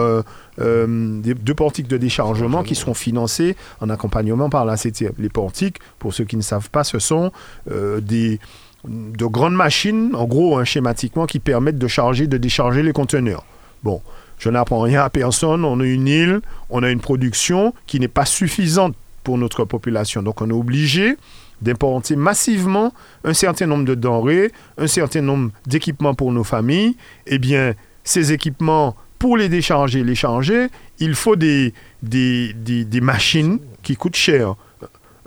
deux 0.57 1.53
portiques 1.55 1.87
de 1.87 1.97
déchargement 1.97 2.63
qui 2.63 2.75
seront 2.75 2.93
financés 2.93 3.55
en 3.79 3.89
accompagnement 3.89 4.49
par 4.49 4.65
la 4.65 4.77
CTM. 4.77 5.13
Les 5.17 5.29
portiques, 5.29 5.77
pour 5.99 6.13
ceux 6.13 6.25
qui 6.25 6.37
ne 6.37 6.41
savent 6.41 6.69
pas, 6.69 6.83
ce 6.83 6.99
sont 6.99 7.31
des 7.67 8.39
de 8.87 9.25
grandes 9.25 9.53
machines, 9.53 10.09
en 10.15 10.25
gros, 10.25 10.57
hein, 10.57 10.63
schématiquement, 10.63 11.27
qui 11.27 11.37
permettent 11.37 11.77
de 11.77 11.87
charger, 11.87 12.25
de 12.25 12.37
décharger 12.37 12.81
les 12.81 12.93
conteneurs. 12.93 13.45
Bon, 13.83 14.01
je 14.39 14.49
n'apprends 14.49 14.81
rien 14.81 15.03
à 15.03 15.09
personne. 15.11 15.63
On 15.65 15.79
a 15.79 15.85
une 15.85 16.07
île, 16.07 16.41
on 16.71 16.81
a 16.81 16.89
une 16.89 16.99
production 16.99 17.75
qui 17.85 17.99
n'est 17.99 18.07
pas 18.07 18.25
suffisante 18.25 18.95
pour 19.23 19.37
notre 19.37 19.65
population. 19.65 20.23
Donc, 20.23 20.41
on 20.41 20.49
est 20.49 20.53
obligé 20.53 21.15
d'importer 21.61 22.15
massivement 22.15 22.93
un 23.23 23.33
certain 23.33 23.67
nombre 23.67 23.85
de 23.85 23.95
denrées, 23.95 24.51
un 24.77 24.87
certain 24.87 25.21
nombre 25.21 25.51
d'équipements 25.67 26.13
pour 26.13 26.31
nos 26.31 26.43
familles, 26.43 26.95
eh 27.27 27.37
bien, 27.37 27.73
ces 28.03 28.31
équipements, 28.33 28.95
pour 29.19 29.37
les 29.37 29.49
décharger, 29.49 30.03
les 30.03 30.15
charger, 30.15 30.67
il 30.99 31.13
faut 31.15 31.35
des, 31.35 31.73
des, 32.01 32.53
des, 32.53 33.01
machines 33.01 33.59
qui 33.83 33.95
coûtent 33.95 34.15
cher. 34.15 34.55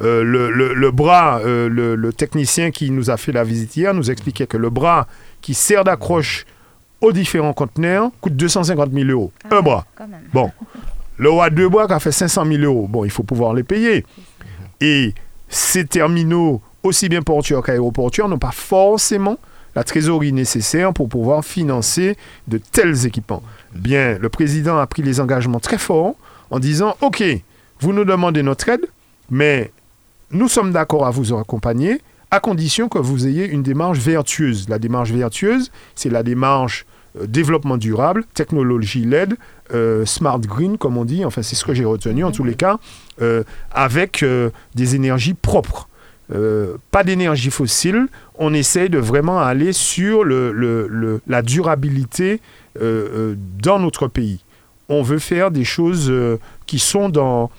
euh, 0.00 0.24
le, 0.24 0.50
le- 0.50 0.74
le 0.74 0.90
bras, 0.90 1.38
euh, 1.44 1.68
le, 1.68 1.94
le 1.94 2.12
technicien 2.12 2.72
qui 2.72 2.90
nous 2.90 3.10
a 3.10 3.16
fait 3.16 3.30
la 3.30 3.44
visite 3.44 3.76
hier 3.76 3.94
nous 3.94 4.10
expliquait 4.10 4.48
que 4.48 4.56
le 4.56 4.68
bras 4.70 5.06
qui 5.40 5.54
sert 5.54 5.84
d'accroche 5.84 6.46
aux 7.00 7.12
différents 7.12 7.52
conteneurs 7.52 8.10
coûte 8.20 8.34
250 8.34 8.92
000 8.92 9.08
euros. 9.10 9.30
Ah 9.48 9.58
un 9.58 9.62
bras. 9.62 9.86
Bon, 10.32 10.50
le 11.16 11.30
roi 11.30 11.48
deux 11.50 11.68
bois 11.68 11.86
qui 11.86 11.92
a 11.92 12.00
fait 12.00 12.10
500 12.10 12.44
000 12.46 12.62
euros. 12.64 12.88
Bon, 12.88 13.04
il 13.04 13.10
faut 13.12 13.22
pouvoir 13.22 13.54
les 13.54 13.62
payer. 13.62 14.04
Et 14.80 15.14
ces 15.54 15.84
terminaux, 15.84 16.60
aussi 16.82 17.08
bien 17.08 17.22
portuaires 17.22 17.62
qu'aéroportuaires, 17.62 18.28
n'ont 18.28 18.38
pas 18.38 18.50
forcément 18.50 19.38
la 19.76 19.84
trésorerie 19.84 20.32
nécessaire 20.32 20.92
pour 20.92 21.08
pouvoir 21.08 21.44
financer 21.44 22.16
de 22.48 22.58
tels 22.58 23.06
équipements. 23.06 23.42
Bien, 23.74 24.18
le 24.18 24.28
président 24.28 24.78
a 24.78 24.86
pris 24.86 25.02
les 25.02 25.20
engagements 25.20 25.60
très 25.60 25.78
forts 25.78 26.14
en 26.50 26.58
disant, 26.58 26.96
OK, 27.00 27.22
vous 27.80 27.92
nous 27.92 28.04
demandez 28.04 28.42
notre 28.42 28.68
aide, 28.68 28.86
mais 29.30 29.70
nous 30.30 30.48
sommes 30.48 30.72
d'accord 30.72 31.06
à 31.06 31.10
vous 31.10 31.32
accompagner 31.36 32.00
à 32.30 32.40
condition 32.40 32.88
que 32.88 32.98
vous 32.98 33.28
ayez 33.28 33.46
une 33.48 33.62
démarche 33.62 33.98
vertueuse. 33.98 34.68
La 34.68 34.80
démarche 34.80 35.12
vertueuse, 35.12 35.70
c'est 35.94 36.10
la 36.10 36.24
démarche 36.24 36.84
développement 37.26 37.76
durable, 37.76 38.24
technologie 38.34 39.04
LED, 39.04 39.34
euh, 39.72 40.04
smart 40.04 40.40
green, 40.40 40.78
comme 40.78 40.96
on 40.96 41.04
dit, 41.04 41.24
enfin 41.24 41.42
c'est 41.42 41.54
ce 41.54 41.64
que 41.64 41.74
j'ai 41.74 41.84
retenu 41.84 42.24
en 42.24 42.32
tous 42.32 42.44
les 42.44 42.54
cas, 42.54 42.78
euh, 43.22 43.44
avec 43.72 44.22
euh, 44.22 44.50
des 44.74 44.94
énergies 44.96 45.34
propres. 45.34 45.88
Euh, 46.34 46.76
pas 46.90 47.04
d'énergie 47.04 47.50
fossile, 47.50 48.06
on 48.38 48.54
essaye 48.54 48.88
de 48.88 48.98
vraiment 48.98 49.40
aller 49.40 49.72
sur 49.72 50.24
le- 50.24 50.52
le- 50.52 50.86
le- 50.88 51.20
la 51.26 51.42
durabilité 51.42 52.40
euh, 52.80 53.08
euh, 53.32 53.34
dans 53.62 53.78
notre 53.78 54.08
pays. 54.08 54.42
On 54.88 55.02
veut 55.02 55.18
faire 55.18 55.50
des 55.50 55.64
choses 55.64 56.08
euh, 56.10 56.38
qui 56.66 56.78
sont 56.78 57.08
dans 57.08 57.50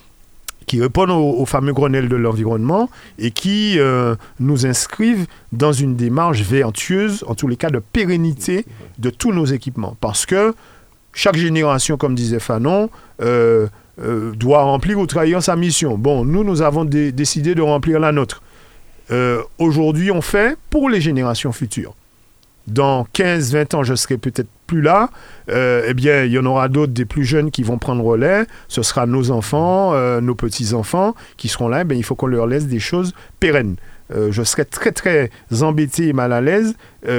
qui 0.65 0.81
répondent 0.81 1.11
au, 1.11 1.45
fameux 1.45 1.73
Grenelle 1.73 2.09
de 2.09 2.15
l'environnement 2.15 2.89
et 3.19 3.31
qui 3.31 3.79
euh, 3.79 4.15
nous 4.39 4.65
inscrivent 4.65 5.25
dans 5.51 5.71
une 5.73 5.95
démarche 5.95 6.41
vertueuse, 6.41 7.23
en 7.27 7.35
tous 7.35 7.47
les 7.47 7.55
cas 7.55 7.69
de 7.69 7.79
pérennité 7.79 8.65
de 8.97 9.09
tous 9.09 9.31
nos 9.31 9.45
équipements. 9.45 9.95
Parce 10.01 10.25
que 10.25 10.53
chaque 11.13 11.37
génération, 11.37 11.97
comme 11.97 12.15
disait 12.15 12.39
Fanon, 12.39 12.89
euh, 13.21 13.67
euh, 14.01 14.31
doit 14.33 14.63
remplir 14.63 14.99
ou 14.99 15.05
trahir 15.05 15.41
sa 15.41 15.55
mission. 15.55 15.97
Bon, 15.97 16.25
nous, 16.25 16.43
nous 16.43 16.61
avons 16.61 16.83
dé- 16.83 17.11
décidé 17.11 17.55
de 17.55 17.61
remplir 17.61 17.99
la 17.99 18.11
nôtre. 18.11 18.41
Aujourd'hui, 19.59 20.09
on 20.09 20.21
fait 20.21 20.57
pour 20.71 20.89
les 20.89 20.99
générations 20.99 21.51
futures. 21.51 21.93
Dans 22.67 23.05
15, 23.13 23.53
20 23.53 23.73
ans, 23.75 23.83
je 23.83 23.95
serai 23.95 24.17
peut-être 24.17 24.49
plus 24.65 24.81
là. 24.81 25.09
Euh, 25.49 25.85
eh 25.87 25.93
bien, 25.93 26.23
il 26.23 26.31
y 26.31 26.39
en 26.39 26.45
aura 26.45 26.67
d'autres 26.67 26.93
des 26.93 27.05
plus 27.05 27.23
jeunes 27.23 27.51
qui 27.51 27.63
vont 27.63 27.77
prendre 27.77 28.03
relais. 28.03 28.45
Ce 28.67 28.81
sera 28.81 29.05
nos 29.05 29.31
enfants, 29.31 29.93
euh, 29.93 30.21
nos 30.21 30.35
petits-enfants 30.35 31.13
qui 31.37 31.47
seront 31.47 31.67
là. 31.67 31.81
Eh 31.81 31.83
bien, 31.83 31.97
il 31.97 32.03
faut 32.03 32.15
qu'on 32.15 32.27
leur 32.27 32.47
laisse 32.47 32.67
des 32.67 32.79
choses 32.79 33.13
pérennes. 33.39 33.75
Euh, 34.13 34.31
je 34.31 34.43
serais 34.43 34.65
très, 34.65 34.91
très 34.91 35.31
embêté 35.61 36.07
et 36.09 36.13
mal 36.13 36.31
à 36.31 36.41
l'aise 36.41 36.75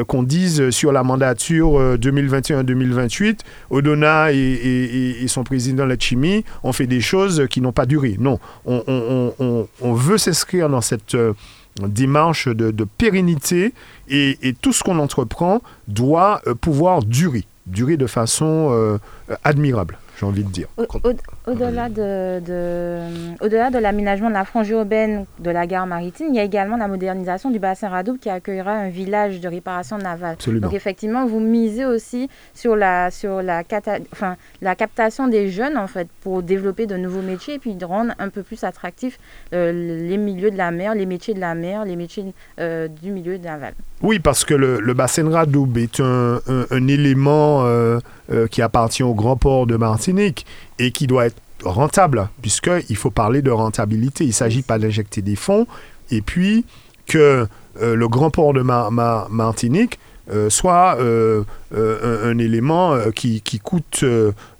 qu'on 0.08 0.24
dise 0.24 0.70
sur 0.70 0.90
la 0.90 1.04
mandature 1.04 1.78
euh, 1.78 1.96
2021-2028, 1.96 3.38
Odona 3.70 4.32
et, 4.32 5.24
son 5.28 5.44
président 5.44 5.86
Lachimi 5.86 6.44
ont 6.64 6.72
fait 6.72 6.86
des 6.86 7.00
choses 7.00 7.46
qui 7.50 7.60
n'ont 7.60 7.72
pas 7.72 7.86
duré. 7.86 8.16
Non, 8.18 8.38
on, 8.64 9.92
veut 9.92 10.18
s'inscrire 10.18 10.68
dans 10.68 10.80
cette 10.80 11.16
démarche 11.82 12.48
de, 12.48 12.84
pérennité 12.84 13.72
et, 14.08 14.38
et 14.42 14.54
tout 14.54 14.72
ce 14.72 14.82
qu'on 14.82 14.98
entreprend 14.98 15.60
doit 15.88 16.40
euh, 16.46 16.54
pouvoir 16.54 17.02
durer, 17.02 17.44
durer 17.66 17.96
de 17.96 18.06
façon 18.06 18.68
euh, 18.70 18.98
admirable, 19.44 19.98
j'ai 20.18 20.26
envie 20.26 20.44
de 20.44 20.50
dire. 20.50 20.66
Au- 20.78 20.82
au- 20.82 21.50
Au-delà 21.50 21.88
de, 21.88 22.40
de- 22.40 23.44
au-delà 23.44 23.70
de 23.70 23.78
l'aménagement 23.78 24.28
de 24.28 24.34
la 24.34 24.44
frange 24.44 24.68
urbaine 24.70 25.26
de 25.38 25.50
la 25.50 25.66
gare 25.66 25.86
maritime, 25.86 26.28
il 26.30 26.36
y 26.36 26.38
a 26.38 26.42
également 26.42 26.76
la 26.76 26.88
modernisation 26.88 27.50
du 27.50 27.58
bassin 27.58 27.88
Radoub 27.88 28.16
qui 28.18 28.30
accueillera 28.30 28.72
un 28.72 28.88
village 28.88 29.40
de 29.40 29.48
réparation 29.48 29.98
navale. 29.98 30.32
Absolument. 30.34 30.66
Donc 30.66 30.74
effectivement, 30.74 31.26
vous 31.26 31.40
misez 31.40 31.84
aussi 31.84 32.28
sur 32.54 32.76
la, 32.76 33.10
sur 33.10 33.42
la, 33.42 33.62
cata- 33.62 33.98
enfin, 34.12 34.36
la 34.62 34.74
captation 34.74 35.28
des 35.28 35.50
jeunes 35.50 35.76
en 35.76 35.86
fait 35.86 36.08
pour 36.22 36.42
développer 36.42 36.86
de 36.86 36.96
nouveaux 36.96 37.22
métiers 37.22 37.54
et 37.54 37.58
puis 37.58 37.74
de 37.74 37.84
rendre 37.84 38.12
un 38.18 38.28
peu 38.28 38.42
plus 38.42 38.64
attractifs 38.64 39.18
euh, 39.52 39.72
les 39.72 40.16
milieux 40.16 40.50
de 40.50 40.56
la 40.56 40.70
mer, 40.70 40.94
les 40.94 41.06
métiers 41.06 41.34
de 41.34 41.40
la 41.40 41.54
mer, 41.54 41.84
les 41.84 41.96
métiers 41.96 42.24
euh, 42.58 42.88
du 42.88 43.10
milieu 43.10 43.36
naval. 43.38 43.74
Oui, 44.02 44.18
parce 44.18 44.44
que 44.44 44.54
le, 44.54 44.78
le 44.80 44.94
bassin 44.94 45.28
Radoub 45.30 45.76
est 45.78 46.00
un, 46.00 46.40
un- 46.48 46.66
un 46.70 46.88
élément 46.88 47.64
euh, 47.64 47.98
qui 48.50 48.60
appartient 48.62 49.02
au 49.02 49.14
grand 49.14 49.36
port 49.36 49.66
de 49.66 49.76
Martinique 49.76 50.05
et 50.78 50.90
qui 50.90 51.06
doit 51.06 51.26
être 51.26 51.40
rentable, 51.64 52.28
puisqu'il 52.42 52.96
faut 52.96 53.10
parler 53.10 53.42
de 53.42 53.50
rentabilité. 53.50 54.24
Il 54.24 54.28
ne 54.28 54.32
s'agit 54.32 54.62
pas 54.62 54.78
d'injecter 54.78 55.22
des 55.22 55.36
fonds 55.36 55.66
et 56.10 56.20
puis 56.20 56.64
que 57.06 57.46
euh, 57.80 57.94
le 57.94 58.08
grand 58.08 58.30
port 58.30 58.52
de 58.52 58.62
Mar- 58.62 58.90
Mar- 58.90 59.28
Martinique 59.30 59.98
euh, 60.28 60.50
soit 60.50 60.96
euh, 60.98 61.44
un, 61.72 62.38
élément 62.38 62.96
qui, 63.14 63.40
coûte 63.62 64.04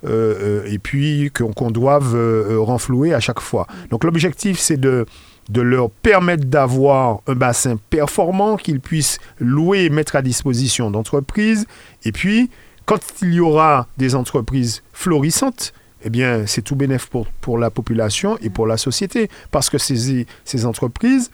et 0.04 0.78
puis 0.78 1.30
qu'on 1.32 1.70
doive 1.70 2.16
renflouer 2.60 3.14
à 3.14 3.20
chaque 3.20 3.40
fois. 3.40 3.66
Donc 3.90 4.04
l'objectif, 4.04 4.58
c'est 4.58 4.76
de 4.76 5.06
de 5.48 5.60
leur 5.60 5.90
permettre 5.90 6.44
d'avoir 6.44 7.20
un 7.26 7.34
bassin 7.34 7.76
performant 7.90 8.56
qu'ils 8.56 8.80
puissent 8.80 9.18
louer 9.38 9.84
et 9.84 9.90
mettre 9.90 10.16
à 10.16 10.22
disposition 10.22 10.90
d'entreprises. 10.90 11.66
Et 12.04 12.12
puis, 12.12 12.50
quand 12.84 12.98
il 13.22 13.34
y 13.34 13.40
aura 13.40 13.86
des 13.96 14.14
entreprises 14.14 14.82
florissantes, 14.96 15.72
eh 16.02 16.10
bien, 16.10 16.46
c'est 16.46 16.62
tout 16.62 16.74
bénéf 16.74 17.06
pour, 17.06 17.26
pour 17.40 17.58
la 17.58 17.70
population 17.70 18.38
et 18.40 18.48
pour 18.48 18.66
la 18.66 18.76
société. 18.76 19.28
Parce 19.50 19.68
que 19.68 19.78
ces, 19.78 20.26
ces 20.44 20.66
entreprises 20.66 21.30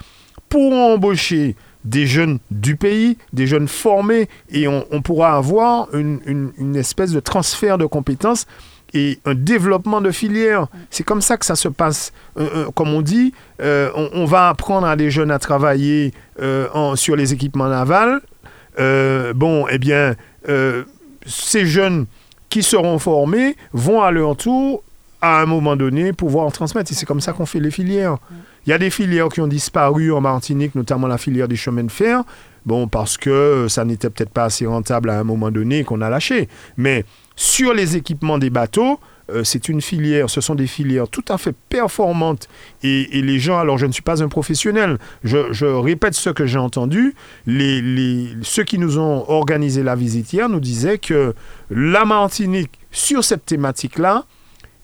pourront 0.49 0.95
embaucher 0.95 1.57
des 1.85 2.07
jeunes 2.07 2.39
du 2.51 2.77
pays, 2.77 3.19
des 3.33 3.47
jeunes 3.47 3.69
formés, 3.69 4.29
et 4.51 4.67
on, 4.69 4.85
on 4.91 5.01
pourra 5.01 5.37
avoir 5.37 5.95
une, 5.95 6.21
une- 6.59 6.77
espèce 6.77 7.13
de 7.13 7.21
transfert 7.21 7.79
de 7.79 7.87
compétences 7.87 8.47
et 8.95 9.21
un 9.25 9.35
développement 9.35 10.01
de 10.01 10.11
filières. 10.11 10.67
C'est 10.91 11.05
comme 11.05 11.23
ça 11.23 11.37
que 11.37 11.47
ça 11.47 11.57
se 11.57 11.69
passe. 11.69 12.13
Euh, 12.37 12.49
euh, 12.55 12.71
comme 12.73 12.93
on 12.93 13.03
dit, 13.03 13.33
euh, 13.61 13.91
on, 13.95 14.25
va 14.25 14.49
apprendre 14.49 14.87
à 14.87 14.97
des 14.97 15.11
jeunes 15.11 15.31
à 15.31 15.39
travailler 15.39 16.13
sur 16.95 17.17
les 17.17 17.33
équipements 17.33 17.69
navals. 17.69 18.21
Bon, 19.35 19.67
eh 19.71 19.79
bien, 19.79 20.17
ces 21.27 21.67
jeunes 21.67 22.07
qui 22.53 22.63
seront 22.63 22.99
formés 22.99 23.57
vont 23.73 24.03
à 24.03 24.11
leur 24.11 24.37
tour, 24.37 24.83
à 25.23 25.41
un 25.41 25.47
moment 25.47 25.75
donné, 25.75 26.13
pouvoir 26.13 26.45
en 26.45 26.51
transmettre. 26.51 26.93
Et 26.93 26.95
c'est 26.95 27.07
comme 27.07 27.23
ça 27.23 27.33
qu'on 27.33 27.47
fait 27.47 27.61
les 27.61 27.71
filières. 27.71 28.19
Il 28.67 28.71
y 28.71 28.73
a 28.75 28.79
des 28.79 28.91
filières 28.91 29.31
qui 29.31 29.41
ont 29.41 29.47
disparu 29.47 30.13
en 30.13 30.21
Martinique, 30.21 30.75
notamment 30.75 31.07
la 31.07 31.17
filière 31.17 31.49
des 31.49 31.57
chemins 31.57 31.85
de 31.85 31.91
fer. 31.91 32.23
Bon, 32.67 32.89
parce 32.89 33.17
que 33.17 33.31
euh, 33.31 33.69
ça 33.71 33.87
n'était 33.87 34.11
peut-être 34.11 34.33
pas 34.35 34.45
assez 34.45 34.67
rentable 34.67 35.09
à 35.09 35.19
un 35.19 35.25
moment 35.25 35.51
donné 35.51 35.83
qu'on 35.83 36.03
a 36.03 36.11
lâché. 36.11 36.47
Mais 36.77 37.07
sur 37.37 37.73
les 37.73 37.97
équipements 37.97 38.37
des 38.37 38.51
bateaux, 38.51 39.01
euh, 39.31 39.45
c'est 39.45 39.69
une 39.69 39.81
filière, 39.81 40.29
ce 40.29 40.41
sont 40.41 40.55
des 40.55 40.67
filières 40.67 41.09
tout 41.09 41.25
à 41.29 41.39
fait 41.39 41.55
performantes. 41.69 42.49
Et, 42.83 43.23
les 43.23 43.39
gens, 43.39 43.59
alors 43.59 43.79
je 43.79 43.87
ne 43.87 43.93
suis 43.93 44.03
pas 44.03 44.23
un 44.23 44.29
professionnel, 44.29 44.99
je, 45.25 45.65
répète 45.65 46.15
ce 46.15 46.31
que 46.31 46.47
j'ai 46.47 46.59
entendu, 46.59 47.15
les, 47.47 48.29
ceux 48.43 48.65
qui 48.65 48.79
nous 48.79 48.99
ont 48.99 49.29
organisé 49.31 49.83
la 49.83 49.95
visite 49.95 50.33
hier 50.33 50.49
nous 50.49 50.61
disaient 50.61 50.99
que 50.99 51.35
la 51.71 52.05
Martinique, 52.05 52.73
sur 52.91 53.25
cette 53.25 53.47
thématique-là, 53.47 54.25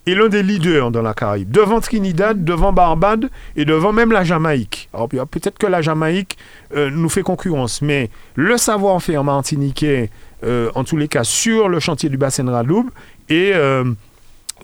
est 0.06 0.14
l'un 0.14 0.28
des 0.28 0.42
leaders 0.42 0.90
dans 0.90 1.02
la 1.02 1.12
Caraïbe, 1.12 1.50
devant 1.50 1.80
Trinidad, 1.80 2.42
devant 2.42 2.72
Barbade 2.72 3.28
et 3.56 3.64
devant 3.64 3.92
même 3.92 4.12
la 4.12 4.24
Jamaïque. 4.24 4.88
Alors 4.94 5.08
peut-être 5.08 5.58
que 5.58 5.66
la 5.66 5.82
Jamaïque 5.82 6.38
euh, 6.74 6.90
nous 6.90 7.08
fait 7.08 7.22
concurrence, 7.22 7.82
mais 7.82 8.10
le 8.34 8.56
savoir-faire 8.56 9.24
martiniquais, 9.24 10.10
euh, 10.44 10.70
en 10.74 10.84
tous 10.84 10.96
les 10.96 11.08
cas 11.08 11.24
sur 11.24 11.68
le 11.68 11.80
chantier 11.80 12.08
du 12.08 12.16
bassin 12.16 12.44
de 12.44 12.50
Radoub, 12.50 12.86
est, 13.28 13.52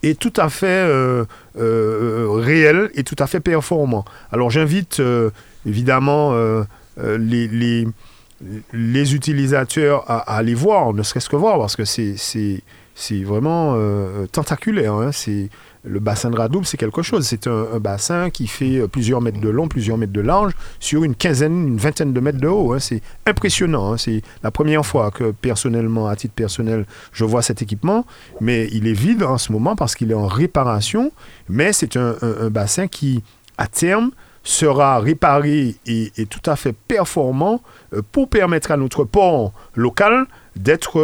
est 0.06 0.18
tout 0.18 0.32
à 0.36 0.48
fait 0.48 0.66
euh, 0.66 1.24
euh, 1.58 2.26
réel 2.30 2.90
et 2.94 3.04
tout 3.04 3.16
à 3.18 3.26
fait 3.26 3.40
performant. 3.40 4.04
Alors 4.32 4.50
j'invite 4.50 5.00
euh, 5.00 5.30
évidemment 5.66 6.32
les, 6.98 7.48
les, 8.72 9.14
utilisateurs 9.14 10.04
à, 10.10 10.18
à 10.18 10.36
aller 10.38 10.54
voir, 10.54 10.92
ne 10.92 11.02
serait-ce 11.02 11.28
que 11.28 11.36
voir, 11.36 11.58
parce 11.58 11.76
que 11.76 11.84
c'est 11.84 13.22
vraiment 13.22 13.76
tentaculaire. 14.32 14.94
hein. 14.94 15.12
C'est 15.12 15.48
le 15.84 16.00
bassin 16.00 16.30
de 16.30 16.36
Radoub, 16.36 16.64
c'est 16.64 16.76
quelque 16.76 17.02
chose. 17.02 17.26
C'est 17.26 17.46
un, 17.46 17.78
bassin 17.78 18.30
qui 18.30 18.46
fait 18.46 18.78
euh, 18.78 18.88
plusieurs 18.88 19.20
mètres 19.20 19.40
de 19.40 19.48
long, 19.48 19.68
plusieurs 19.68 19.98
mètres 19.98 20.12
de 20.12 20.20
large, 20.20 20.52
sur 20.80 21.04
une 21.04 21.14
quinzaine, 21.14 21.68
une 21.68 21.76
vingtaine 21.76 22.12
de 22.12 22.20
mètres 22.20 22.40
de 22.40 22.48
haut. 22.48 22.72
hein. 22.72 22.78
C'est 22.78 23.02
impressionnant. 23.26 23.92
hein. 23.92 23.96
C'est 23.98 24.22
la 24.42 24.50
première 24.50 24.84
fois 24.84 25.10
que 25.10 25.30
personnellement, 25.32 26.08
à 26.08 26.16
titre 26.16 26.34
personnel, 26.34 26.86
je 27.12 27.24
vois 27.24 27.42
cet 27.42 27.62
équipement, 27.62 28.06
mais 28.40 28.68
il 28.72 28.86
est 28.86 28.94
vide 28.94 29.22
en 29.22 29.38
ce 29.38 29.52
moment 29.52 29.76
parce 29.76 29.94
qu'il 29.94 30.10
est 30.10 30.14
en 30.14 30.26
réparation. 30.26 31.12
Mais 31.48 31.72
c'est 31.72 31.96
un, 31.96 32.14
bassin 32.50 32.86
qui, 32.86 33.22
à 33.58 33.66
terme, 33.66 34.10
sera 34.42 34.98
réparé 35.00 35.76
et, 35.86 36.12
et 36.16 36.26
tout 36.26 36.50
à 36.50 36.56
fait 36.56 36.74
performant 36.74 37.62
euh, 37.92 38.02
pour 38.12 38.28
permettre 38.28 38.70
à 38.70 38.76
notre 38.76 39.04
port 39.04 39.52
local 39.74 40.26
d'être 40.56 41.00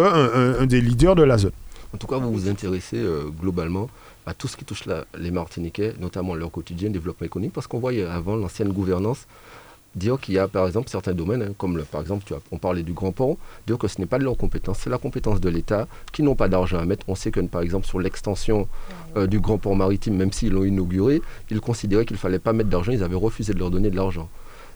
un 0.61 0.67
des 0.67 0.81
leaders 0.81 1.17
de 1.17 1.25
la 1.25 1.37
zone. 1.37 1.53
En 1.93 1.99
tout 1.99 2.07
cas, 2.07 2.19
vous 2.19 2.33
vous 2.33 2.49
intéressez 2.49 2.99
euh, 2.99 3.25
globalement 3.41 3.89
à 4.27 4.35
tout 4.35 4.49
ce 4.49 4.57
qui 4.57 4.65
touche 4.65 4.85
les 5.19 5.31
Martiniquais, 5.31 5.95
notamment 5.99 6.35
leur 6.35 6.51
quotidien, 6.51 6.91
développement 6.91 7.27
économique, 7.27 7.53
parce 7.53 7.67
qu'on 7.67 7.79
voyait 7.79 8.05
avant 8.05 8.37
l'ancienne 8.37 8.73
gouvernance 8.73 9.27
dire 9.95 10.21
qu'il 10.21 10.35
y 10.35 10.39
a 10.39 10.47
par 10.47 10.67
exemple 10.67 10.89
certains 10.89 11.15
domaines, 11.15 11.43
hein, 11.43 11.53
comme 11.59 11.83
par 11.85 12.01
exemple 12.01 12.25
on 12.53 12.59
parlait 12.59 12.83
du 12.83 12.93
Grand 12.93 13.13
Port, 13.13 13.37
dire 13.67 13.79
que 13.79 13.89
ce 13.89 14.01
n'est 14.01 14.07
pas 14.07 14.19
de 14.19 14.25
leur 14.25 14.37
compétence, 14.37 14.79
c'est 14.81 14.91
la 14.91 14.99
compétence 14.99 15.41
de 15.41 15.49
l'État, 15.49 15.89
qui 16.13 16.23
n'ont 16.23 16.37
pas 16.37 16.49
d'argent 16.49 16.79
à 16.79 16.85
mettre. 16.85 17.09
On 17.09 17.15
sait 17.15 17.31
que 17.31 17.41
par 17.41 17.63
exemple 17.63 17.87
sur 17.87 17.99
l'extension 17.99 18.69
euh, 19.17 19.27
du 19.27 19.41
Grand 19.41 19.59
Port 19.59 19.77
maritime, 19.77 20.17
même 20.17 20.33
s'ils 20.33 20.53
l'ont 20.53 20.65
inauguré, 20.65 21.23
ils 21.51 21.61
considéraient 21.61 22.05
qu'il 22.05 22.15
ne 22.15 22.21
fallait 22.21 22.39
pas 22.39 22.53
mettre 22.53 22.71
d'argent, 22.71 22.93
ils 22.93 23.03
avaient 23.03 23.17
refusé 23.17 23.53
de 23.53 23.59
leur 23.59 23.71
donner 23.71 23.91
de 23.91 23.97
l'argent. 23.97 24.29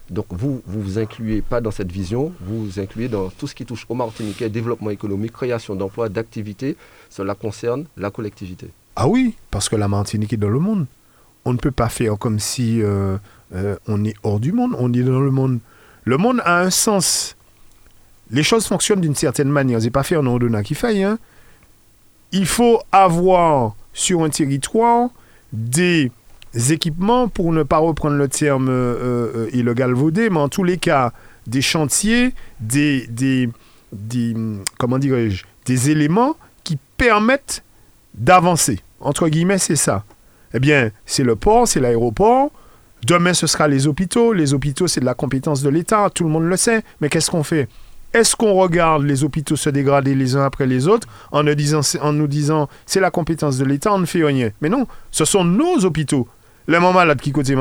Donc 0.09 0.27
vous, 0.29 0.61
vous 0.67 0.81
vous 0.81 0.99
incluez 0.99 1.41
pas 1.41 1.61
dans 1.61 1.71
cette 1.71 1.91
vision, 1.91 2.31
vous 2.41 2.65
vous 2.65 2.79
incluez 2.79 3.07
dans 3.07 3.29
tout 3.29 3.47
ce 3.47 3.55
qui 3.55 3.65
touche 3.65 3.85
au 3.89 3.95
Martiniquais, 3.95 4.49
développement 4.49 4.91
économique, 4.91 5.31
création 5.31 5.75
d'emplois, 5.75 6.09
d'activités. 6.09 6.75
Cela 7.09 7.33
concerne 7.33 7.85
la 7.97 8.11
collectivité. 8.11 8.67
Ah 8.95 9.07
oui, 9.07 9.35
parce 9.51 9.69
que 9.69 9.75
la 9.75 9.87
Martinique 9.87 10.33
est 10.33 10.37
dans 10.37 10.49
le 10.49 10.59
monde. 10.59 10.85
On 11.43 11.53
ne 11.53 11.57
peut 11.57 11.71
pas 11.71 11.89
faire 11.89 12.17
comme 12.17 12.39
si 12.39 12.81
euh, 12.81 13.17
euh, 13.53 13.75
on 13.87 14.03
est 14.03 14.15
hors 14.23 14.39
du 14.39 14.51
monde, 14.51 14.75
on 14.79 14.91
est 14.93 15.03
dans 15.03 15.19
le 15.19 15.31
monde. 15.31 15.59
Le 16.03 16.17
monde 16.17 16.41
a 16.45 16.61
un 16.61 16.69
sens. 16.69 17.35
Les 18.31 18.43
choses 18.43 18.65
fonctionnent 18.65 19.01
d'une 19.01 19.15
certaine 19.15 19.49
manière. 19.49 19.81
C'est 19.81 19.91
pas 19.91 20.03
faire 20.03 20.23
non 20.23 20.37
de 20.37 20.61
qui 20.61 20.75
faille. 20.75 21.03
Hein. 21.03 21.19
Il 22.31 22.45
faut 22.45 22.81
avoir 22.91 23.75
sur 23.93 24.23
un 24.23 24.29
territoire 24.29 25.09
des 25.53 26.11
équipements, 26.69 27.27
pour 27.27 27.51
ne 27.51 27.63
pas 27.63 27.77
reprendre 27.77 28.15
le 28.15 28.27
terme 28.27 28.69
euh, 28.69 29.47
euh, 29.47 29.49
et 29.51 29.75
galvaudé, 29.75 30.29
mais 30.29 30.39
en 30.39 30.49
tous 30.49 30.63
les 30.63 30.77
cas, 30.77 31.11
des 31.47 31.61
chantiers, 31.61 32.33
des, 32.59 33.07
des, 33.07 33.49
comment 34.77 34.97
dirais-je, 34.97 35.45
des 35.65 35.89
éléments 35.91 36.35
qui 36.63 36.77
permettent 36.97 37.63
d'avancer. 38.17 38.79
Entre 38.99 39.27
guillemets, 39.29 39.57
c'est 39.57 39.75
ça. 39.75 40.03
Eh 40.53 40.59
bien, 40.59 40.91
c'est 41.05 41.23
le 41.23 41.35
port, 41.35 41.67
c'est 41.67 41.79
l'aéroport. 41.79 42.51
Demain, 43.05 43.33
ce 43.33 43.45
sera 43.45 43.67
les 43.67 43.87
hôpitaux. 43.87 44.33
Les 44.33 44.53
hôpitaux, 44.53 44.87
c'est 44.87 45.01
de 45.01 45.05
la 45.05 45.13
compétence 45.13 45.61
de 45.61 45.69
l'État. 45.69 46.09
Tout 46.09 46.23
le 46.23 46.29
monde 46.29 46.45
le 46.45 46.57
sait. 46.57 46.83
Mais 47.01 47.09
qu'est-ce 47.09 47.29
qu'on 47.29 47.43
fait? 47.43 47.67
Est-ce 48.13 48.35
qu'on 48.37 48.53
regarde 48.53 49.03
les 49.03 49.25
hôpitaux 49.25 49.57
se 49.57 49.69
dégrader 49.69 50.15
les 50.15 50.37
uns 50.37 50.45
après 50.45 50.65
les 50.65 50.87
autres 50.87 51.05
en 51.33 51.43
nous 51.43 51.53
disant, 51.53 51.81
en 52.01 52.13
nous 52.13 52.29
c'est 52.85 53.01
la 53.01 53.11
compétence 53.11 53.57
de 53.57 53.65
l'État, 53.65 53.91
on 53.91 53.99
ne 53.99 54.05
fait 54.05 54.23
rien? 54.23 54.51
Mais 54.61 54.69
non, 54.69 54.87
ce 55.11 55.25
sont 55.25 55.43
nos 55.43 55.83
hôpitaux. 55.83 56.25
Les 56.69 56.79
malades 56.79 57.19
qui 57.19 57.33
côté 57.33 57.55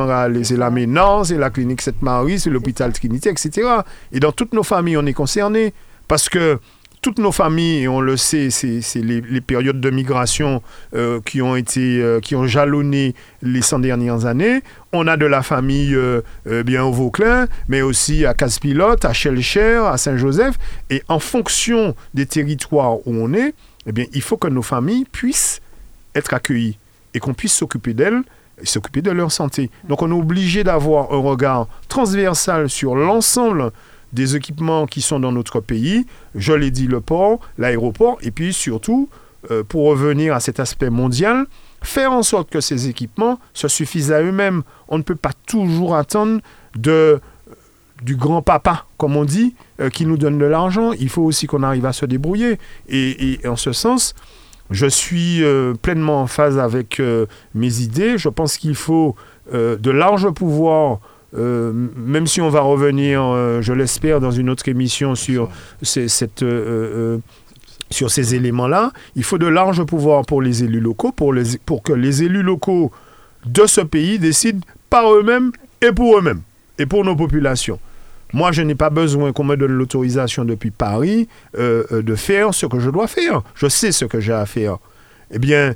c'est 0.44 0.57
la 0.57 0.70
Ménance, 0.70 1.28
c'est 1.28 1.38
la 1.38 1.50
clinique 1.50 1.82
Sainte-Marie, 1.82 2.38
c'est 2.38 2.50
l'hôpital 2.50 2.92
Trinité, 2.92 3.30
etc. 3.30 3.68
Et 4.12 4.20
dans 4.20 4.30
toutes 4.30 4.55
nos 4.55 4.62
familles, 4.62 4.96
on 4.96 5.07
est 5.07 5.12
concerné. 5.12 5.74
Parce 6.07 6.28
que 6.28 6.61
toutes 7.05 7.18
nos 7.18 7.32
familles, 7.32 7.82
et 7.82 7.88
on 7.88 8.00
le 8.00 8.16
sait, 8.16 8.48
c'est 8.48 8.80
les, 9.02 9.40
périodes 9.42 9.78
de 9.78 9.90
migration 9.90 10.62
euh, 10.94 11.20
qui 11.20 11.42
ont 11.42 11.55
été, 11.55 12.00
euh, 12.00 12.46
jalonné 12.46 13.14
les 13.42 13.61
100 13.61 13.80
dernières 13.80 14.24
années. 14.24 14.62
On 14.94 15.07
a 15.07 15.18
de 15.18 15.26
la 15.26 15.42
famille 15.42 15.94
euh, 15.94 16.22
bien 16.64 16.82
au 16.82 16.92
Vauclin, 16.92 17.46
mais 17.68 17.82
aussi 17.82 18.24
à 18.24 18.32
Casse-Pilote, 18.32 19.05
à 19.05 19.12
Chelcher, 19.12 19.82
à 19.86 19.98
Saint-Joseph. 19.98 20.55
Et 20.88 21.02
en 21.09 21.18
fonction 21.18 21.94
des 22.14 22.24
territoires 22.24 23.07
où 23.07 23.14
on 23.14 23.34
est, 23.34 23.52
eh 23.84 23.92
bien, 23.92 24.07
il 24.14 24.22
faut 24.22 24.38
que 24.38 24.48
nos 24.48 24.62
familles 24.62 25.05
puissent 25.05 25.61
être 26.14 26.32
accueillies 26.32 26.78
et 27.12 27.18
qu'on 27.18 27.34
puisse 27.34 27.52
s'occuper 27.52 27.92
d'elles 27.92 28.22
et 28.62 28.64
s'occuper 28.64 29.02
de 29.02 29.11
leur 29.11 29.30
santé. 29.30 29.70
Donc 29.90 30.00
on 30.00 30.11
est 30.11 30.18
obligé 30.18 30.64
d'avoir 30.64 31.12
un 31.12 31.18
regard 31.18 31.68
transversal 31.88 32.70
sur 32.70 32.94
l'ensemble 32.94 33.72
des 34.14 34.36
équipements 34.36 34.86
qui 34.86 35.02
sont 35.02 35.20
dans 35.20 35.32
notre 35.32 35.60
pays. 35.60 36.06
Je 36.34 36.52
l'ai 36.52 36.70
dit, 36.70 36.86
le 36.86 37.00
port, 37.00 37.40
l'aéroport, 37.58 38.16
et 38.22 38.30
puis 38.30 38.54
surtout, 38.54 39.08
euh, 39.50 39.62
pour 39.62 39.84
revenir 39.84 40.34
à 40.34 40.40
cet 40.40 40.60
aspect 40.60 40.88
mondial, 40.88 41.46
faire 41.82 42.12
en 42.12 42.22
sorte 42.22 42.48
que 42.48 42.60
ces 42.60 42.88
équipements 42.88 43.38
se 43.52 43.68
suffisent 43.68 44.12
à 44.12 44.22
eux-mêmes. 44.22 44.62
On 44.88 44.96
ne 44.96 45.02
peut 45.02 45.16
pas 45.16 45.32
toujours 45.46 45.96
attendre 45.96 46.40
de, 46.76 47.20
du 48.02 48.16
grand 48.16 48.40
papa, 48.40 48.86
comme 48.96 49.16
on 49.16 49.24
dit, 49.24 49.54
euh, 49.80 49.90
qui 49.90 50.06
nous 50.06 50.16
donne 50.16 50.38
de 50.38 50.46
l'argent. 50.46 50.92
Il 50.92 51.10
faut 51.10 51.22
aussi 51.22 51.46
qu'on 51.46 51.62
arrive 51.62 51.84
à 51.84 51.92
se 51.92 52.06
débrouiller. 52.06 52.58
Et, 52.88 53.40
en 53.44 53.56
ce 53.56 53.72
sens, 53.72 54.14
je 54.70 54.86
suis 54.86 55.42
euh, 55.42 55.74
pleinement 55.74 56.22
en 56.22 56.26
phase 56.26 56.58
avec 56.58 57.02
mes 57.54 57.80
idées. 57.80 58.16
Je 58.16 58.28
pense 58.28 58.56
qu'il 58.56 58.76
faut 58.76 59.16
de 59.52 59.90
larges 59.90 60.30
pouvoirs 60.30 61.00
euh, 61.37 61.72
même 61.97 62.26
si 62.26 62.41
on 62.41 62.49
va 62.49 62.61
revenir, 62.61 63.22
euh, 63.22 63.61
je 63.61 63.72
l'espère, 63.72 64.20
dans 64.20 64.30
une 64.30 64.49
autre 64.51 64.68
émission 64.68 65.14
sur, 65.14 65.51
ces, 65.82 66.09
cette, 66.09 66.43
euh, 66.43 67.18
sur 67.91 68.11
ces 68.11 68.35
éléments-là, 68.35 68.93
il 69.16 69.24
faut 69.24 69.39
de 69.39 69.47
larges 69.47 69.85
pouvoirs 69.85 70.24
pour 70.24 70.43
les 70.43 70.62
élus 70.62 70.80
locaux, 70.80 71.12
pour 71.12 71.82
que 71.82 71.93
les 71.93 72.22
élus 72.22 72.43
locaux 72.43 72.93
de 73.47 73.66
ce 73.66 73.80
pays 73.80 74.18
décident 74.18 74.61
par 74.91 75.12
eux-mêmes 75.12 75.51
et 75.82 75.93
pour 75.93 76.18
eux-mêmes, 76.18 76.43
et 76.78 76.87
pour 76.87 77.05
nos 77.05 77.16
populations. 77.16 77.80
Moi, 78.32 78.53
je 78.53 78.62
n'ai 78.62 78.74
pas 78.74 78.91
besoin 78.91 79.32
qu'on 79.32 79.45
me 79.45 79.57
donne 79.57 79.72
l'autorisation 79.72 80.45
depuis 80.45 80.72
Paris 80.72 81.28
de 81.57 82.14
faire 82.16 82.53
ce 82.53 82.66
que 82.66 82.80
je 82.80 82.91
dois 82.91 83.07
faire. 83.07 83.43
Je 83.55 83.68
sais 83.68 83.93
ce 83.93 84.07
que 84.07 84.18
j'ai 84.18 84.32
à 84.32 84.45
faire. 84.45 84.78
Eh 85.30 85.39
bien, 85.39 85.74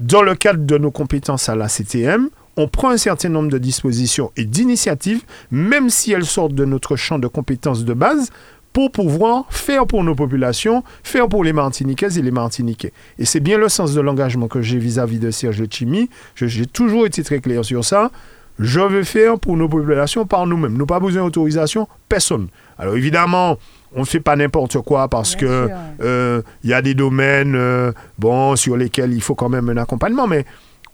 dans 0.00 0.20
le 0.20 0.34
cadre 0.34 0.66
de 0.66 0.76
nos 0.76 0.90
compétences 0.90 1.48
à 1.48 1.54
la 1.54 1.68
CTM, 1.68 2.28
on 2.56 2.68
prend 2.68 2.90
un 2.90 2.96
certain 2.96 3.28
nombre 3.28 3.50
de 3.50 3.58
dispositions 3.58 4.30
et 4.36 4.44
d'initiatives, 4.44 5.22
même 5.50 5.90
si 5.90 6.12
elles 6.12 6.24
sortent 6.24 6.54
de 6.54 6.64
notre 6.64 6.96
champ 6.96 7.18
de 7.18 7.26
compétences 7.26 7.84
de 7.84 7.94
base, 7.94 8.30
pour 8.72 8.90
pouvoir 8.90 9.46
faire 9.50 9.86
pour 9.86 10.02
nos 10.02 10.16
populations, 10.16 10.82
faire 11.04 11.28
pour 11.28 11.44
les 11.44 11.52
Martiniquaises 11.52 12.18
et 12.18 12.22
les 12.22 12.32
Martiniquais. 12.32 12.92
Et 13.18 13.24
c'est 13.24 13.40
bien 13.40 13.56
le 13.56 13.68
sens 13.68 13.94
de 13.94 14.00
l'engagement 14.00 14.48
que 14.48 14.62
j'ai 14.62 14.78
vis-à-vis 14.78 15.20
de 15.20 15.30
Serge 15.30 15.62
Chimi. 15.70 16.10
J'ai 16.34 16.66
toujours 16.66 17.06
été 17.06 17.22
très 17.22 17.38
clair 17.38 17.64
sur 17.64 17.84
ça. 17.84 18.10
Je 18.58 18.80
veux 18.80 19.04
faire 19.04 19.38
pour 19.38 19.56
nos 19.56 19.68
populations 19.68 20.26
par 20.26 20.46
nous-mêmes. 20.46 20.72
Nous 20.72 20.78
n'avons 20.78 20.86
pas 20.86 21.00
besoin 21.00 21.24
d'autorisation, 21.24 21.88
personne. 22.08 22.48
Alors 22.76 22.96
évidemment, 22.96 23.58
on 23.94 24.00
ne 24.00 24.04
fait 24.04 24.20
pas 24.20 24.34
n'importe 24.34 24.80
quoi 24.80 25.08
parce 25.08 25.36
que 25.36 25.68
euh, 26.02 26.42
il 26.64 26.70
y 26.70 26.74
a 26.74 26.82
des 26.82 26.94
domaines 26.94 27.54
euh, 27.54 27.92
bon, 28.18 28.56
sur 28.56 28.76
lesquels 28.76 29.12
il 29.12 29.22
faut 29.22 29.36
quand 29.36 29.48
même 29.48 29.68
un 29.68 29.76
accompagnement, 29.76 30.26
mais 30.26 30.44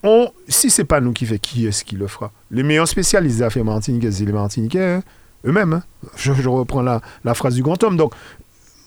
on, 0.03 0.31
si 0.49 0.71
c'est 0.71 0.85
pas 0.85 1.01
nous 1.01 1.13
qui 1.13 1.27
fait, 1.27 1.39
qui 1.39 1.67
est-ce 1.67 1.85
qui 1.85 1.97
le 1.97 2.07
fera? 2.07 2.33
Les 2.51 2.63
meilleurs 2.63 2.89
spécialistes 2.89 3.39
des 3.39 3.43
affaires 3.43 3.65
martiniquaises, 3.65 4.17
c'est 4.17 4.25
les 4.25 4.33
Martiniquais 4.33 4.85
hein. 4.85 5.03
eux-mêmes. 5.45 5.75
Hein. 5.75 5.83
Je, 6.17 6.33
reprends 6.49 6.83
la, 6.83 7.01
phrase 7.35 7.55
du 7.55 7.63
grand 7.63 7.83
homme. 7.85 7.97
Donc, 7.97 8.15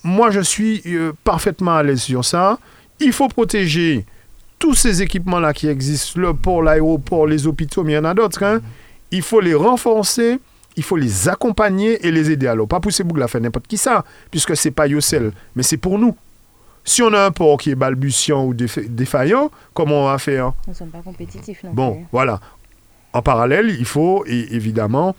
moi, 0.04 0.32
je 0.32 0.40
suis 0.40 0.82
euh, 0.88 1.14
parfaitement 1.24 1.76
à 1.76 1.84
l'aise 1.84 2.02
sur 2.02 2.26
ça. 2.26 2.58
Il 3.00 3.14
faut 3.14 3.28
protéger 3.28 4.06
tous 4.58 4.74
ces 4.74 5.02
équipements-là 5.02 5.54
qui 5.54 5.68
existent, 5.68 6.20
le 6.20 6.34
port, 6.34 6.64
l'aéroport, 6.64 7.28
les 7.28 7.48
hôpitaux, 7.48 7.84
mais 7.84 7.94
il 7.94 7.96
y 7.96 8.00
en 8.00 8.06
a 8.06 8.14
d'autres. 8.14 8.44
Hein. 8.44 8.62
Il 9.12 9.22
faut 9.22 9.40
les 9.40 9.54
renforcer, 9.54 10.40
il 10.76 10.84
faut 10.84 10.96
les 10.96 11.30
accompagner 11.30 12.06
et 12.06 12.12
les 12.12 12.32
aider. 12.32 12.48
Alors, 12.48 12.68
pas 12.68 12.80
pousser 12.80 13.04
boucle 13.04 13.22
à 13.22 13.28
faire 13.28 13.42
n'importe 13.42 13.68
qui 13.68 13.78
ça, 13.78 14.04
puisque 14.32 14.56
c'est 14.58 14.72
pas 14.72 14.88
Yossel, 14.88 15.32
mais 15.56 15.64
c'est 15.64 15.78
pour 15.78 16.00
nous. 16.00 16.16
Si 16.86 17.02
on 17.02 17.14
a 17.14 17.26
un 17.26 17.32
port 17.32 17.58
qui 17.58 17.72
est 17.72 17.76
balbutiant 17.76 18.46
ou 18.46 18.54
défaillant, 18.54 19.52
comment 19.74 20.04
on 20.04 20.08
va 20.08 20.18
faire? 20.18 20.54
Nous 20.68 20.74
ne 20.74 20.78
sommes 20.78 20.90
pas 20.90 21.02
compétitifs 21.02 21.64
non 21.64 21.72
Bon, 21.74 22.06
voilà. 22.12 22.42
En 23.14 23.22
parallèle, 23.22 23.70
il 23.70 23.86
faut 23.86 24.26
évidemment 24.26 25.16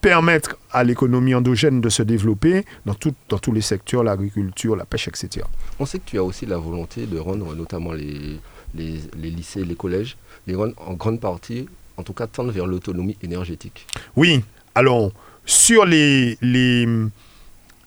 permettre 0.00 0.56
à 0.70 0.84
l'économie 0.84 1.34
endogène 1.34 1.80
de 1.80 1.88
se 1.88 2.02
développer 2.02 2.64
dans, 2.84 2.94
dans 3.28 3.38
tous 3.38 3.52
les 3.52 3.60
secteurs, 3.60 4.02
l'agriculture, 4.02 4.76
la 4.76 4.84
pêche, 4.84 5.08
etc. 5.08 5.46
On 5.78 5.86
sait 5.86 5.98
que 5.98 6.04
tu 6.10 6.18
as 6.18 6.22
aussi 6.24 6.46
la 6.46 6.58
volonté 6.58 7.06
de 7.06 7.18
rendre 7.18 7.54
notamment 7.54 7.92
les, 7.92 8.38
les, 8.74 9.00
lycées, 9.30 9.64
les 9.64 9.74
collèges, 9.76 10.16
les 10.46 10.54
rendre 10.54 10.74
en 10.86 10.94
grande 10.94 11.20
partie, 11.20 11.68
en 11.96 12.02
tout 12.02 12.12
cas, 12.12 12.26
tendre 12.26 12.50
vers 12.50 12.66
l'autonomie 12.66 13.16
énergétique. 13.22 13.86
Oui, 14.16 14.42
alors, 14.74 15.12
sur 15.46 15.86
les, 15.86 16.36
les, 16.42 16.86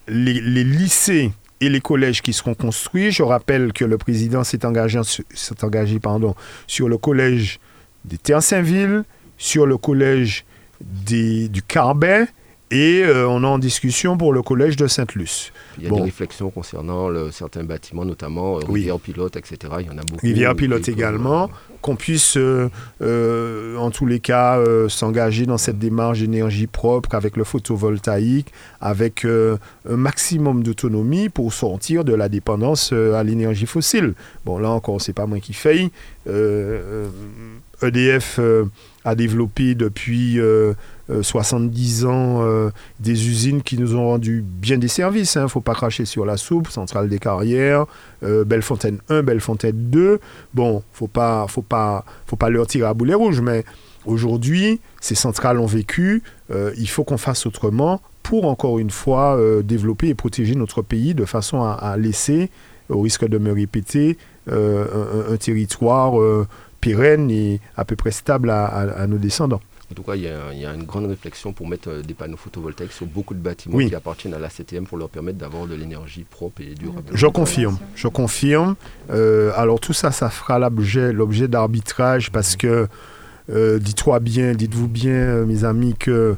les 0.08 0.64
lycées 0.64 1.32
et 1.62 1.70
les 1.70 1.82
collèges 1.82 2.22
qui 2.22 2.34
seront 2.34 2.54
construits. 2.54 3.12
Je 3.12 3.24
rappelle 3.24 3.74
que 3.74 3.86
le 3.86 3.98
président 3.98 4.44
s'est 4.44 4.66
engagé, 4.66 5.00
sur 6.68 6.90
le 6.90 6.98
collège 6.98 7.60
des 8.06 8.18
Terre-Saint-Ville, 8.18 9.04
sur 9.38 9.66
le 9.66 9.78
collège 9.78 10.46
du 10.82 11.62
Carbet 11.68 12.28
et 12.70 13.04
euh, 13.04 13.28
on 13.28 13.44
est 13.44 13.48
en 13.48 13.60
discussion 13.60 14.18
pour 14.18 14.34
le 14.34 14.42
collège 14.42 14.76
de 14.76 14.88
Sainte-Luce. 14.88 15.52
Il 15.78 15.84
y 15.84 15.88
a 15.88 15.92
des 15.92 16.02
réflexions 16.02 16.50
concernant 16.50 17.10
certains 17.32 17.64
bâtiments, 17.64 18.06
notamment 18.06 18.58
euh, 18.58 18.62
Rivière 18.68 19.00
Pilote, 19.00 19.36
etc. 19.36 19.58
Il 19.80 19.88
y 19.88 19.90
en 19.90 19.98
a 19.98 20.02
beaucoup. 20.02 20.26
Rivière 20.26 20.56
Pilote 20.56 20.88
également. 20.90 21.50
Qu'on 21.82 21.96
puisse, 21.96 22.38
euh, 22.38 23.78
en 23.78 23.92
tous 23.92 24.06
les 24.06 24.20
cas, 24.20 24.60
s'engager 24.90 25.46
dans 25.46 25.60
cette 25.60 25.78
démarche 25.78 26.20
d'énergie 26.20 26.68
propre 26.68 27.14
avec 27.14 27.38
le 27.38 27.44
photovoltaïque, 27.44 28.52
avec 28.82 29.26
un 29.26 29.58
maximum 29.96 30.64
d'autonomie 30.64 31.30
pour 31.30 31.54
sortir 31.54 32.04
de 32.04 32.14
la 32.14 32.30
dépendance 32.30 32.92
à 32.92 33.24
l'énergie 33.24 33.68
fossile. 33.68 34.16
Bon, 34.44 34.58
là 34.58 34.72
encore, 34.72 35.02
c'est 35.02 35.14
pas 35.14 35.28
moi 35.28 35.40
qui 35.40 35.54
faille 35.54 35.92
EDF 37.84 38.40
a 39.06 39.16
développé 39.16 39.76
depuis 39.76 40.40
70 41.22 42.06
ans 42.06 42.72
des 43.00 43.28
usines 43.28 43.62
qui 43.62 43.78
nous 43.78 43.96
ont 43.96 44.08
rendu 44.08 44.44
bien 44.46 44.78
des 44.78 44.88
services. 44.88 45.36
Il 45.36 45.40
hein. 45.40 45.44
ne 45.44 45.48
faut 45.48 45.62
pas 45.68 45.76
cracher 45.76 46.06
sur 46.06 46.26
la 46.26 46.38
soupe, 46.38 46.70
Centrale 46.70 47.10
des 47.10 47.20
Carrières, 47.20 47.86
Bellefontaine 48.22 49.00
1, 49.10 49.24
Bellefontaine 49.24 49.76
2. 49.76 50.20
Bon, 50.54 50.84
faut 50.94 51.08
pas, 51.08 51.46
faut 51.48 51.62
pas, 51.62 52.06
faut 52.26 52.36
pas 52.36 52.50
leur 52.50 52.68
tirer 52.68 52.88
à 52.88 52.94
boulet 52.94 53.14
rouge, 53.14 53.42
mais 53.42 53.64
aujourd'hui, 54.06 54.80
ces 55.02 55.16
centrales 55.16 55.60
ont 55.60 55.66
vécu. 55.66 56.24
il 56.78 56.90
faut 56.90 57.04
qu'on 57.04 57.18
fasse 57.18 57.46
autrement 57.46 58.02
pour 58.24 58.46
encore 58.46 58.80
une 58.80 58.92
fois 58.92 59.40
développer 59.64 60.08
et 60.08 60.16
protéger 60.16 60.56
notre 60.56 60.82
pays 60.82 61.14
de 61.14 61.26
façon 61.26 61.62
à 61.64 61.96
laisser 61.98 62.50
au 62.90 63.02
risque 63.02 63.28
de 63.28 63.38
me 63.38 63.52
répéter, 63.52 64.18
euh, 64.50 65.34
un, 65.34 65.38
territoire 65.38 66.20
euh, 66.20 66.48
pérenne 66.80 67.30
et 67.32 67.60
à 67.76 67.86
peu 67.86 67.96
près 67.96 68.12
stable 68.12 68.50
à, 68.50 69.06
nos 69.08 69.18
descendants. 69.18 69.62
En 69.92 69.96
tout 69.96 70.04
cas, 70.04 70.16
il 70.16 70.24
y, 70.24 70.28
a, 70.66 70.74
une 70.74 70.84
grande 70.84 71.06
réflexion 71.06 71.54
pour 71.54 71.68
mettre 71.68 71.90
euh, 71.90 72.02
des 72.02 72.14
panneaux 72.14 72.38
photovoltaïques 72.38 72.92
sur 72.92 73.06
beaucoup 73.06 73.34
de 73.34 73.40
bâtiments 73.40 73.78
qui 73.78 73.96
appartiennent 73.96 74.34
à 74.34 74.40
la 74.40 74.50
CTM 74.50 74.86
pour 74.86 74.98
leur 74.98 75.10
permettre 75.10 75.38
d'avoir 75.38 75.66
de 75.66 75.76
l'énergie 75.76 76.26
propre 76.30 76.62
et 76.62 76.76
durable. 76.76 77.06
Je 77.14 77.28
confirme, 77.28 77.78
je 77.96 78.08
confirme. 78.08 78.76
alors 79.10 79.80
tout 79.80 79.94
ça, 79.94 80.12
ça 80.12 80.30
fera 80.30 80.60
l'objet, 80.60 81.48
d'arbitrage 81.48 82.32
parce 82.32 82.56
que, 82.56 82.88
dites-moi 83.50 84.20
bien, 84.20 84.54
dites-vous 84.54 84.88
bien, 84.88 85.46
mes 85.46 85.64
amis, 85.64 85.96
que 85.98 86.36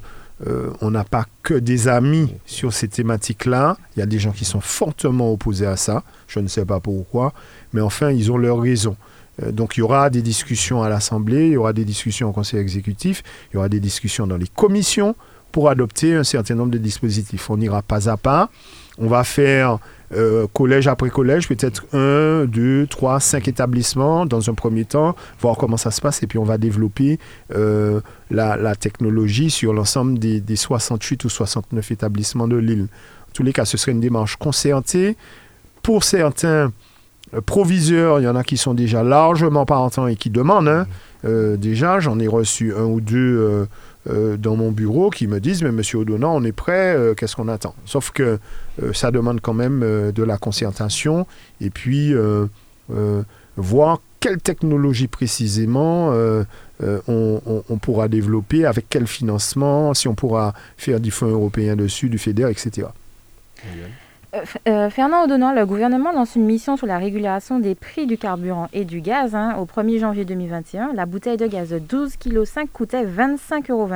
euh, 0.47 0.69
on 0.79 0.91
n'a 0.91 1.03
pas 1.03 1.25
que 1.43 1.53
des 1.53 1.87
amis 1.87 2.33
sur 2.45 2.71
ces 2.71 2.87
thématiques-là. 2.87 3.77
Il 3.95 3.99
y 3.99 4.03
a 4.03 4.05
des 4.05 4.19
gens 4.19 4.31
qui 4.31 4.45
sont 4.45 4.61
fortement 4.61 5.31
opposés 5.31 5.65
à 5.65 5.75
ça. 5.75 6.03
Je 6.27 6.39
ne 6.39 6.47
sais 6.47 6.65
pas 6.65 6.79
pourquoi. 6.79 7.33
Mais 7.73 7.81
enfin, 7.81 8.11
ils 8.11 8.31
ont 8.31 8.37
leur 8.37 8.61
raison. 8.61 8.95
Euh, 9.41 9.51
donc 9.51 9.77
il 9.77 9.81
y 9.81 9.83
aura 9.83 10.09
des 10.09 10.21
discussions 10.21 10.83
à 10.83 10.89
l'Assemblée, 10.89 11.47
il 11.47 11.53
y 11.53 11.57
aura 11.57 11.73
des 11.73 11.85
discussions 11.85 12.29
au 12.29 12.31
Conseil 12.33 12.59
exécutif, 12.59 13.23
il 13.51 13.55
y 13.55 13.57
aura 13.57 13.69
des 13.69 13.79
discussions 13.79 14.27
dans 14.27 14.37
les 14.37 14.47
commissions 14.47 15.15
pour 15.51 15.69
adopter 15.69 16.15
un 16.15 16.23
certain 16.23 16.55
nombre 16.55 16.71
de 16.71 16.77
dispositifs. 16.77 17.49
On 17.49 17.57
n'ira 17.57 17.81
pas 17.81 18.09
à 18.09 18.17
pas. 18.17 18.49
On 18.97 19.07
va 19.07 19.23
faire 19.23 19.79
euh, 20.13 20.47
collège 20.51 20.87
après 20.87 21.09
collège, 21.09 21.47
peut-être 21.47 21.85
un, 21.93 22.45
deux, 22.45 22.87
trois, 22.87 23.19
cinq 23.19 23.47
établissements 23.47 24.25
dans 24.25 24.49
un 24.49 24.53
premier 24.53 24.83
temps, 24.83 25.15
voir 25.39 25.55
comment 25.55 25.77
ça 25.77 25.91
se 25.91 26.01
passe, 26.01 26.21
et 26.23 26.27
puis 26.27 26.37
on 26.37 26.43
va 26.43 26.57
développer 26.57 27.19
euh, 27.55 28.01
la, 28.31 28.75
technologie 28.75 29.49
sur 29.49 29.73
l'ensemble 29.73 30.19
des, 30.19 30.55
68 30.55 31.23
ou 31.23 31.29
69 31.29 31.91
établissements 31.91 32.47
de 32.47 32.57
l'île. 32.57 32.87
En 33.29 33.31
tous 33.33 33.43
les 33.43 33.53
cas, 33.53 33.65
ce 33.65 33.77
serait 33.77 33.91
une 33.91 34.01
démarche 34.01 34.35
concertée. 34.35 35.15
Pour 35.81 36.03
certains 36.03 36.73
proviseurs, 37.45 38.19
il 38.19 38.23
y 38.23 38.27
en 38.27 38.35
a 38.35 38.43
qui 38.43 38.57
sont 38.57 38.73
déjà 38.73 39.03
largement 39.03 39.65
partants 39.65 40.07
et 40.07 40.15
qui 40.15 40.29
demandent. 40.29 40.67
Hein. 40.67 40.87
déjà, 41.23 41.99
j'en 41.99 42.19
ai 42.19 42.27
reçu 42.27 42.73
un 42.75 42.85
ou 42.85 43.01
deux 43.01 43.67
euh, 44.07 44.37
dans 44.37 44.55
mon 44.55 44.71
bureau 44.71 45.09
qui 45.09 45.27
me 45.27 45.39
disent 45.39 45.61
Mais 45.61 45.71
monsieur 45.71 45.99
O'Donnell, 45.99 46.29
on 46.31 46.43
est 46.45 46.53
prêt, 46.53 46.95
euh, 46.95 47.13
qu'est-ce 47.13 47.35
qu'on 47.35 47.49
attend? 47.49 47.75
Sauf 47.85 48.11
que 48.11 48.39
euh, 48.81 48.93
ça 48.93 49.11
demande 49.11 49.41
quand 49.41 49.53
même 49.53 49.81
de 49.81 50.23
la 50.23 50.37
concertation 50.37 51.27
et 51.59 51.69
puis 51.69 52.13
voir 53.57 54.01
quelle 54.19 54.37
technologie 54.37 55.07
précisément 55.07 56.13
on, 57.07 57.77
pourra 57.81 58.07
développer, 58.07 58.65
avec 58.65 58.85
quel 58.89 59.05
financement, 59.05 59.93
si 59.93 60.07
on 60.07 60.15
pourra 60.15 60.53
faire 60.77 60.99
du 60.99 61.11
fonds 61.11 61.27
européen 61.27 61.75
dessus, 61.75 62.09
du 62.09 62.17
FEDER, 62.17 62.49
etc. 62.49 62.87
Euh, 63.65 63.87
euh, 64.35 64.91
Fernand 64.91 65.23
O'Donnell, 65.23 65.55
le 65.55 65.65
gouvernement 65.65 66.11
lance 66.11 66.35
une 66.35 66.45
mission 66.45 66.77
sur 66.77 66.85
la 66.85 66.99
régulation 66.99 67.57
des 67.57 67.73
prix 67.73 68.05
du 68.05 68.17
carburant 68.17 68.67
et 68.73 68.85
du 68.85 69.01
gaz. 69.01 69.33
Hein, 69.33 69.55
au 69.57 69.65
1er 69.65 69.99
janvier 69.99 70.23
2021, 70.23 70.93
la 70.93 71.07
bouteille 71.07 71.37
de 71.37 71.47
gaz 71.47 71.69
de 71.69 71.79
12,5 71.79 72.65
kg 72.65 72.71
coûtait 72.71 73.05
25,28 73.05 73.71
euros. 73.71 73.89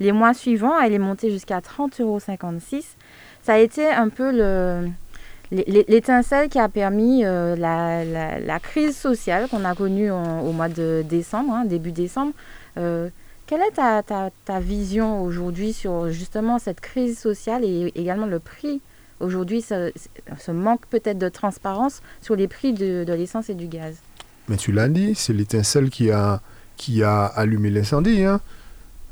Les 0.00 0.12
mois 0.12 0.34
suivants, 0.34 0.78
elle 0.78 0.92
est 0.92 0.98
montée 0.98 1.30
jusqu'à 1.30 1.60
30,56 1.60 2.02
euros. 2.02 2.18
Ça 2.20 3.54
a 3.54 3.58
été 3.58 3.88
un 3.88 4.10
peu 4.10 4.30
l'étincelle 5.50 6.50
qui 6.50 6.58
a 6.58 6.68
permis 6.68 7.24
euh, 7.24 7.56
la, 7.56 8.60
crise 8.60 8.98
sociale 8.98 9.48
qu'on 9.48 9.64
a 9.64 9.74
connue 9.74 10.10
au 10.10 10.52
mois 10.52 10.68
de 10.68 11.02
décembre, 11.08 11.54
hein, 11.54 11.64
début 11.64 11.92
décembre. 11.92 12.32
quelle 12.74 13.62
est 13.62 13.74
ta, 13.74 14.02
ta 14.02 14.60
vision 14.60 15.22
aujourd'hui 15.22 15.72
sur 15.72 16.10
justement 16.10 16.58
cette 16.58 16.80
crise 16.80 17.18
sociale 17.18 17.64
et 17.64 17.90
également 17.94 18.26
le 18.26 18.40
prix 18.40 18.82
Aujourd'hui, 19.20 19.62
ce 19.62 20.50
manque 20.50 20.86
peut-être 20.86 21.18
de 21.18 21.28
transparence 21.28 22.02
sur 22.20 22.36
les 22.36 22.48
prix 22.48 22.72
de, 22.72 23.04
l'essence 23.12 23.50
et 23.50 23.54
du 23.54 23.66
gaz. 23.66 23.96
Mais 24.48 24.56
tu 24.56 24.72
l'as 24.72 24.88
dit, 24.88 25.14
c'est 25.14 25.32
l'étincelle 25.32 25.90
qui 25.90 26.10
a, 26.10 26.40
qui 26.76 27.02
a 27.02 27.24
allumé 27.24 27.70
l'incendie. 27.70 28.24
Hein. 28.24 28.40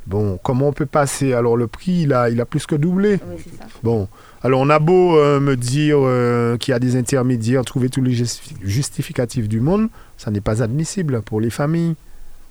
Bon, 0.06 0.38
comment 0.42 0.68
on 0.68 0.72
peut 0.72 0.86
passer? 0.86 1.32
Alors 1.32 1.56
le 1.56 1.66
prix, 1.66 2.02
il 2.02 2.12
a, 2.12 2.30
il 2.30 2.40
a 2.40 2.46
plus 2.46 2.64
que 2.66 2.76
doublé. 2.76 3.18
Oui, 3.26 3.42
ça. 3.58 3.64
Bon, 3.82 4.08
alors 4.42 4.60
on 4.60 4.70
a 4.70 4.78
beau 4.78 5.18
euh, 5.18 5.40
me 5.40 5.56
dire 5.56 5.98
euh, 6.00 6.56
qu'il 6.56 6.70
y 6.70 6.74
a 6.74 6.78
des 6.78 6.94
intermédiaires, 6.94 7.64
trouver 7.64 7.88
tous 7.88 8.02
les 8.02 8.14
justificatifs 8.62 9.48
du 9.48 9.60
monde, 9.60 9.88
ça 10.16 10.30
n'est 10.30 10.40
pas 10.40 10.62
admissible 10.62 11.22
pour 11.22 11.40
les 11.40 11.50
familles. 11.50 11.96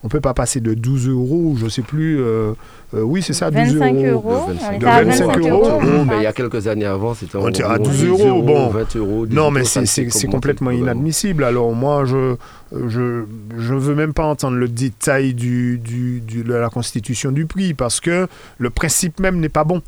On 0.05 0.07
ne 0.07 0.11
peut 0.11 0.21
pas 0.21 0.35
passer 0.35 0.59
de 0.59 0.75
12 0.75 1.07
euros, 1.09 1.55
je 1.57 1.65
ne 1.65 1.69
sais 1.69 1.81
plus. 1.81 2.21
Euh, 2.21 2.53
euh, 2.93 3.01
oui, 3.01 3.23
c'est 3.23 3.33
ça, 3.33 3.49
12 3.49 3.77
25 3.77 4.05
euros. 4.05 4.45
De 4.79 4.85
25, 4.85 5.37
euros. 5.39 5.81
mais 6.05 6.17
il 6.17 6.21
y 6.21 6.27
a 6.27 6.31
quelques 6.31 6.67
années 6.67 6.85
avant, 6.85 7.15
c'était 7.15 7.39
On 7.39 7.47
à 7.47 7.79
12 7.79 8.05
euros. 8.05 8.43
Bon. 8.43 8.67
20 8.69 8.95
euros. 8.97 9.25
Non, 9.25 9.49
mais 9.49 9.63
c'est 9.63 10.27
complètement 10.27 10.69
inadmissible. 10.69 11.43
Alors 11.43 11.73
moi, 11.73 12.05
je 12.05 12.35
je 12.71 13.23
je 13.57 13.73
veux 13.73 13.95
même 13.95 14.13
pas 14.13 14.25
entendre 14.25 14.57
le 14.57 14.67
détail 14.67 15.33
du, 15.33 15.79
du, 15.79 16.21
de 16.21 16.53
la 16.53 16.69
constitution 16.69 17.31
du 17.31 17.47
prix 17.47 17.73
parce 17.73 17.99
que 17.99 18.27
le 18.59 18.69
principe 18.69 19.19
même 19.19 19.39
n'est 19.39 19.49
pas 19.49 19.63
bon. 19.63 19.81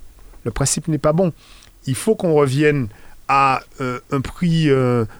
Le 0.45 0.49
principe 0.49 0.87
n'est 0.87 0.97
pas 0.97 1.13
bon. 1.13 1.31
Il 1.85 1.93
faut 1.93 2.15
qu'on 2.15 2.33
revienne 2.33 2.87
à 3.27 3.61
euh, 3.81 3.99
un 4.11 4.21
prix 4.21 4.67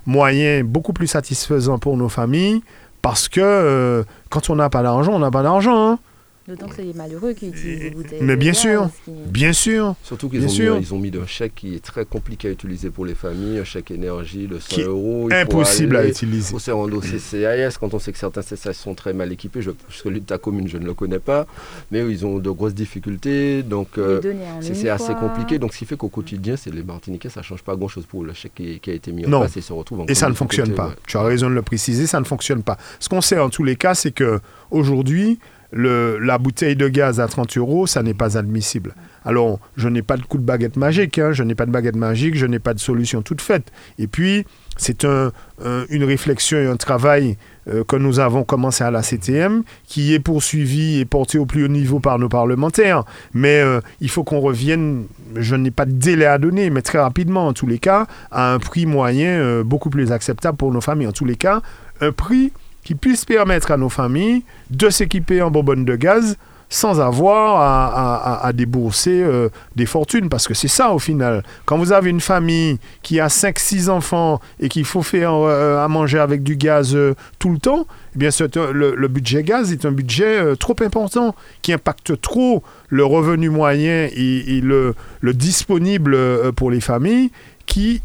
moyen 0.07 0.63
beaucoup 0.63 0.93
plus 0.93 1.05
satisfaisant 1.05 1.77
pour 1.77 1.97
nos 1.97 2.09
familles 2.09 2.63
parce 3.07 3.29
que 3.29 3.39
euh, 3.39 4.03
quand 4.29 4.49
on 4.49 4.57
n'a 4.57 4.69
pas 4.69 4.83
d'argent, 4.83 5.13
on 5.13 5.19
n'a 5.19 5.31
pas 5.31 5.41
d'argent. 5.41 5.91
Hein. 5.91 5.99
D'autant 6.47 6.67
que 6.69 6.75
c'est 6.75 6.83
les 6.83 6.93
malheureux 6.93 7.33
qui 7.33 7.49
utilisent 7.49 7.79
des 7.81 7.89
bouteilles. 7.89 8.21
Mais 8.21 8.37
bien 8.37 8.53
sûr, 8.53 8.89
bien 9.07 9.51
sûr. 9.51 9.95
Surtout 10.01 10.29
qu'ils 10.29 10.45
ont, 10.45 10.79
mis, 10.79 10.93
ont 10.93 10.99
mis 10.99 11.11
un 11.21 11.25
chèque 11.25 11.55
qui 11.55 11.75
est 11.75 11.83
très 11.83 12.05
compliqué 12.05 12.47
à 12.47 12.51
utiliser 12.51 12.89
pour 12.89 13.05
les 13.05 13.15
familles, 13.15 13.59
un 13.59 13.65
chèque 13.65 13.91
énergie 13.91 14.47
de 14.47 14.57
100 14.57 14.83
euros. 14.83 15.29
Impossible 15.29 15.97
à 15.97 16.07
utiliser. 16.07 16.47
Il 16.47 16.51
faut 16.53 16.59
se 16.59 16.71
rendre 16.71 16.95
au 16.95 17.01
CCAS 17.01 17.77
quand 17.77 17.93
on 17.93 17.99
sait 17.99 18.13
que 18.13 18.17
certains 18.17 18.43
CCAS 18.43 18.73
sont 18.73 18.95
très 18.95 19.11
mal 19.11 19.29
équipés. 19.33 19.61
Je, 19.61 19.71
celui 19.89 20.21
de 20.21 20.25
ta 20.25 20.37
commune, 20.37 20.69
je 20.69 20.77
ne 20.77 20.85
le 20.85 20.93
connais 20.93 21.19
pas. 21.19 21.45
Mais 21.91 21.99
ils 22.09 22.25
ont 22.25 22.39
de 22.39 22.49
grosses 22.49 22.75
difficultés. 22.75 23.61
Donc 23.61 23.97
euh, 23.97 24.21
c'est 24.61 24.87
assez 24.87 25.15
compliqué. 25.15 25.59
Donc 25.59 25.73
ce 25.73 25.79
qui 25.79 25.85
fait 25.85 25.97
qu'au 25.97 26.07
quotidien, 26.07 26.55
c'est 26.55 26.73
les 26.73 26.83
Martiniquais, 26.83 27.27
ça 27.27 27.41
ne 27.41 27.45
change 27.45 27.61
pas 27.61 27.75
grand-chose 27.75 28.05
pour 28.05 28.23
le 28.23 28.31
chèque 28.31 28.53
qui, 28.55 28.89
a 28.89 28.93
été 28.93 29.11
mis 29.11 29.25
en 29.25 29.39
place 29.41 29.57
et 29.57 29.61
se 29.61 29.73
retrouve 29.73 30.01
en 30.01 30.05
Et 30.05 30.15
ça 30.15 30.29
ne 30.29 30.33
fonctionne 30.33 30.73
pas. 30.73 30.95
Tu 31.07 31.17
as 31.17 31.23
raison 31.23 31.49
de 31.49 31.55
le 31.55 31.61
préciser, 31.61 32.07
ça 32.07 32.21
ne 32.21 32.25
fonctionne 32.25 32.63
pas. 32.63 32.77
Ce 33.01 33.09
qu'on 33.09 33.19
sait 33.19 33.37
en 33.37 33.49
tous 33.49 33.65
les 33.65 33.75
cas, 33.75 33.95
c'est 33.95 34.11
que 34.11 34.39
aujourd'hui, 34.71 35.39
la 35.73 36.37
bouteille 36.37 36.75
de 36.75 36.87
gaz 36.87 37.19
à 37.19 37.27
30 37.27 37.57
euros, 37.57 37.87
ça 37.87 38.03
n'est 38.03 38.13
pas 38.13 38.37
admissible. 38.37 38.95
Alors, 39.25 39.59
je 39.75 39.89
n'ai 39.89 40.01
pas 40.01 40.15
de 40.15 40.23
coup 40.23 40.37
de 40.37 40.43
baguette 40.43 40.77
magique, 40.77 41.19
hein. 41.19 41.33
je 41.33 41.43
n'ai 41.43 41.55
pas 41.55 41.65
de 41.65 41.71
baguette 41.71 41.97
magique, 41.97 42.35
je 42.35 42.45
n'ai 42.45 42.59
pas 42.59 42.73
de 42.73 42.79
solution 42.79 43.21
toute 43.21 43.41
faite. 43.41 43.71
Et 43.99 44.07
puis, 44.07 44.45
c'est 44.77 45.05
une 45.05 46.03
réflexion 46.03 46.59
et 46.59 46.67
un 46.67 46.77
travail 46.77 47.37
euh, 47.69 47.83
que 47.83 47.97
nous 47.97 48.19
avons 48.19 48.45
commencé 48.45 48.83
à 48.83 48.91
la 48.91 49.01
CTM, 49.01 49.63
qui 49.85 50.13
est 50.13 50.19
poursuivi 50.19 50.99
et 50.99 51.05
porté 51.05 51.37
au 51.37 51.45
plus 51.45 51.65
haut 51.65 51.69
niveau 51.69 51.99
par 51.99 52.17
nos 52.17 52.29
parlementaires. 52.29 53.03
Mais 53.33 53.59
euh, 53.59 53.81
il 53.99 54.09
faut 54.09 54.23
qu'on 54.23 54.39
revienne, 54.39 55.05
je 55.35 55.55
n'ai 55.55 55.71
pas 55.71 55.85
de 55.85 55.91
délai 55.91 56.25
à 56.25 56.37
donner, 56.37 56.69
mais 56.69 56.81
très 56.81 56.99
rapidement, 56.99 57.47
en 57.47 57.53
tous 57.53 57.67
les 57.67 57.79
cas, 57.79 58.07
à 58.31 58.53
un 58.53 58.59
prix 58.59 58.85
moyen 58.85 59.29
euh, 59.29 59.63
beaucoup 59.63 59.89
plus 59.89 60.13
acceptable 60.13 60.57
pour 60.57 60.71
nos 60.71 60.79
familles. 60.79 61.07
En 61.07 61.11
tous 61.11 61.25
les 61.25 61.35
cas, 61.35 61.61
un 61.99 62.13
prix 62.13 62.53
qui 62.87 62.95
puisse 62.95 63.25
permettre 63.25 63.71
à 63.71 63.75
nos 63.75 63.89
familles 63.89 64.43
de 64.69 64.89
s'équiper 64.89 65.41
en 65.41 65.51
bonbonne 65.51 65.83
de 65.83 65.97
gaz 65.97 66.37
sans 66.69 67.01
avoir 67.01 68.39
à, 68.45 68.53
débourser 68.53 69.21
euh, 69.23 69.49
des 69.75 69.85
fortunes. 69.85 70.29
Parce 70.29 70.47
que 70.47 70.53
c'est 70.53 70.69
ça 70.69 70.93
au 70.93 70.99
final. 70.99 71.43
Quand 71.65 71.77
vous 71.77 71.91
avez 71.91 72.09
une 72.09 72.21
famille 72.21 72.77
qui 73.03 73.19
a 73.19 73.27
5-6 73.27 73.89
enfants 73.89 74.39
et 74.61 74.69
qu'il 74.69 74.85
faut 74.85 75.01
faire 75.01 75.33
euh, 75.33 75.83
à 75.83 75.89
manger 75.89 76.17
avec 76.17 76.43
du 76.43 76.55
gaz 76.55 76.95
euh, 76.95 77.13
tout 77.39 77.51
le 77.51 77.57
temps, 77.57 77.87
eh 78.15 78.19
bien 78.19 78.29
le, 78.71 79.07
budget 79.09 79.43
gaz 79.43 79.73
est 79.73 79.83
un 79.83 79.91
budget 79.91 80.55
trop 80.55 80.77
important 80.79 81.35
qui 81.61 81.73
impacte 81.73 82.21
trop 82.21 82.63
le 82.87 83.03
revenu 83.03 83.49
moyen 83.49 84.07
et, 84.13 84.61
le, 84.63 84.95
le, 85.19 85.33
disponible 85.33 86.17
pour 86.53 86.71
les 86.71 86.79
familles 86.79 87.31
qui 87.65 88.01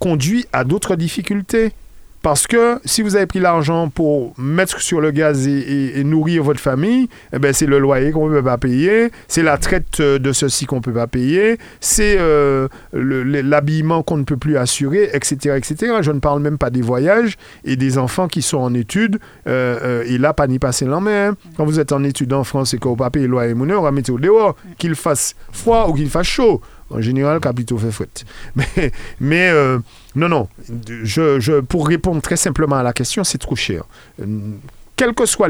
conduit 0.00 0.44
à 0.52 0.64
d'autres 0.64 0.96
difficultés. 0.96 1.72
Parce 2.24 2.46
que 2.46 2.80
si 2.86 3.02
vous 3.02 3.16
avez 3.16 3.26
pris 3.26 3.38
l'argent 3.38 3.90
pour 3.90 4.32
mettre 4.38 4.80
sur 4.80 5.02
le 5.02 5.10
gaz 5.10 5.46
et, 5.46 6.02
nourrir 6.04 6.42
votre 6.42 6.58
famille, 6.58 7.10
eh 7.34 7.38
ben 7.38 7.52
c'est 7.52 7.66
le 7.66 7.78
loyer 7.78 8.12
qu'on 8.12 8.30
ne 8.30 8.36
peut 8.36 8.42
pas 8.42 8.56
payer, 8.56 9.10
c'est 9.28 9.42
la 9.42 9.58
traite 9.58 10.00
euh, 10.00 10.18
de 10.18 10.32
ceci 10.32 10.64
qu'on 10.64 10.76
ne 10.76 10.80
peut 10.80 10.94
pas 10.94 11.06
payer, 11.06 11.58
c'est 11.80 12.16
euh, 12.18 12.68
l'habillement 12.94 14.02
qu'on 14.02 14.16
ne 14.16 14.22
peut 14.22 14.38
plus 14.38 14.56
assurer, 14.56 15.10
etc., 15.12 15.58
etc. 15.58 15.96
Je 16.00 16.12
ne 16.12 16.18
parle 16.18 16.40
même 16.40 16.56
pas 16.56 16.70
des 16.70 16.80
voyages 16.80 17.36
et 17.62 17.76
des 17.76 17.98
enfants 17.98 18.26
qui 18.26 18.40
sont 18.40 18.56
en 18.56 18.72
études. 18.72 19.18
Euh, 19.46 20.02
et 20.06 20.16
là, 20.16 20.32
pas 20.32 20.46
ni 20.46 20.58
passer 20.58 20.86
la 20.86 21.00
main. 21.00 21.36
Quand 21.58 21.66
vous 21.66 21.78
êtes 21.78 21.92
en 21.92 22.02
études 22.04 22.32
en 22.32 22.42
France 22.42 22.72
et 22.72 22.78
que 22.78 22.88
vous 22.88 22.96
ne 22.96 23.08
payez 23.10 23.26
le 23.26 23.32
loyer, 23.32 23.52
on 23.54 23.82
va 23.82 23.92
mettre 23.92 24.10
au 24.10 24.18
dehors, 24.18 24.56
qu'il 24.78 24.94
fasse 24.94 25.34
froid 25.52 25.88
ou 25.90 25.92
qu'il 25.92 26.08
fasse 26.08 26.26
chaud. 26.26 26.62
En 26.88 27.02
général, 27.02 27.38
capitaux 27.40 27.76
fait 27.76 27.90
fouette. 27.90 28.24
Mais, 28.56 28.92
mais 29.20 29.50
non, 30.14 30.28
non. 30.28 30.48
Je, 31.02 31.60
pour 31.60 31.88
répondre 31.88 32.22
très 32.22 32.36
simplement 32.36 32.76
à 32.76 32.82
la 32.82 32.92
question, 32.92 33.24
c'est 33.24 33.38
trop 33.38 33.56
cher. 33.56 33.84
Euh, 34.20 34.26
quelles 34.96 35.14
que 35.14 35.26
soient 35.26 35.48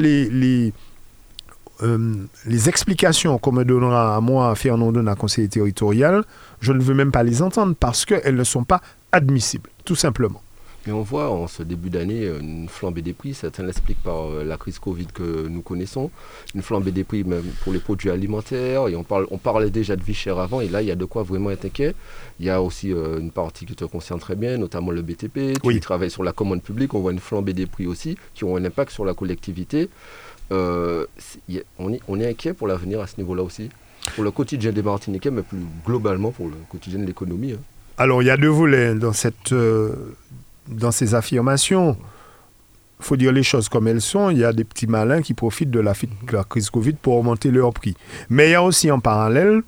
euh, 1.82 2.14
les 2.46 2.68
explications 2.68 3.36
qu'on 3.38 3.52
me 3.52 3.64
donnera 3.64 4.16
à 4.16 4.20
moi, 4.20 4.54
Fernand 4.54 4.92
Donat, 4.92 5.16
conseiller 5.16 5.48
territorial, 5.48 6.24
je 6.60 6.72
ne 6.72 6.80
veux 6.80 6.94
même 6.94 7.10
pas 7.10 7.22
les 7.22 7.42
entendre 7.42 7.74
parce 7.78 8.04
qu'elles 8.04 8.36
ne 8.36 8.44
sont 8.44 8.64
pas 8.64 8.80
admissibles, 9.12 9.70
tout 9.84 9.96
simplement. 9.96 10.40
Mais 10.86 10.92
on 10.92 11.02
voit 11.02 11.30
en 11.30 11.46
ce 11.46 11.62
début 11.62 11.88
d'année 11.88 12.24
euh, 12.26 12.40
une 12.40 12.68
flambée 12.68 13.00
des 13.00 13.14
prix, 13.14 13.32
certains 13.32 13.62
l'expliquent 13.62 14.02
par 14.02 14.30
euh, 14.30 14.44
la 14.44 14.58
crise 14.58 14.78
Covid 14.78 15.06
que 15.06 15.48
nous 15.48 15.62
connaissons, 15.62 16.10
une 16.54 16.60
flambée 16.60 16.92
des 16.92 17.04
prix 17.04 17.24
même 17.24 17.44
pour 17.62 17.72
les 17.72 17.78
produits 17.78 18.10
alimentaires, 18.10 18.88
et 18.88 18.96
on, 18.96 19.02
parle, 19.02 19.26
on 19.30 19.38
parlait 19.38 19.70
déjà 19.70 19.96
de 19.96 20.02
vie 20.02 20.14
chère 20.14 20.38
avant, 20.38 20.60
et 20.60 20.68
là 20.68 20.82
il 20.82 20.88
y 20.88 20.90
a 20.90 20.94
de 20.96 21.04
quoi 21.06 21.22
vraiment 21.22 21.50
être 21.50 21.64
inquiet. 21.64 21.94
Il 22.38 22.46
y 22.46 22.50
a 22.50 22.60
aussi 22.60 22.92
euh, 22.92 23.18
une 23.18 23.30
partie 23.30 23.64
qui 23.64 23.74
te 23.74 23.84
concerne 23.86 24.20
très 24.20 24.34
bien, 24.34 24.58
notamment 24.58 24.90
le 24.90 25.00
BTP, 25.00 25.58
qui 25.62 25.80
travaille 25.80 26.10
sur 26.10 26.22
la 26.22 26.32
commande 26.32 26.62
publique, 26.62 26.92
on 26.92 27.00
voit 27.00 27.12
une 27.12 27.18
flambée 27.20 27.54
des 27.54 27.66
prix 27.66 27.86
aussi, 27.86 28.16
qui 28.34 28.44
ont 28.44 28.56
un 28.56 28.64
impact 28.64 28.90
sur 28.90 29.06
la 29.06 29.14
collectivité. 29.14 29.88
on, 30.50 31.06
est, 32.20 32.26
inquiet 32.26 32.52
pour 32.52 32.68
l'avenir 32.68 33.00
à 33.00 33.06
ce 33.06 33.16
niveau-là 33.16 33.42
aussi, 33.42 33.70
pour 34.14 34.24
le 34.24 34.30
quotidien 34.30 34.70
des 34.70 34.82
Martiniquais, 34.82 35.30
mais 35.30 35.42
plus 35.42 35.64
globalement 35.86 36.30
pour 36.30 36.48
le 36.48 36.56
quotidien 36.68 36.98
de 36.98 37.06
l'économie. 37.06 37.52
Hein. 37.52 37.60
Alors 37.96 38.22
il 38.22 38.26
y 38.26 38.30
a 38.30 38.36
deux 38.36 38.48
volets 38.48 38.94
dans 38.96 39.12
cette 39.12 39.54
dans 40.68 40.90
ces 40.90 41.14
affirmations, 41.14 41.96
il 43.00 43.04
faut 43.04 43.16
dire 43.16 43.32
les 43.32 43.42
choses 43.42 43.68
comme 43.68 43.88
elles 43.88 44.00
sont. 44.00 44.30
Il 44.30 44.38
y 44.38 44.44
a 44.44 44.52
des 44.52 44.64
petits 44.64 44.86
malins 44.86 45.22
qui 45.22 45.34
profitent 45.34 45.70
de 45.70 45.80
la, 45.80 45.94
crise 46.48 46.70
Covid 46.70 46.94
pour 46.94 47.16
augmenter 47.16 47.50
leur 47.50 47.72
prix. 47.72 47.94
Mais 48.30 48.48
il 48.48 48.52
y 48.52 48.54
a 48.54 48.62
aussi 48.62 48.90
en 48.90 49.00
parallèle 49.00 49.62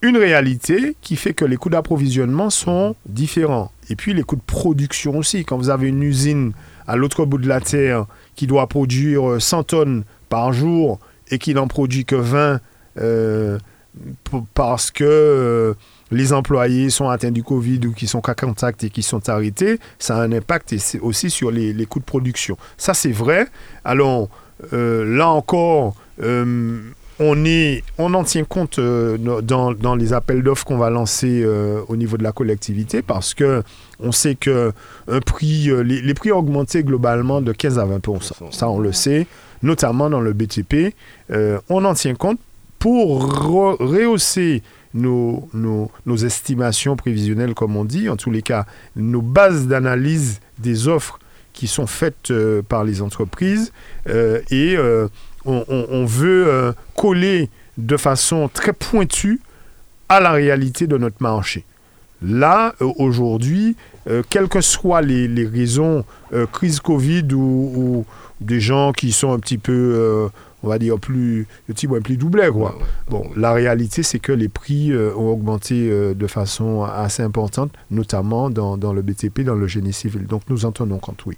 une 0.00 0.16
réalité 0.16 0.96
qui 1.00 1.16
fait 1.16 1.34
que 1.34 1.44
les 1.44 1.56
coûts 1.56 1.70
d'approvisionnement 1.70 2.50
sont 2.50 2.94
différents. 3.06 3.72
Et 3.90 3.96
puis 3.96 4.14
les 4.14 4.22
coûts 4.22 4.36
de 4.36 4.42
production 4.42 5.16
aussi. 5.18 5.44
Quand 5.44 5.56
vous 5.56 5.70
avez 5.70 5.88
une 5.88 6.02
usine 6.02 6.52
à 6.86 6.96
l'autre 6.96 7.24
bout 7.24 7.38
de 7.38 7.48
la 7.48 7.60
Terre 7.60 8.06
qui 8.34 8.46
doit 8.46 8.66
produire 8.66 9.40
100 9.40 9.62
tonnes 9.64 10.04
par 10.28 10.52
jour 10.52 10.98
et 11.30 11.38
qui 11.38 11.54
n'en 11.54 11.66
produit 11.66 12.04
que 12.04 12.16
20 12.16 12.60
euh, 12.98 13.58
parce 14.54 14.90
que... 14.90 15.04
Euh, 15.04 15.74
les 16.10 16.32
employés 16.32 16.88
sont 16.88 17.10
atteints 17.10 17.30
du 17.30 17.42
Covid 17.42 17.80
ou 17.86 17.92
qui 17.92 18.06
sont 18.06 18.22
cas 18.22 18.34
contact 18.34 18.82
et 18.84 18.88
qui 18.88 19.02
sont 19.02 19.28
arrêtés, 19.28 19.78
ça 19.98 20.16
a 20.16 20.22
un 20.22 20.32
impact 20.32 20.74
aussi 21.02 21.28
sur 21.28 21.50
les, 21.50 21.86
coûts 21.86 21.98
de 22.00 22.04
production. 22.04 22.56
Ça, 22.78 22.94
c'est 22.94 23.12
vrai. 23.12 23.46
Alors, 23.84 24.30
euh, 24.72 25.04
là 25.04 25.28
encore, 25.28 25.94
euh, 26.22 26.80
on, 27.20 27.44
est, 27.44 27.84
on 27.98 28.14
en 28.14 28.24
tient 28.24 28.44
compte 28.44 28.80
dans, 28.80 29.94
les 29.96 30.12
appels 30.14 30.42
d'offres 30.42 30.64
qu'on 30.64 30.78
va 30.78 30.88
lancer 30.88 31.44
au 31.88 31.96
niveau 31.96 32.16
de 32.16 32.22
la 32.22 32.32
collectivité 32.32 33.02
parce 33.02 33.34
que 33.34 33.62
on 34.00 34.10
sait 34.10 34.34
que 34.34 34.72
les, 35.08 36.14
prix 36.14 36.32
ont 36.32 36.38
augmenté 36.38 36.84
globalement 36.84 37.42
de 37.42 37.52
15 37.52 37.78
à 37.78 37.84
20% 37.84 38.50
Ça, 38.50 38.70
on 38.70 38.78
le 38.78 38.92
sait, 38.92 39.26
notamment 39.62 40.08
dans 40.08 40.22
le 40.22 40.32
BTP. 40.32 40.94
on 41.68 41.84
en 41.84 41.92
tient 41.92 42.14
compte 42.14 42.38
pour 42.78 43.32
rehausser 43.78 44.62
nos, 44.94 45.48
estimations 46.24 46.96
prévisionnelles, 46.96 47.54
comme 47.54 47.76
on 47.76 47.84
dit, 47.84 48.08
en 48.08 48.16
tous 48.16 48.30
les 48.30 48.42
cas, 48.42 48.66
nos 48.96 49.22
bases 49.22 49.66
d'analyse 49.66 50.40
des 50.58 50.88
offres 50.88 51.18
qui 51.52 51.66
sont 51.66 51.86
faites 51.86 52.30
euh, 52.30 52.62
par 52.62 52.84
les 52.84 53.02
entreprises 53.02 53.72
euh, 54.08 54.40
et 54.50 54.76
euh, 54.76 55.08
on, 55.44 56.04
veut 56.04 56.74
coller 56.94 57.48
de 57.78 57.96
façon 57.96 58.50
très 58.52 58.74
pointue 58.74 59.40
à 60.08 60.20
la 60.20 60.32
réalité 60.32 60.86
de 60.86 60.98
notre 60.98 61.22
marché. 61.22 61.64
Là, 62.20 62.74
aujourd'hui, 62.80 63.76
quelles 64.28 64.48
que 64.48 64.60
soient 64.60 65.00
les, 65.00 65.46
raisons, 65.46 66.04
crise 66.52 66.80
Covid 66.80 67.28
ou, 67.32 68.04
des 68.42 68.60
gens 68.60 68.92
qui 68.92 69.10
sont 69.12 69.32
un 69.32 69.38
petit 69.38 69.56
peu 69.56 70.28
on 70.62 70.68
va 70.68 70.78
dire, 70.78 70.98
plus, 70.98 71.46
le 71.68 71.74
type 71.74 71.90
plus 72.02 72.16
doublé, 72.16 72.48
quoi. 72.52 72.76
Bon, 73.08 73.24
la 73.36 73.52
réalité, 73.52 74.02
c'est 74.02 74.18
que 74.18 74.32
les 74.32 74.48
prix 74.48 74.92
euh, 74.92 75.14
ont 75.16 75.30
augmenté 75.30 75.88
euh, 75.90 76.14
de 76.14 76.26
façon 76.26 76.84
assez 76.84 77.22
importante, 77.22 77.72
notamment 77.90 78.50
dans, 78.50 78.76
dans, 78.76 78.92
le 78.92 79.02
BTP, 79.02 79.42
dans 79.42 79.54
le 79.54 79.66
génie 79.66 79.92
civil. 79.92 80.26
Donc, 80.26 80.42
nous 80.48 80.64
en 80.64 80.72
tenons 80.72 80.98
compte, 80.98 81.24
oui. 81.26 81.36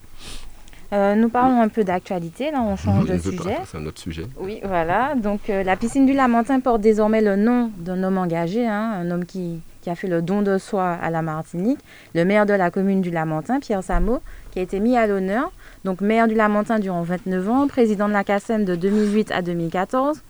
Euh, 0.93 1.15
nous 1.15 1.29
parlons 1.29 1.61
un 1.61 1.69
peu 1.69 1.85
d'actualité, 1.85 2.51
là 2.51 2.63
on 2.63 2.75
change 2.75 3.07
de 3.07 3.17
sujet. 3.17 3.59
C'est 3.65 3.79
un 3.79 3.87
autre 3.87 4.01
sujet. 4.01 4.25
Oui, 4.41 4.61
voilà. 4.65 5.15
Donc 5.15 5.43
la 5.47 5.77
piscine 5.77 6.05
du 6.05 6.13
Lamentin 6.13 6.59
porte 6.59 6.81
désormais 6.81 7.21
le 7.21 7.37
nom 7.37 7.71
d'un 7.79 8.03
homme 8.03 8.19
engagé, 8.19 8.67
hein, 8.67 8.95
un 8.97 9.09
homme 9.13 9.25
qui, 9.25 9.61
qui, 9.83 9.91
a 9.91 9.95
fait 9.95 10.09
le 10.09 10.21
don 10.21 10.43
de 10.43 10.59
soi 10.59 10.89
à 10.91 11.11
la 11.11 11.23
Martinique, 11.23 11.79
le 12.17 12.25
maire 12.25 12.45
de 12.45 12.55
la 12.55 12.73
commune 12.73 13.03
du 13.03 13.13
Lamentin, 13.13 13.61
Pierre 13.61 13.85
Samo, 13.85 14.21
qui 14.51 14.59
a 14.59 14.63
été 14.63 14.81
mis 14.81 14.97
à 14.97 15.07
l'honneur 15.07 15.53
donc 15.85 16.01
maire 16.01 16.29
du 16.29 16.35
Lamentin 16.35 16.79
durant 16.79 17.03
29 17.03 17.49
ans, 17.49 17.67
président 17.69 18.09
de 18.09 18.13
la 18.13 18.25
CASEM 18.25 18.65
de 18.65 18.75
2008 18.75 19.31
à 19.33 19.43
2014. 19.43 20.23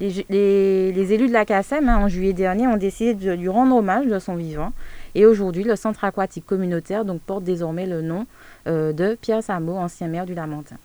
Les, 0.00 1.12
élus 1.12 1.28
de 1.28 1.32
la 1.32 1.44
CASEM, 1.44 1.88
hein, 1.88 1.98
en 1.98 2.08
juillet 2.08 2.32
dernier, 2.32 2.66
ont 2.66 2.76
décidé 2.76 3.14
de 3.14 3.32
lui 3.32 3.48
rendre 3.48 3.76
hommage 3.76 4.06
de 4.06 4.18
son 4.18 4.34
vivant. 4.34 4.72
Et 5.14 5.26
aujourd'hui, 5.26 5.64
le 5.64 5.76
centre 5.76 6.04
aquatique 6.04 6.46
communautaire 6.46 7.04
donc, 7.04 7.20
porte 7.20 7.44
désormais 7.44 7.86
le 7.86 8.02
nom 8.02 8.26
euh, 8.66 8.92
de 8.92 9.16
Pierre 9.20 9.42
Samo, 9.42 9.76
ancien 9.76 10.08
maire 10.08 10.26
du 10.26 10.34
Lamentin. 10.34 10.76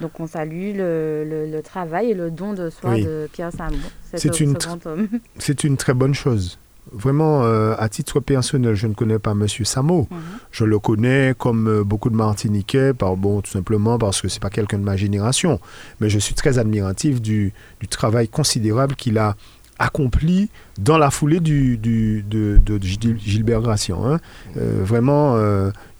Donc 0.00 0.20
on 0.20 0.26
salue 0.26 0.74
le, 0.76 1.60
travail 1.64 2.10
et 2.10 2.14
le 2.14 2.30
don 2.30 2.52
de 2.52 2.68
soi 2.68 2.96
de 2.96 3.28
Pierre 3.32 3.50
Samo, 3.50 3.76
c'est 4.14 4.40
une, 4.40 4.56
C'est 5.38 5.64
une 5.64 5.76
très 5.78 5.94
bonne 5.94 6.14
chose. 6.14 6.58
Vraiment, 6.92 7.42
euh, 7.42 7.74
à 7.78 7.88
titre 7.88 8.20
personnel, 8.20 8.74
je 8.74 8.86
ne 8.86 8.94
connais 8.94 9.18
pas 9.18 9.32
M. 9.32 9.46
Samo. 9.48 10.06
Mhm. 10.10 10.18
Je 10.52 10.64
le 10.64 10.78
connais 10.78 11.34
comme 11.36 11.68
euh, 11.68 11.84
beaucoup 11.84 12.10
de 12.10 12.16
Martiniquais, 12.16 12.94
par, 12.94 13.16
bon, 13.16 13.40
tout 13.40 13.50
simplement 13.50 13.98
parce 13.98 14.20
que 14.20 14.28
ce 14.28 14.36
n'est 14.36 14.40
pas 14.40 14.50
quelqu'un 14.50 14.78
de 14.78 14.84
ma 14.84 14.96
génération. 14.96 15.60
Mais 16.00 16.08
je 16.08 16.18
suis 16.18 16.34
très 16.34 16.58
admiratif 16.58 17.20
du, 17.20 17.52
travail 17.90 18.28
considérable 18.28 18.94
qu'il 18.96 19.16
a 19.16 19.36
accompli 19.78 20.50
dans 20.78 20.98
la 20.98 21.10
foulée 21.10 21.40
du, 21.40 21.76
de, 21.76 22.60
Gilbert 22.80 23.62
Gracian. 23.62 24.04
Hein. 24.06 24.20
Euh, 24.56 24.80
vraiment, 24.82 25.36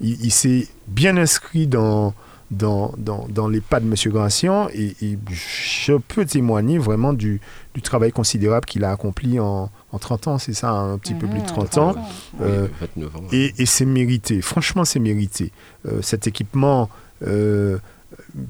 il 0.00 0.30
s'est 0.30 0.68
bien 0.88 1.16
inscrit 1.16 1.66
dans, 1.66 2.14
dans, 2.50 2.92
dans, 2.98 3.48
les 3.48 3.60
pas 3.60 3.80
de 3.80 3.86
M. 3.86 3.94
Gracian 4.12 4.68
et, 4.72 4.94
je 5.30 5.96
peux 5.96 6.24
témoigner 6.24 6.78
vraiment 6.78 7.12
du, 7.12 7.40
du 7.74 7.82
travail 7.82 8.12
considérable 8.12 8.66
qu'il 8.66 8.84
a 8.84 8.90
accompli 8.90 9.40
en, 9.40 9.70
en, 9.92 9.98
30 9.98 10.28
ans, 10.28 10.38
c'est 10.38 10.54
ça, 10.54 10.70
un 10.70 10.98
petit 10.98 11.14
peu 11.14 11.26
plus 11.26 11.40
de 11.40 11.46
30 11.46 11.78
ans. 11.78 11.94
Euh, 12.40 12.68
et, 13.32 13.52
et 13.58 13.66
c'est 13.66 13.84
mérité, 13.84 14.40
franchement 14.42 14.84
c'est 14.84 15.00
mérité. 15.00 15.52
Euh, 15.86 16.02
cet 16.02 16.26
équipement 16.26 16.88
euh, 17.26 17.78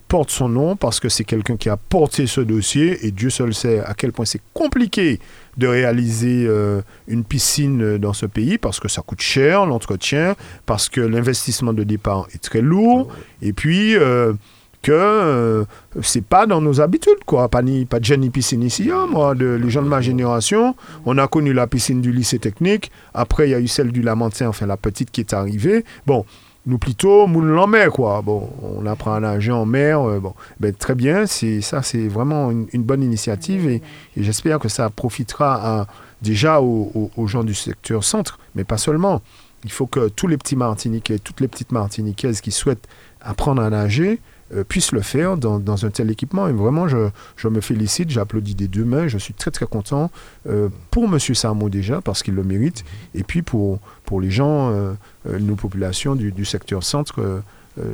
porte 0.09 0.31
son 0.31 0.49
nom 0.49 0.77
parce 0.77 1.01
que 1.01 1.09
c'est 1.09 1.25
quelqu'un 1.25 1.57
qui 1.57 1.69
a 1.69 1.77
porté 1.77 2.27
ce 2.27 2.41
dossier 2.41 3.07
et 3.07 3.11
Dieu 3.11 3.31
seul 3.31 3.55
sait 3.55 3.81
à 3.81 3.95
quel 3.95 4.13
point 4.13 4.25
c'est 4.25 4.43
compliqué 4.53 5.21
de 5.57 5.67
réaliser 5.67 6.47
euh, 6.47 6.83
une 7.09 7.25
piscine 7.25 7.99
dans 7.99 8.13
ce 8.13 8.27
pays 8.27 8.59
parce 8.59 8.81
que 8.81 8.89
ça 8.89 9.03
coûte 9.03 9.21
cher 9.21 9.67
l'entretien, 9.67 10.37
parce 10.67 10.89
que 10.89 11.01
l'investissement 11.01 11.73
de 11.73 11.85
départ 11.85 12.27
est 12.35 12.43
très 12.43 12.61
lourd 12.61 13.09
et 13.41 13.53
puis 13.53 13.97
euh, 13.97 14.35
que 14.83 14.93
euh, 14.93 15.65
c'est 16.03 16.25
pas 16.25 16.47
dans 16.47 16.61
nos 16.61 16.81
habitudes 16.81 17.25
quoi, 17.25 17.49
pas 17.49 17.63
ni 17.63 17.87
pas 17.87 17.99
de 17.99 18.15
ni 18.15 18.31
piscine 18.31 18.63
ici 18.63 18.91
hein, 18.93 19.07
moi 19.11 19.35
de, 19.35 19.47
les 19.47 19.71
gens 19.71 19.83
de 19.83 19.89
ma 19.89 20.03
génération, 20.03 20.77
on 21.07 21.17
a 21.19 21.27
connu 21.27 21.53
la 21.53 21.67
piscine 21.67 22.03
du 22.03 22.13
lycée 22.13 22.39
technique, 22.39 22.93
après 23.15 23.49
il 23.49 23.53
y 23.53 23.55
a 23.55 23.61
eu 23.61 23.69
celle 23.69 23.91
du 23.91 24.03
Lamentin, 24.03 24.49
enfin 24.49 24.67
la 24.67 24.77
petite 24.77 25.11
qui 25.11 25.21
est 25.21 25.33
arrivée. 25.33 25.85
Bon, 26.07 26.25
nous 26.67 26.79
plutôt 26.79 27.27
moulin 27.27 27.63
en 27.63 27.67
mer 27.67 27.91
quoi. 27.91 28.23
Bon, 28.23 28.51
on 28.63 28.87
apprend 28.87 29.15
à 29.15 29.21
nager 29.21 29.53
en 29.53 29.65
mer. 29.65 30.03
Euh, 30.03 30.21
ben, 30.61 30.75
très 30.75 30.95
bien. 30.95 31.27
C'est 31.27 31.61
ça, 31.61 31.83
c'est 31.83 32.09
vraiment 32.09 32.51
une, 32.51 32.83
bonne 32.83 33.03
initiative 33.03 33.69
et, 33.69 33.83
j'espère 34.17 34.59
que 34.59 34.69
ça 34.69 34.91
profitera 34.91 35.87
déjà 36.23 36.61
aux, 36.61 37.11
gens 37.27 37.45
du 37.45 37.55
secteur 37.55 38.05
centre, 38.05 38.39
mais 38.55 38.65
pas 38.65 38.79
seulement. 38.79 39.23
Il 39.65 39.73
faut 39.73 39.87
que 39.87 40.09
tous 40.09 40.27
les 40.27 40.37
petits 40.37 40.57
Martiniquais, 40.57 41.19
toutes 41.19 41.41
les 41.41 41.49
petites 41.49 41.73
Martiniquaises 41.73 42.41
qui 42.41 42.53
souhaitent 42.53 42.87
apprendre 43.21 43.63
à 43.63 43.71
nager 43.71 44.21
euh, 44.55 44.65
le 44.93 45.01
faire 45.01 45.37
dans, 45.37 45.87
un 45.87 45.91
tel 45.91 46.11
équipement. 46.11 46.49
Et 46.49 46.53
vraiment, 46.53 46.87
je, 46.89 47.49
me 47.49 47.61
félicite, 47.61 48.11
j'applaudis 48.11 48.55
des 48.55 48.69
deux 48.69 48.85
mains. 48.85 49.09
Je 49.09 49.19
suis 49.19 49.35
très 49.35 49.51
très 49.51 49.67
content 49.67 50.11
euh, 50.49 50.69
pour 50.91 51.05
M. 51.05 51.19
Sarmo 51.19 51.69
déjà, 51.69 52.01
parce 52.01 52.23
qu'il 52.23 52.35
le 52.35 52.45
mérite, 52.45 52.85
et 53.15 53.25
puis 53.25 53.43
pour, 53.43 53.81
pour 54.05 54.21
les 54.21 54.31
gens, 54.31 54.71
euh, 54.71 54.95
nos 55.41 55.57
populations 55.57 56.15
du, 56.15 56.45
secteur 56.45 56.83
centre. 56.83 57.43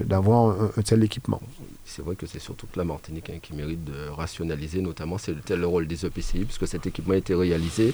d'avoir 0.05 0.55
un, 0.77 0.83
tel 0.83 1.03
équipement 1.03 1.41
c'est 1.95 2.03
vrai 2.03 2.17
que 2.17 2.27
c'est 2.27 2.39
surtout 2.39 2.67
la 2.77 2.85
Martinique 2.85 3.29
hein, 3.29 3.39
qui 3.43 3.55
mérite 3.55 3.85
de 3.85 4.09
rationaliser, 4.09 4.81
notamment 4.81 5.19
c'est 5.19 5.51
le 5.51 5.67
rôle 5.67 5.87
des 5.87 6.07
EPCI, 6.07 6.45
puisque 6.45 6.67
cet 6.67 6.87
équipement 6.87 7.13
a 7.13 7.19
été 7.19 7.35
réalisé 7.35 7.93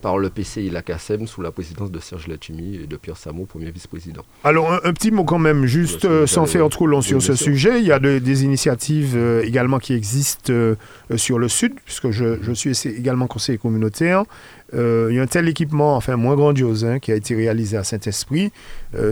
par 0.00 0.16
le 0.16 0.30
PCI 0.30 0.70
LACASEM 0.70 1.26
sous 1.26 1.42
la 1.42 1.52
présidence 1.52 1.90
de 1.90 1.98
Serge 1.98 2.26
Lachimi 2.26 2.76
et 2.76 2.86
de 2.86 2.96
Pierre 2.96 3.18
Samo, 3.18 3.44
premier 3.44 3.70
vice-président. 3.70 4.22
Alors 4.44 4.72
un, 4.72 4.92
petit 4.94 5.10
mot 5.10 5.24
quand 5.24 5.38
même, 5.38 5.66
juste 5.66 6.06
euh, 6.06 6.26
sans 6.26 6.46
faire 6.46 6.68
trop 6.70 6.86
long 6.86 7.02
sur 7.02 7.20
ce 7.22 7.34
sujet, 7.34 7.80
il 7.80 7.86
y 7.86 7.92
a 7.92 7.98
des 7.98 8.44
initiatives 8.44 9.14
euh, 9.14 9.42
également 9.44 9.78
qui 9.78 9.92
existent 9.92 10.52
euh, 10.52 10.76
sur 11.16 11.38
le 11.38 11.48
sud, 11.48 11.74
puisque 11.84 12.10
je, 12.10 12.42
je 12.42 12.52
suis 12.52 12.72
également 12.88 13.26
conseiller 13.26 13.58
communautaire. 13.58 14.24
Il 14.72 15.14
y 15.14 15.18
a 15.18 15.22
un 15.22 15.26
tel 15.26 15.48
équipement, 15.48 15.96
enfin 15.96 16.16
moins 16.16 16.34
grandiose, 16.34 16.84
hein, 16.84 16.98
qui 16.98 17.12
a 17.12 17.14
été 17.14 17.34
réalisé 17.36 17.76
à 17.76 17.84
Saint-Esprit, 17.84 18.50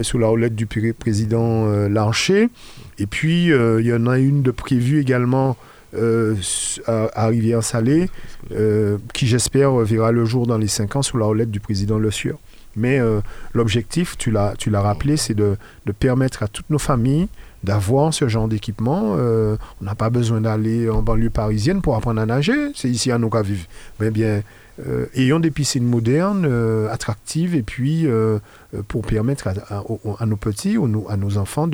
sous 0.01 0.17
la 0.17 0.29
houlette 0.29 0.55
du 0.55 0.65
président 0.65 1.65
Larcher. 1.87 2.49
Et 2.99 3.07
puis, 3.07 3.51
euh, 3.51 3.81
il 3.81 3.87
y 3.87 3.93
en 3.93 4.07
a 4.07 4.17
une 4.17 4.41
de 4.41 4.51
prévue 4.51 5.01
également 5.01 5.57
euh, 5.95 6.35
à, 6.87 7.27
Rivière-Salée, 7.27 8.09
euh, 8.51 8.97
qui 9.13 9.27
j'espère 9.27 9.73
verra 9.77 10.11
le 10.11 10.25
jour 10.25 10.47
dans 10.47 10.57
les 10.57 10.67
cinq 10.67 10.95
ans 10.95 11.01
sous 11.01 11.17
la 11.17 11.27
houlette 11.27 11.51
du 11.51 11.59
président 11.59 11.99
Le 11.99 12.11
Sueur. 12.11 12.37
Mais 12.75 12.99
l'objectif, 13.53 14.17
tu 14.17 14.31
l'as 14.31 14.55
rappelé, 14.81 15.15
c'est 15.15 15.35
de, 15.35 15.57
permettre 15.99 16.41
à 16.41 16.47
toutes 16.47 16.71
nos 16.71 16.79
familles 16.79 17.27
d'avoir 17.63 18.11
ce 18.13 18.27
genre 18.27 18.47
d'équipement. 18.47 19.11
on 19.11 19.57
n'a 19.83 19.93
pas 19.93 20.09
besoin 20.09 20.41
d'aller 20.41 20.89
en 20.89 21.03
banlieue 21.03 21.29
parisienne 21.29 21.83
pour 21.83 21.95
apprendre 21.95 22.19
à 22.19 22.25
nager. 22.25 22.71
C'est 22.73 22.89
ici 22.89 23.11
à 23.11 23.19
nous 23.19 23.29
qu'à 23.29 23.43
vivre. 23.43 23.67
Bien, 23.99 24.41
ayons 25.15 25.39
des 25.39 25.51
piscines 25.51 25.85
modernes, 25.85 26.45
attractives, 26.91 27.55
et 27.55 27.63
puis 27.63 28.07
pour 28.87 29.03
permettre 29.03 29.47
à, 29.47 30.25
nos 30.25 30.35
petits 30.35 30.77
ou 30.77 31.05
à 31.09 31.17
nos 31.17 31.37
enfants 31.37 31.67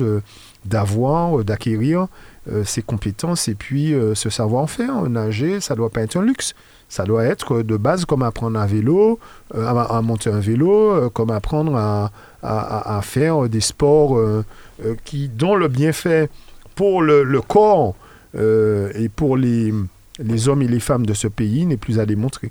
d'avoir, 0.64 1.38
euh, 1.38 1.44
d'acquérir 1.44 2.06
euh, 2.50 2.64
ces 2.64 2.82
compétences 2.82 3.48
et 3.48 3.54
puis 3.54 3.94
euh, 3.94 4.14
ce 4.14 4.30
savoir-faire. 4.30 5.08
Nager, 5.08 5.60
ça 5.60 5.74
ne 5.74 5.78
doit 5.78 5.90
pas 5.90 6.02
être 6.02 6.16
un 6.16 6.22
luxe. 6.22 6.54
Ça 6.88 7.04
doit 7.04 7.24
être 7.24 7.62
de 7.62 7.76
base 7.76 8.04
comme 8.04 8.22
apprendre 8.22 8.58
à 8.58 8.66
vélo, 8.66 9.20
à, 9.54 10.02
monter 10.02 10.28
un 10.28 10.40
vélo, 10.40 11.08
comme 11.10 11.30
apprendre 11.30 11.76
à, 11.76 12.10
à, 12.42 13.00
faire 13.00 13.48
des 13.48 13.60
sports 13.60 14.18
qui, 15.04 15.28
dont 15.28 15.54
le 15.54 15.68
bienfait 15.68 16.28
pour 16.74 17.00
le, 17.00 17.22
le 17.22 17.40
corps 17.42 17.94
et 18.34 19.08
pour 19.14 19.36
les, 19.36 19.72
les 20.18 20.48
hommes 20.48 20.62
et 20.62 20.66
les 20.66 20.80
femmes 20.80 21.06
de 21.06 21.14
ce 21.14 21.28
pays 21.28 21.64
n'est 21.64 21.76
plus 21.76 22.00
à 22.00 22.06
démontrer. 22.06 22.50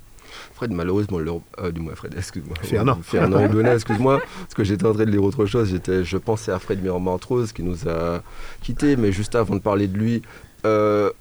Fred, 0.60 0.74
malheureusement, 0.74 1.20
euh, 1.62 1.72
du 1.72 1.80
moins 1.80 1.96
Fred, 1.96 2.14
excuse-moi. 2.18 2.58
Fernand. 2.62 3.00
Fernand 3.02 3.40
excuse-moi, 3.72 4.20
parce 4.42 4.54
que 4.54 4.66
j'étais 4.66 4.86
en 4.86 4.94
train 4.94 5.06
de 5.06 5.12
lire 5.12 5.24
autre 5.24 5.46
chose. 5.46 5.70
J'étais, 5.70 6.04
je 6.04 6.18
pensais 6.18 6.52
à 6.52 6.60
Fred 6.60 6.84
Mirand-Montrose 6.84 7.54
qui 7.54 7.64
nous 7.64 7.88
a 7.88 8.22
quittés, 8.62 8.98
mais 8.98 9.14
juste 9.14 9.36
avant 9.36 9.56
de 9.56 9.62
parler 9.62 9.88
de 9.88 9.98
lui, 9.98 10.22
euh, 10.66 11.12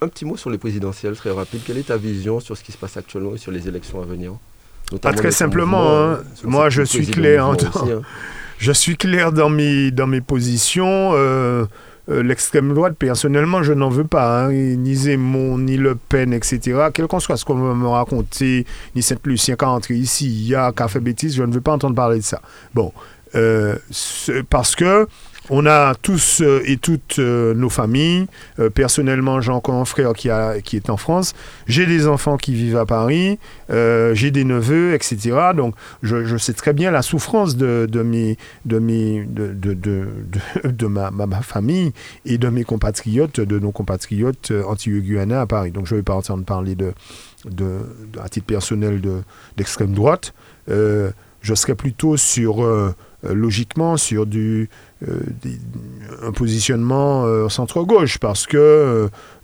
un 0.00 0.08
petit 0.08 0.24
mot 0.24 0.36
sur 0.36 0.50
les 0.50 0.58
présidentielles, 0.58 1.14
très 1.14 1.30
rapide. 1.30 1.60
Quelle 1.64 1.78
est 1.78 1.86
ta 1.86 1.96
vision 1.96 2.40
sur 2.40 2.56
ce 2.56 2.64
qui 2.64 2.72
se 2.72 2.76
passe 2.76 2.96
actuellement 2.96 3.36
et 3.36 3.38
sur 3.38 3.52
les 3.52 3.68
élections 3.68 4.02
à 4.02 4.04
venir? 4.04 4.32
Pas 5.00 5.12
très 5.12 5.30
simplement, 5.30 5.96
hein. 5.96 6.18
moi 6.42 6.68
je 6.68 6.82
suis 6.82 7.06
clair. 7.06 7.46
Hein. 7.46 7.56
je 8.58 8.72
suis 8.72 8.96
clair 8.96 9.30
dans 9.30 9.48
mes, 9.48 9.92
dans 9.92 10.08
mes 10.08 10.22
positions. 10.22 11.12
Euh, 11.12 11.66
euh, 12.10 12.22
l'extrême 12.22 12.72
droite, 12.72 12.94
personnellement, 12.98 13.62
je 13.62 13.72
n'en 13.72 13.90
veux 13.90 14.04
pas. 14.04 14.44
Hein. 14.44 14.52
Ni 14.52 14.94
Zemmour, 14.94 15.58
ni 15.58 15.76
Le 15.76 15.94
Pen, 15.94 16.32
etc. 16.32 16.88
Quel 16.94 17.06
qu'on 17.06 17.20
soit 17.20 17.36
ce 17.36 17.44
qu'on 17.44 17.56
va 17.56 17.74
me 17.74 17.88
raconter, 17.88 18.66
ni 18.94 19.02
Saint-Lucien 19.02 19.56
qui 19.56 19.64
a 19.64 19.70
entré 19.70 19.94
ici, 19.94 20.26
il 20.26 20.48
y 20.48 20.54
a, 20.54 20.72
café 20.72 21.00
bêtise, 21.00 21.34
je 21.34 21.42
ne 21.42 21.52
veux 21.52 21.60
pas 21.60 21.72
entendre 21.72 21.94
parler 21.94 22.18
de 22.18 22.24
ça. 22.24 22.40
Bon, 22.74 22.92
euh, 23.34 23.76
parce 24.48 24.74
que 24.74 25.06
on 25.50 25.66
a 25.66 25.94
tous 25.94 26.40
euh, 26.40 26.62
et 26.64 26.76
toutes 26.76 27.18
euh, 27.18 27.54
nos 27.54 27.68
familles. 27.68 28.26
Euh, 28.58 28.70
personnellement, 28.70 29.40
j'ai 29.40 29.52
encore 29.52 29.76
un 29.76 29.84
frère 29.84 30.12
qui, 30.12 30.28
est 30.28 30.90
en 30.90 30.96
France. 30.96 31.34
J'ai 31.66 31.86
des 31.86 32.06
enfants 32.06 32.36
qui 32.36 32.54
vivent 32.54 32.76
à 32.76 32.86
Paris. 32.86 33.38
j'ai 33.68 34.30
des 34.30 34.44
neveux, 34.44 34.94
etc. 34.94 35.52
Donc, 35.54 35.74
je, 36.02 36.36
sais 36.36 36.52
très 36.52 36.72
bien 36.72 36.90
la 36.90 37.02
souffrance 37.02 37.56
de, 37.56 37.86
ma, 40.86 41.42
famille 41.42 41.92
et 42.24 42.38
de 42.38 42.48
mes 42.48 42.64
compatriotes, 42.64 43.40
de 43.40 43.58
nos 43.58 43.72
compatriotes 43.72 44.52
anti-guyanais 44.66 45.34
à 45.34 45.46
Paris. 45.46 45.70
Donc, 45.70 45.86
je 45.86 45.94
ne 45.94 46.00
vais 46.00 46.04
pas 46.04 46.14
entendre 46.14 46.44
parler 46.44 46.74
de, 46.74 46.92
à 48.20 48.28
titre 48.28 48.46
personnel 48.46 49.00
d'extrême 49.56 49.92
droite. 49.92 50.34
je 50.68 51.54
serais 51.54 51.74
plutôt 51.74 52.16
sur, 52.16 52.64
logiquement, 53.22 53.96
sur 53.96 54.26
du 54.26 54.68
euh, 55.06 55.20
un 56.24 56.32
positionnement 56.32 57.24
euh, 57.24 57.48
centre-gauche 57.48 58.18
parce 58.18 58.48
que 58.48 58.56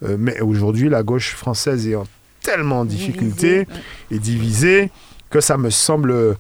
euh, 0.03 0.17
mais 0.19 0.41
aujourd'hui 0.41 0.89
la 0.89 1.05
gauche 1.05 1.35
française 1.35 1.87
est 1.87 1.95
en 1.95 2.09
tellement 2.43 2.85
difficulté 2.85 3.69
et 4.11 4.19
divisée 4.19 4.91
que 5.31 5.41
ça 5.41 5.57
me 5.57 5.71
semble 5.71 6.37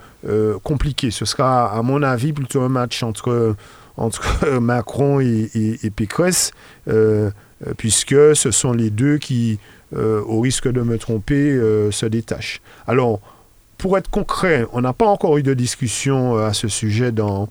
compliqué. 0.62 1.10
Ce 1.10 1.24
sera, 1.24 1.72
à 1.72 1.82
mon 1.82 2.02
avis, 2.02 2.32
plutôt 2.32 2.60
un 2.60 2.68
match 2.68 3.02
entre, 3.02 3.56
entre 3.96 4.46
Macron 4.60 5.18
et, 5.20 5.50
et, 5.82 5.90
Pécresse, 5.90 6.52
puisque 7.78 8.36
ce 8.36 8.50
sont 8.50 8.72
les 8.72 8.90
deux 8.90 9.16
qui, 9.16 9.58
au 9.96 10.40
risque 10.40 10.68
de 10.70 10.82
me 10.82 10.98
tromper, 10.98 11.58
se 11.90 12.04
détachent. 12.04 12.60
Alors, 12.86 13.20
pour 13.84 13.98
être 13.98 14.08
concret, 14.08 14.66
on 14.72 14.80
n'a 14.80 14.94
pas 14.94 15.04
encore 15.04 15.36
eu 15.36 15.42
de 15.42 15.52
discussion 15.52 16.38
euh, 16.38 16.46
à 16.46 16.54
ce 16.54 16.68
sujet 16.68 17.12
dans, 17.12 17.50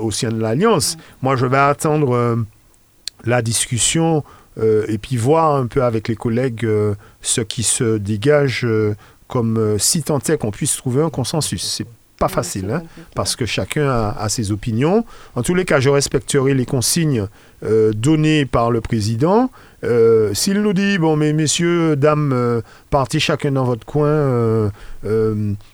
au, 0.00 0.12
sein 0.12 0.28
de 0.28 0.40
l'Alliance. 0.40 0.96
Moi, 1.22 1.34
je 1.34 1.44
vais 1.44 1.58
attendre 1.58 2.14
euh, 2.14 2.36
la 3.24 3.42
discussion 3.42 4.22
euh, 4.58 4.84
et 4.86 4.96
puis 4.96 5.16
voir 5.16 5.56
un 5.56 5.66
peu 5.66 5.82
avec 5.82 6.06
les 6.06 6.14
collègues 6.14 6.68
ce 7.20 7.40
qui 7.40 7.64
se 7.64 7.98
dégage 7.98 8.64
comme 9.26 9.76
si 9.80 10.04
tant 10.04 10.20
est 10.20 10.38
qu'on 10.38 10.52
puisse 10.52 10.76
trouver 10.76 11.02
un 11.02 11.10
consensus. 11.10 11.64
C'est 11.64 11.88
pas 12.16 12.28
facile, 12.28 12.70
hein, 12.70 12.84
parce 13.16 13.34
que 13.34 13.44
chacun 13.44 13.90
a, 13.90 14.28
ses 14.28 14.52
opinions. 14.52 15.04
En 15.34 15.42
tous 15.42 15.56
les 15.56 15.64
cas, 15.64 15.80
je 15.80 15.90
respecterai 15.90 16.54
les 16.54 16.64
consignes 16.64 17.26
données 17.92 18.46
par 18.46 18.70
le 18.70 18.80
président. 18.80 19.50
Euh, 19.84 20.34
s'il 20.34 20.60
nous 20.62 20.72
dit, 20.72 20.98
bon, 20.98 21.16
mais 21.16 21.32
messieurs, 21.32 21.96
dames, 21.96 22.32
euh, 22.32 22.60
partez 22.96 23.20
chacun 23.20 23.52
dans 23.52 23.64
votre 23.64 23.84
coin, 23.84 24.08
euh, 24.08 24.70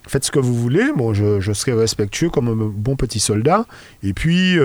faites 0.08 0.24
ce 0.24 0.32
que 0.32 0.40
vous 0.40 0.56
voulez, 0.56 0.90
bon, 0.96 1.14
je, 1.14 1.52
serai 1.52 1.72
respectueux 1.72 2.30
comme 2.30 2.48
un 2.48 2.56
bon 2.56 2.96
petit 2.96 3.20
soldat. 3.20 3.64
Et 4.02 4.12
puis, 4.12 4.56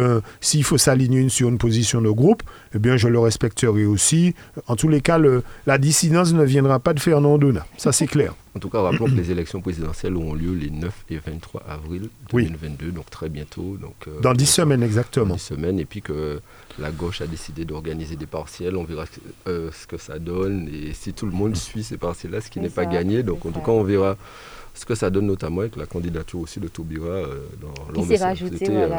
s'il 0.41 0.63
faut 0.63 0.79
s'aligner 0.79 1.29
sur 1.29 1.49
une 1.49 1.59
position 1.59 2.01
de 2.01 2.09
groupe, 2.09 2.41
eh 2.73 2.79
bien, 2.79 2.97
je 2.97 3.09
le 3.09 3.19
respecterai 3.19 3.85
aussi. 3.85 4.33
En 4.65 4.75
tous 4.75 4.87
les 4.87 5.01
cas, 5.01 5.19
la 5.67 5.77
dissidence 5.77 6.33
ne 6.33 6.43
viendra 6.43 6.79
pas 6.79 6.95
de 6.95 6.99
Fernand 6.99 7.37
Dona. 7.37 7.63
Ça, 7.77 7.91
c'est 7.91 8.07
clair. 8.07 8.33
En 8.55 8.59
tout 8.59 8.69
cas, 8.69 8.81
rappelons 8.81 9.05
que 9.05 9.11
les 9.11 9.29
élections 9.29 9.61
présidentielles 9.61 10.15
auront 10.15 10.33
lieu 10.33 10.55
les 10.55 10.71
9 10.71 11.05
et 11.11 11.19
23 11.19 11.61
avril 11.69 12.09
2022, 12.31 12.91
donc 12.91 13.07
très 13.11 13.29
bientôt. 13.29 13.77
Donc, 13.79 14.09
dans 14.23 14.33
10 14.33 14.47
semaines 14.47 14.81
exactement. 14.81 15.27
Dans 15.27 15.35
10 15.35 15.41
semaines, 15.41 15.79
et 15.79 15.85
puis 15.85 16.01
que 16.01 16.41
la 16.79 16.91
gauche 16.91 17.21
a 17.21 17.27
décidé 17.27 17.65
d'organiser 17.65 18.15
des 18.15 18.25
partiels. 18.25 18.75
On 18.75 18.83
verra 18.83 19.05
euh, 19.47 19.71
ce 19.71 19.87
que 19.87 19.97
ça 19.97 20.19
donne 20.19 20.69
et 20.69 20.93
si 20.93 21.13
tout 21.13 21.25
le 21.25 21.31
monde 21.31 21.55
suit 21.55 21.83
ces 21.83 21.97
partiels-là, 21.97 22.41
ce 22.47 22.51
qui 22.51 22.59
n'est 22.59 22.69
pas 22.69 22.85
gagné. 22.85 23.23
Donc 23.23 23.45
en 23.45 23.51
tout 23.51 23.59
cas, 23.59 23.71
on 23.71 23.83
verra 23.83 24.15
ce 24.73 24.85
que 24.85 24.95
ça 24.95 25.09
donne 25.09 25.25
notamment 25.25 25.61
avec 25.61 25.75
la 25.75 25.85
candidature 25.85 26.39
aussi 26.39 26.59
de 26.59 26.67
Taubira 26.67 27.07
euh, 27.07 27.47
dans 27.93 28.03
qui 28.03 28.15
rajouté, 28.17 28.67
euh, 28.69 28.89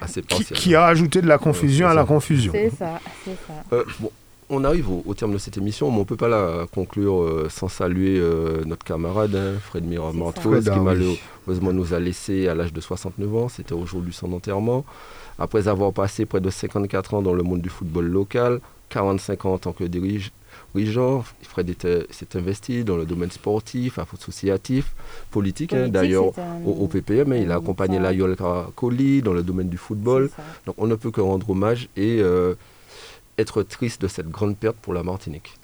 à, 0.00 0.06
ces 0.06 0.22
partiels. 0.22 0.58
Qui, 0.58 0.74
a 0.74 0.84
ajouté 0.86 1.22
de 1.22 1.26
la 1.26 1.38
confusion 1.38 1.88
à 1.88 1.94
la 1.94 2.04
confusion. 2.04 2.52
C'est 2.52 2.70
ça, 2.70 3.00
c'est 3.24 3.36
ça. 3.46 3.84
bon, 4.00 4.10
on 4.50 4.64
arrive 4.64 4.90
au, 4.90 5.14
terme 5.14 5.32
de 5.32 5.38
cette 5.38 5.56
émission, 5.56 5.90
mais 5.90 5.96
on 5.96 6.00
ne 6.00 6.04
peut 6.04 6.16
pas 6.16 6.28
la 6.28 6.66
conclure 6.74 7.46
sans 7.48 7.68
saluer 7.68 8.20
notre 8.66 8.84
camarade, 8.84 9.34
hein, 9.34 9.54
Fred 9.64 9.86
Miramantos, 9.86 10.60
qui 10.60 10.78
malheureusement 10.78 11.72
nous 11.72 11.94
a 11.94 11.98
laissé 12.00 12.48
à 12.48 12.54
l'âge 12.54 12.74
de 12.74 12.80
69 12.82 13.34
ans. 13.36 13.48
C'était 13.48 13.72
aujourd'hui 13.72 14.12
son 14.12 14.30
enterrement. 14.34 14.84
Après 15.38 15.68
avoir 15.68 15.94
passé 15.94 16.26
près 16.26 16.40
de 16.40 16.50
54 16.50 17.14
ans 17.14 17.22
dans 17.22 17.32
le 17.32 17.42
monde 17.42 17.62
du 17.62 17.70
football 17.70 18.06
local, 18.06 18.60
45 18.90 19.46
ans 19.46 19.54
en 19.54 19.58
tant 19.58 19.72
que 19.72 19.84
dirigeant, 20.74 21.24
Fred 21.42 21.74
s'est 22.10 22.36
investi 22.36 22.84
dans 22.84 22.96
le 22.96 23.04
domaine 23.04 23.30
sportif, 23.30 23.98
associatif, 23.98 24.94
politique, 25.30 25.72
hein, 25.72 25.88
d'ailleurs 25.88 26.32
au, 26.64 26.86
PPM. 26.88 27.32
Hein, 27.32 27.36
il 27.36 27.50
a 27.50 27.56
accompagné 27.56 27.98
la 27.98 28.12
Yolka 28.12 28.68
Koli 28.74 29.22
dans 29.22 29.32
le 29.32 29.42
domaine 29.42 29.68
du 29.68 29.76
football. 29.76 30.30
Donc 30.66 30.74
on 30.78 30.86
ne 30.86 30.94
peut 30.94 31.10
que 31.10 31.20
rendre 31.20 31.48
hommage 31.50 31.88
et 31.96 32.18
euh, 32.20 32.54
être 33.38 33.62
triste 33.62 34.02
de 34.02 34.08
cette 34.08 34.28
grande 34.28 34.56
perte 34.56 34.76
pour 34.76 34.94
la 34.94 35.02
Martinique. 35.02 35.54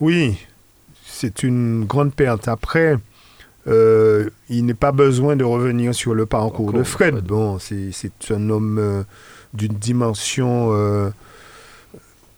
Oui, 0.00 0.36
c'est 1.04 1.42
une 1.42 1.84
grande 1.84 2.14
perte. 2.14 2.48
Après, 2.48 2.96
euh, 3.66 4.30
il 4.48 4.64
n'est 4.64 4.74
pas 4.74 4.92
besoin 4.92 5.36
de 5.36 5.44
revenir 5.44 5.94
sur 5.94 6.14
le 6.14 6.26
parcours 6.26 6.72
de 6.72 6.82
Fred. 6.82 7.16
Bon, 7.16 7.58
c'est 7.58 8.02
un 8.30 8.50
homme 8.50 8.78
euh, 8.78 9.02
d'une 9.52 9.74
dimension 9.74 10.70
euh, 10.72 11.10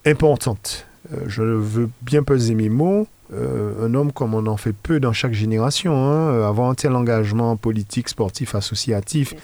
importante. 0.05 0.87
Je 1.27 1.43
veux 1.43 1.91
bien 2.03 2.23
peser 2.23 2.55
mes 2.55 2.69
mots. 2.69 3.07
un 3.33 3.95
homme 3.95 4.13
comme 4.13 4.35
on 4.35 4.47
en 4.47 4.57
fait 4.57 4.75
peu 4.75 5.01
dans 5.01 5.13
chaque 5.13 5.33
génération. 5.33 5.95
Hein, 5.95 6.47
avoir 6.47 6.71
un 6.71 6.75
tel 6.75 6.93
engagement 6.93 7.57
politique, 7.57 8.09
sportif, 8.09 8.55
associatif, 8.55 9.35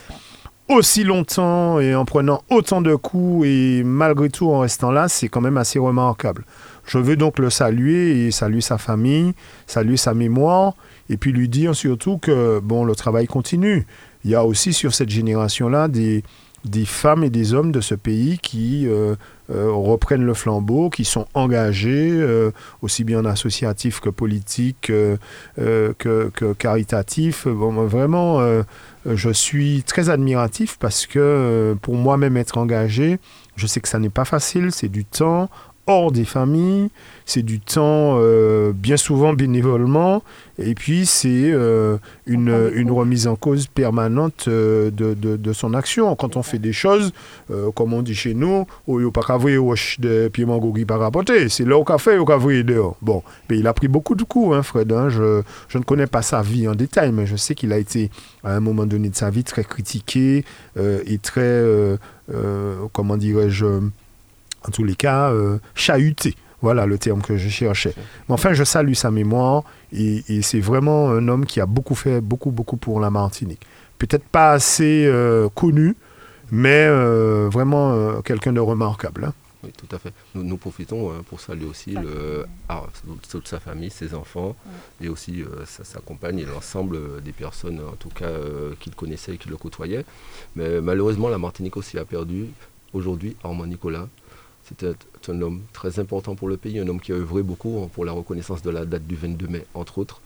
aussi 0.69 1.03
longtemps 1.03 1.81
et 1.81 1.95
en 1.95 2.05
prenant 2.05 2.43
autant 2.51 2.83
de 2.83 2.95
coups 2.95 3.47
et 3.47 3.83
malgré 3.85 4.29
tout 4.29 4.51
en 4.51 4.61
restant 4.61 4.91
là, 4.91 5.09
c'est 5.09 5.29
quand 5.29 5.41
même 5.41 5.57
assez 5.57 5.79
remarquable. 5.79 6.45
Je 6.85 6.99
veux 6.99 7.17
donc 7.17 7.39
le 7.39 7.51
saluer 7.51 8.27
et 8.27 8.31
saluer 8.31 8.61
sa 8.61 8.79
famille, 8.79 9.33
saluer 9.67 9.97
sa 9.97 10.15
mémoire 10.15 10.75
et 11.09 11.17
puis 11.17 11.33
lui 11.33 11.49
dire 11.49 11.75
surtout 11.75 12.19
que 12.19 12.61
bon, 12.61 12.85
le 12.85 12.95
travail 12.95 13.27
continue. 13.27 13.87
Il 14.25 14.31
y 14.31 14.35
a 14.35 14.45
aussi 14.45 14.73
sur 14.73 14.95
cette 14.95 15.09
génération-là 15.09 15.89
des, 15.89 16.23
des 16.65 16.85
femmes 16.85 17.25
et 17.25 17.31
des 17.31 17.55
hommes 17.55 17.73
de 17.73 17.81
ce 17.81 17.95
pays 17.95 18.39
qui 18.39 18.87
euh, 18.87 19.15
euh, 19.51 19.71
reprennent 19.71 20.25
le 20.25 20.35
flambeau, 20.35 20.91
qui 20.91 21.05
sont 21.05 21.27
engagés, 21.35 22.11
euh, 22.13 22.51
aussi 22.83 23.05
bien 23.05 23.25
associatifs 23.25 24.01
que 24.01 24.11
politiques, 24.11 24.93
que, 25.57 26.53
caritatifs. 26.59 27.47
Bon, 27.47 27.73
vraiment, 27.87 28.41
je 29.07 29.31
suis 29.31 29.83
très 29.85 30.11
admiratif 30.11 30.79
parce 30.79 31.07
que 31.07 31.77
pour 31.81 31.95
moi-même 31.95 32.37
être 32.37 32.59
engagé, 32.59 33.19
je 33.57 33.67
sais 33.67 33.81
que 33.81 33.89
ça 33.89 33.99
n'est 33.99 34.11
pas 34.11 34.25
facile, 34.25 34.71
c'est 34.73 34.89
du 34.89 35.05
temps 35.05 35.49
hors 35.89 36.13
des 36.13 36.27
familles, 36.27 36.91
c'est 37.25 37.43
du 37.43 37.61
temps 37.61 38.19
euh, 38.19 38.73
bien 38.73 38.97
souvent 38.97 39.33
bénévolement, 39.33 40.23
et 40.59 40.75
puis 40.75 41.07
c'est 41.07 41.51
euh, 41.53 41.97
une, 42.27 42.71
une, 42.75 42.91
remise 42.91 43.27
en 43.27 43.37
cause 43.37 43.67
permanente 43.67 44.45
euh, 44.49 44.91
de, 44.91 45.15
de, 45.15 45.53
son 45.53 45.75
action. 45.75 46.15
Quand 46.15 46.37
on 46.37 46.43
fait 46.43 46.59
des 46.59 46.73
choses, 46.73 47.13
comme 47.75 47.95
on 47.95 48.03
dit 48.03 48.15
chez 48.15 48.35
nous, 48.35 48.67
il 48.87 48.99
n'y 48.99 49.07
a 49.07 49.11
pas 49.11 49.23
qu'à 49.23 49.39
de 49.39 49.79
c'est 51.49 51.65
là 51.65 51.79
au 51.79 51.85
café, 51.85 52.19
au 52.19 52.25
café 52.25 52.63
dehors. 52.63 52.97
Bon, 53.01 53.23
mais 53.49 53.59
il 53.59 53.67
a 53.67 53.73
pris 53.73 53.89
beaucoup 53.89 54.15
de 54.15 54.25
coups, 54.25 54.55
hein, 54.55 54.63
Fred. 54.63 54.93
Hein. 54.93 55.09
Je, 55.09 55.43
je, 55.69 55.79
ne 55.79 55.83
connais 55.83 56.07
pas 56.07 56.23
sa 56.23 56.43
vie 56.43 56.69
en 56.69 56.75
détail, 56.75 57.13
mais 57.13 57.27
je 57.27 57.37
sais 57.37 57.55
qu'il 57.55 57.73
a 57.73 57.79
été 57.79 58.11
à 58.45 58.55
un 58.55 58.61
moment 58.61 58.85
donné 58.85 59.09
de 59.09 59.17
sa 59.17 59.31
vie 59.31 59.45
très 59.45 59.65
critiqué 59.65 60.45
et 60.77 61.19
très, 61.19 61.65
comment 62.93 63.17
dirais-je, 63.17 63.65
en 64.67 64.71
tous 64.71 64.85
les 64.85 64.95
cas, 64.95 65.31
euh, 65.31 65.59
chahuté. 65.75 66.35
Voilà 66.61 66.87
le 66.87 66.99
terme 66.99 67.23
que 67.23 67.37
je 67.37 67.49
cherchais. 67.49 67.95
Mais 68.29 68.35
enfin, 68.35 68.53
je 68.53 68.65
salue 68.65 68.95
sa 68.95 69.11
mémoire 69.11 69.63
et, 69.93 70.43
c'est 70.43 70.61
vraiment 70.61 71.11
un 71.11 71.29
homme 71.29 71.47
qui 71.47 71.61
a 71.61 71.67
beaucoup 71.67 71.95
fait, 71.95 72.21
beaucoup, 72.21 72.51
beaucoup 72.51 72.77
pour 72.77 72.99
la 72.99 73.11
Martinique. 73.11 73.65
Peut-être 73.99 74.25
pas 74.25 74.53
assez 74.53 75.07
euh, 75.07 75.49
connu, 75.49 75.97
mais 76.51 76.87
euh, 76.89 77.49
vraiment 77.51 78.21
quelqu'un 78.23 78.53
de 78.53 78.61
remarquable. 78.61 79.27
Hein. 79.27 79.35
Oui, 79.63 79.71
tout 79.77 79.95
à 79.95 79.99
fait. 79.99 80.13
Nous, 80.35 80.57
profitons 80.57 81.11
hein, 81.11 81.23
pour 81.29 81.41
saluer 81.41 81.67
aussi 81.67 81.91
le, 81.91 82.47
ah, 82.69 82.85
toute 83.29 83.47
sa 83.47 83.61
famille, 83.61 83.91
ses 83.91 84.15
enfants, 84.15 84.57
et 85.01 85.09
aussi 85.09 85.45
sa, 85.65 86.01
compagne 86.01 86.41
et 86.41 86.45
l'ensemble 86.45 87.23
des 87.23 87.33
personnes, 87.33 87.81
en 87.81 87.97
tout 87.97 88.11
cas, 88.11 88.31
qu'il 88.81 88.95
connaissait 88.95 89.35
et 89.35 89.37
qui 89.37 89.49
le 89.49 89.57
côtoyaient. 89.57 90.05
Mais 90.57 90.81
malheureusement, 90.81 91.29
la 91.29 91.39
Martinique 91.39 91.77
aussi 91.77 91.99
a 91.99 92.05
perdu 92.05 92.47
aujourd'hui 92.93 93.37
Armand 93.45 93.67
Nicolas, 93.67 94.09
c'était 94.69 94.93
un 95.29 95.43
homme 95.43 95.63
très 95.73 95.99
important 95.99 96.35
pour 96.35 96.49
le 96.49 96.57
pays, 96.57 96.79
un 96.79 96.89
homme 96.89 97.01
qui 97.01 97.13
a 97.13 97.15
œuvré 97.15 97.43
beaucoup 97.43 97.81
hein, 97.83 97.89
pour 97.93 98.05
la 98.05 98.13
reconnaissance 98.13 98.63
de 98.63 98.71
la 98.71 98.85
date 98.85 99.07
du 99.07 99.17
22 99.17 99.47
mai, 99.47 99.67
entre 99.75 99.99
autres. 99.99 100.21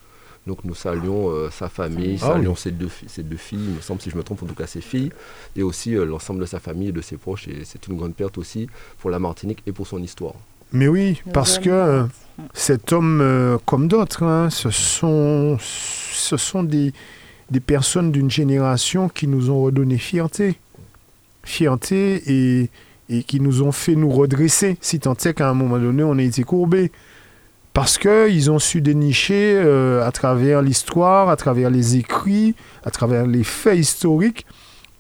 Donc 0.47 0.65
nous 0.65 0.75
saluons 0.75 1.31
euh, 1.31 1.51
sa 1.51 1.69
famille, 1.69 2.19
ah 2.21 2.27
saluons 2.33 2.57
ses, 2.57 2.73
deux, 2.73 2.89
ses, 3.07 3.23
deux, 3.23 3.37
filles, 3.37 3.65
il 3.65 3.75
me 3.77 3.81
semble, 3.81 4.01
si 4.01 4.11
je 4.11 4.17
me 4.17 4.25
trompe, 4.25 4.43
en 4.43 4.47
tout 4.47 4.55
cas 4.55 4.67
ses 4.67 4.81
filles, 4.81 5.13
et 5.55 5.63
aussi 5.63 5.95
euh, 5.95 6.05
l'ensemble 6.05 6.41
de 6.41 6.47
sa 6.47 6.59
famille 6.59 6.89
et 6.89 6.93
de 6.93 7.01
ses 7.01 7.17
proches. 7.17 7.47
Et 7.47 7.65
c'est 7.65 7.87
une 7.87 7.97
grande 7.97 8.15
perte 8.15 8.39
aussi 8.39 8.69
pour 8.99 9.11
la 9.11 9.21
Martinique 9.21 9.63
et 9.67 9.73
pour 9.73 9.87
son 9.87 10.03
histoire. 10.03 10.35
Mais 10.73 10.89
oui, 10.89 11.23
parce 11.33 11.59
que 11.61 11.71
euh, 11.71 12.05
cet 12.55 12.93
homme, 12.93 13.59
comme 13.67 13.87
d'autres, 13.87 14.25
hein, 14.25 14.51
ce 14.51 14.71
sont, 14.71 15.59
ce 15.61 16.37
sont 16.37 16.65
des, 16.65 16.93
des 17.51 17.61
personnes 17.61 18.11
d'une 18.11 18.31
génération 18.31 19.09
qui 19.09 19.29
nous 19.29 19.51
ont 19.51 19.63
redonné 19.63 19.99
fierté. 19.99 20.59
Fierté 21.45 22.23
et 22.27 22.71
et 23.13 23.23
qui 23.23 23.41
nous 23.41 23.63
ont 23.63 23.73
fait 23.73 23.95
nous 23.95 24.11
redresser, 24.11 24.79
si 24.81 24.99
tant 24.99 25.15
est 25.15 25.35
qu'à 25.35 25.49
un 25.49 25.55
moment 25.55 25.79
donné, 25.79 26.03
on 26.03 26.19
a 26.19 26.23
été 26.23 26.43
courbés. 26.43 26.91
Parce 27.75 27.97
qu'ils 27.99 28.51
ont 28.51 28.59
su 28.59 28.81
dénicher 28.81 29.55
euh, 29.57 30.07
à 30.07 30.13
travers 30.13 30.61
l'histoire, 30.61 31.29
à 31.29 31.37
travers 31.37 31.71
les 31.71 31.97
écrits, 31.97 32.55
à 32.85 32.91
travers 32.91 33.27
les 33.27 33.45
faits 33.45 33.79
historiques, 33.79 34.47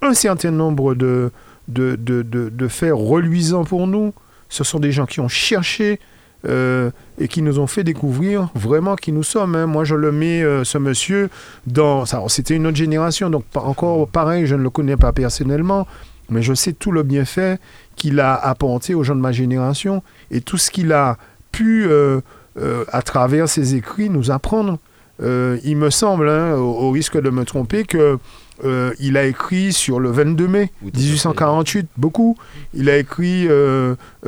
un 0.00 0.14
certain 0.14 0.50
nombre 0.50 0.94
de, 0.94 1.30
de, 1.68 1.96
de, 1.96 2.22
de, 2.22 2.68
faits 2.68 2.92
reluisants 2.94 3.64
pour 3.64 3.86
nous. 3.86 4.12
Ce 4.48 4.64
sont 4.64 4.78
des 4.78 4.90
gens 4.90 5.06
qui 5.06 5.20
ont 5.20 5.28
cherché 5.28 6.00
euh, 6.46 6.90
et 7.18 7.28
qui 7.28 7.42
nous 7.42 7.58
ont 7.58 7.66
fait 7.66 7.84
découvrir 7.84 8.48
vraiment 8.54 8.96
qui 8.96 9.12
nous 9.12 9.22
sommes. 9.22 9.54
Hein. 9.54 9.66
Moi, 9.66 9.84
je 9.84 9.94
le 9.94 10.10
mets, 10.10 10.42
euh, 10.42 10.64
ce 10.64 10.78
monsieur, 10.78 11.28
dans... 11.66 12.04
C'était 12.28 12.56
une 12.56 12.66
autre 12.66 12.76
génération, 12.76 13.28
donc 13.28 13.44
encore 13.54 14.08
pareil, 14.08 14.46
je 14.46 14.54
ne 14.54 14.62
le 14.62 14.70
connais 14.70 14.96
pas 14.96 15.12
personnellement, 15.12 15.86
mais 16.30 16.42
je 16.42 16.54
sais 16.54 16.72
tout 16.72 16.90
le 16.90 17.02
bienfait 17.02 17.58
qu'il 17.96 18.20
a 18.20 18.34
apporté 18.34 18.94
aux 18.94 19.02
gens 19.02 19.14
de 19.14 19.20
ma 19.20 19.32
génération 19.32 20.02
et 20.30 20.40
tout 20.40 20.58
ce 20.58 20.70
qu'il 20.70 20.92
a 20.92 21.18
pu, 21.52 21.84
euh, 21.86 22.20
euh, 22.58 22.84
à 22.90 23.02
travers 23.02 23.48
ses 23.48 23.76
écrits, 23.76 24.10
nous 24.10 24.30
apprendre. 24.30 24.78
Euh, 25.22 25.58
il 25.62 25.76
me 25.76 25.90
semble, 25.90 26.28
hein, 26.28 26.56
au, 26.56 26.90
risque 26.90 27.20
de 27.20 27.30
me 27.30 27.44
tromper, 27.44 27.84
que 27.84 28.18
il 29.00 29.16
a 29.16 29.24
écrit 29.24 29.72
sur 29.72 29.98
le 29.98 30.12
22 30.12 30.46
mai 30.46 30.70
1848, 30.82 31.88
beaucoup. 31.96 32.36
Il 32.74 32.88
a 32.88 32.96
écrit 32.96 33.48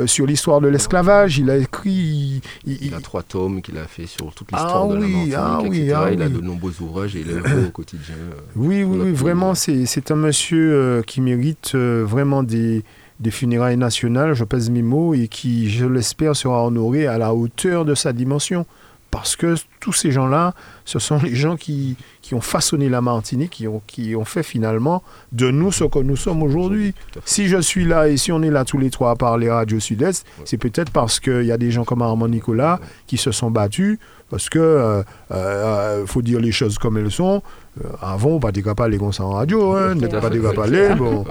sur 0.06 0.26
l'histoire 0.26 0.60
de 0.60 0.66
l'esclavage. 0.66 1.38
Il 1.38 1.50
a 1.50 1.56
écrit. 1.56 2.42
Il, 2.66 2.94
a 2.94 3.00
trois 3.00 3.22
tomes 3.22 3.62
qu'il 3.62 3.78
a 3.78 3.84
fait 3.84 4.06
sur 4.06 4.34
toute 4.34 4.50
l'histoire 4.50 4.88
ah 4.90 4.92
de 4.92 5.30
la 5.30 5.40
ah 5.40 5.60
oui, 5.62 5.92
ah 5.92 6.10
il 6.12 6.20
a 6.20 6.28
de 6.28 6.40
nombreux 6.40 6.72
ouvrages 6.80 7.14
et 7.14 7.20
il 7.20 7.30
est 7.30 7.66
au 7.66 7.70
quotidien. 7.70 8.16
oui, 8.56 8.82
oui, 8.82 8.98
oui 9.04 9.12
vraiment, 9.12 9.54
c'est 9.54 10.10
un 10.10 10.16
monsieur 10.16 11.04
qui 11.06 11.20
mérite 11.20 11.76
vraiment 11.76 12.42
des, 12.42 12.82
des 13.20 13.30
funérailles 13.30 13.76
nationales, 13.76 14.34
je 14.34 14.44
pèse 14.44 14.70
mes 14.70 14.82
mots, 14.82 15.14
et 15.14 15.28
qui, 15.28 15.70
je 15.70 15.86
l'espère, 15.86 16.36
sera 16.36 16.64
honoré 16.66 17.06
à 17.06 17.18
la 17.18 17.34
hauteur 17.34 17.84
de 17.84 17.94
sa 17.94 18.12
dimension. 18.12 18.66
Parce 19.10 19.36
que 19.36 19.54
tous 19.78 19.92
ces 19.92 20.10
gens-là, 20.10 20.54
ce 20.84 20.98
sont 20.98 21.18
les 21.18 21.36
gens 21.36 21.56
qui, 21.56 21.96
qui 22.24 22.34
ont 22.34 22.40
façonné 22.40 22.88
la 22.88 23.02
Martinique, 23.02 23.50
qui 23.50 23.68
ont, 23.68 23.82
qui 23.86 24.16
ont 24.16 24.24
fait 24.24 24.42
finalement 24.42 25.02
de 25.32 25.50
nous 25.50 25.70
ce 25.70 25.84
que 25.84 25.98
nous 25.98 26.16
sommes 26.16 26.42
aujourd'hui. 26.42 26.94
Si 27.26 27.48
je 27.48 27.58
suis 27.58 27.84
là 27.84 28.08
et 28.08 28.16
si 28.16 28.32
on 28.32 28.42
est 28.42 28.50
là 28.50 28.64
tous 28.64 28.78
les 28.78 28.88
trois 28.88 29.10
à 29.10 29.14
parler 29.14 29.50
Radio 29.50 29.78
Sud-Est, 29.78 30.24
c'est 30.46 30.56
peut-être 30.56 30.90
parce 30.90 31.20
qu'il 31.20 31.44
y 31.44 31.52
a 31.52 31.58
des 31.58 31.70
gens 31.70 31.84
comme 31.84 32.00
Armand 32.00 32.28
Nicolas 32.28 32.80
qui 33.06 33.18
se 33.18 33.30
sont 33.30 33.50
battus, 33.50 33.98
parce 34.30 34.48
que 34.48 34.58
euh, 34.58 35.02
euh, 35.32 36.06
faut 36.06 36.22
dire 36.22 36.40
les 36.40 36.50
choses 36.50 36.78
comme 36.78 36.96
elles 36.96 37.10
sont. 37.10 37.42
Euh, 37.82 37.88
avant, 38.00 38.38
pas 38.38 38.52
des 38.52 38.62
parler 38.62 38.98
comme 38.98 39.12
ça 39.12 39.24
en 39.24 39.32
radio, 39.32 39.72
hein, 39.72 39.96
n'était 39.96 40.20
pas 40.20 40.30
des 40.30 40.38
parler. 40.38 40.94
Bon, 40.96 41.24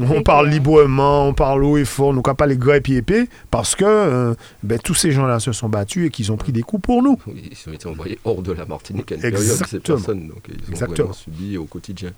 on 0.10 0.22
parle 0.24 0.48
librement, 0.48 1.28
on 1.28 1.34
parle 1.34 1.62
haut 1.62 1.78
et 1.78 1.84
fort, 1.84 2.12
nous 2.12 2.20
pas 2.20 2.46
les 2.46 2.56
grès 2.56 2.82
et 2.88 2.96
épais, 2.96 3.28
parce 3.48 3.76
que 3.76 3.84
euh, 3.86 4.34
ben, 4.64 4.80
tous 4.80 4.94
ces 4.94 5.12
gens-là 5.12 5.38
se 5.38 5.52
sont 5.52 5.68
battus 5.68 6.08
et 6.08 6.10
qu'ils 6.10 6.32
ont 6.32 6.36
pris 6.36 6.50
des 6.50 6.62
coups 6.62 6.82
pour 6.82 7.00
nous. 7.02 7.16
ils 7.28 7.70
ont 7.70 7.72
été 7.72 7.86
envoyés 7.86 8.18
hors 8.24 8.42
de 8.42 8.50
la 8.50 8.66
Martinique 8.66 9.12
à 9.12 9.14
une 9.14 9.20
période, 9.20 9.66
ces 9.70 9.80
personnes, 9.80 10.28
donc 10.28 10.48
ils 10.48 10.54
ont 10.54 10.70
Exactement. 10.70 10.96
vraiment 10.96 11.12
subi 11.12 11.56
au 11.56 11.64
quotidien. 11.64 12.10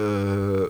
Euh, 0.00 0.68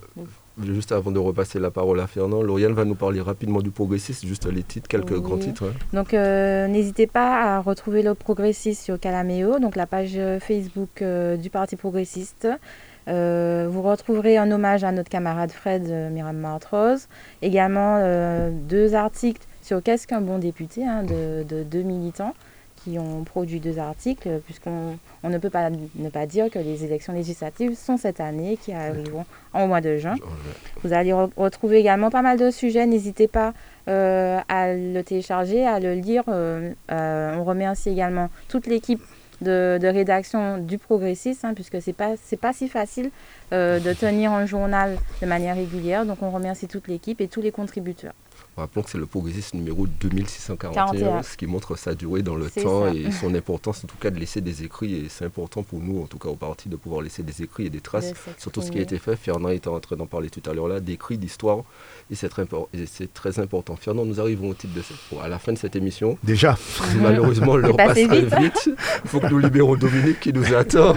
Juste 0.65 0.91
avant 0.91 1.13
de 1.13 1.21
repasser 1.21 1.61
la 1.61 1.71
parole 1.71 2.01
à 2.01 2.09
Fernand, 2.09 2.43
Lauriane 2.43 2.73
va 2.73 2.85
nous 2.85 2.97
parler 2.97 3.21
rapidement 3.21 3.63
du 3.63 3.71
progressiste, 3.71 4.27
juste 4.27 4.51
les 4.51 4.65
titres, 4.65 4.89
quelques 4.89 5.17
grands 5.21 5.39
titres. 5.39 5.65
Hein. 5.67 5.79
Donc 5.93 6.15
euh, 6.15 6.67
n'hésitez 6.67 7.07
pas 7.07 7.41
à 7.43 7.61
retrouver 7.61 8.03
le 8.03 8.15
progressiste 8.15 8.83
sur 8.83 8.99
Calameo, 8.99 9.61
donc 9.61 9.77
la 9.77 9.87
page 9.87 10.19
Facebook 10.41 11.01
euh, 11.01 11.37
du 11.37 11.49
Parti 11.49 11.77
progressiste. 11.77 12.49
Euh, 13.07 13.69
vous 13.71 13.83
retrouverez 13.83 14.37
un 14.37 14.51
hommage 14.51 14.83
à 14.83 14.91
notre 14.91 15.09
camarade 15.09 15.53
Fred 15.53 15.89
Miram 16.13 16.37
Martrose. 16.37 17.07
Également 17.41 18.03
deux 18.51 18.95
articles 18.97 19.47
sur 19.63 19.81
qu'est-ce 19.81 20.09
qu'un 20.09 20.21
bon 20.21 20.39
député 20.39 20.85
hein, 20.85 21.05
de, 21.05 21.45
de, 21.45 21.63
deux 21.63 21.83
militants 21.83 22.35
qui 22.83 22.99
ont 22.99 23.24
produit 23.24 23.61
deux 23.61 23.79
articles, 23.79 24.41
puisqu'on 24.45 24.99
on 25.22 25.29
ne 25.29 25.39
peut 25.39 25.51
pas 25.51 25.70
ne 25.70 26.09
pas 26.11 26.26
dire 26.26 26.51
que 26.51 26.59
les 26.59 26.85
élections 26.85 27.12
législatives 27.12 27.74
sont 27.76 27.97
cette 27.97 28.20
année, 28.20 28.59
qui 28.61 28.72
arriveront 28.72 29.24
en 29.53 29.66
mois 29.66 29.81
de 29.81 29.97
juin. 29.97 30.16
Vous 30.83 30.93
allez 30.93 31.12
retrouver 31.12 31.79
également 31.79 32.11
pas 32.11 32.22
mal 32.22 32.39
de 32.39 32.51
sujets. 32.51 32.87
N'hésitez 32.87 33.29
pas 33.29 33.53
euh, 33.89 34.39
à 34.49 34.74
le 34.74 35.01
télécharger, 35.03 35.66
à 35.66 35.81
le 35.81 35.95
lire. 35.95 36.24
Euh, 36.29 36.72
euh, 36.91 37.37
on 37.37 37.45
remercie 37.45 37.89
également 37.91 38.29
toute 38.49 38.66
l'équipe 38.66 39.03
de, 39.41 39.79
rédaction 39.83 40.59
du 40.59 40.79
Progressiste, 40.79 41.45
hein, 41.45 41.55
puisque 41.55 41.81
c'est 41.81 41.93
pas 41.93 42.14
c'est 42.22 42.37
pas 42.41 42.53
si 42.53 42.68
facile 42.68 43.11
de 43.51 43.93
tenir 43.95 44.33
un 44.33 44.47
journal 44.47 44.99
de 45.22 45.26
manière 45.26 45.57
régulière. 45.57 46.05
Donc 46.05 46.18
on 46.22 46.31
remercie 46.31 46.68
toute 46.68 46.89
l'équipe 46.89 47.20
et 47.20 47.29
tous 47.29 47.41
les 47.41 47.51
contributeurs. 47.51 48.14
Rappelons 48.59 48.83
que 48.83 48.91
c'est 48.91 48.99
le 48.99 49.07
progressiste 49.07 49.55
numéro 49.55 49.87
2641, 49.87 51.23
ce 51.23 51.37
qui 51.37 51.47
montre 51.47 51.79
sa 51.79 51.95
durée 51.95 52.23
dans 52.23 52.35
le 52.35 52.51
temps 52.51 52.89
et 52.93 53.13
son 53.13 53.33
importance, 53.37 53.85
en 53.85 53.87
tout 53.87 53.97
cas, 53.97 54.11
de 54.11 54.19
laisser 54.19 54.41
des 54.41 54.65
écrits. 54.65 54.97
Et 54.97 55.09
c'est 55.09 55.25
important 55.25 55.63
pour 55.63 55.79
nous, 55.79 56.03
en 56.03 56.07
tout 56.07 56.19
cas 56.19 56.29
au 56.29 56.35
parti, 56.35 56.69
de 56.69 56.75
pouvoir 56.75 57.03
laisser 57.03 57.23
des 57.23 57.41
écrits 57.43 57.67
et 57.67 57.71
des 57.71 57.81
traces 57.81 58.13
sur 58.37 58.51
tout 58.51 58.61
ce 58.61 58.73
qui 58.73 58.79
a 58.79 58.83
été 58.83 58.99
fait. 58.99 59.15
Fernand 59.15 59.51
était 59.51 59.69
en 59.69 59.79
train 59.79 59.95
d'en 59.95 60.07
parler 60.07 60.29
tout 60.29 60.43
à 60.51 60.55
l'heure 60.55 60.67
là, 60.67 60.81
d'écrits, 60.81 61.19
d'histoire. 61.19 61.59
Et 62.11 62.17
c'est 62.17 62.29
très, 62.29 62.47
très, 63.15 63.39
important. 63.39 63.77
Fernand, 63.77 64.05
nous 64.05 64.21
arrivons 64.21 64.49
au 64.49 64.55
titre 64.55 64.75
de 64.75 64.83
cette, 64.83 65.21
à 65.23 65.29
la 65.29 65.39
fin 65.39 65.53
de 65.53 65.59
cette 65.59 65.77
émission. 65.77 66.19
Déjà. 66.25 66.59
Malheureusement, 67.01 67.57
l'heure 67.57 67.77
passe 67.77 67.93
très 67.93 68.23
vite. 68.23 68.71
Il 69.05 69.09
faut 69.09 69.21
que 69.21 69.29
nous 69.29 69.39
libérons 69.39 69.77
Dominique 69.77 70.19
qui 70.19 70.33
nous 70.33 70.53
attend. 70.53 70.97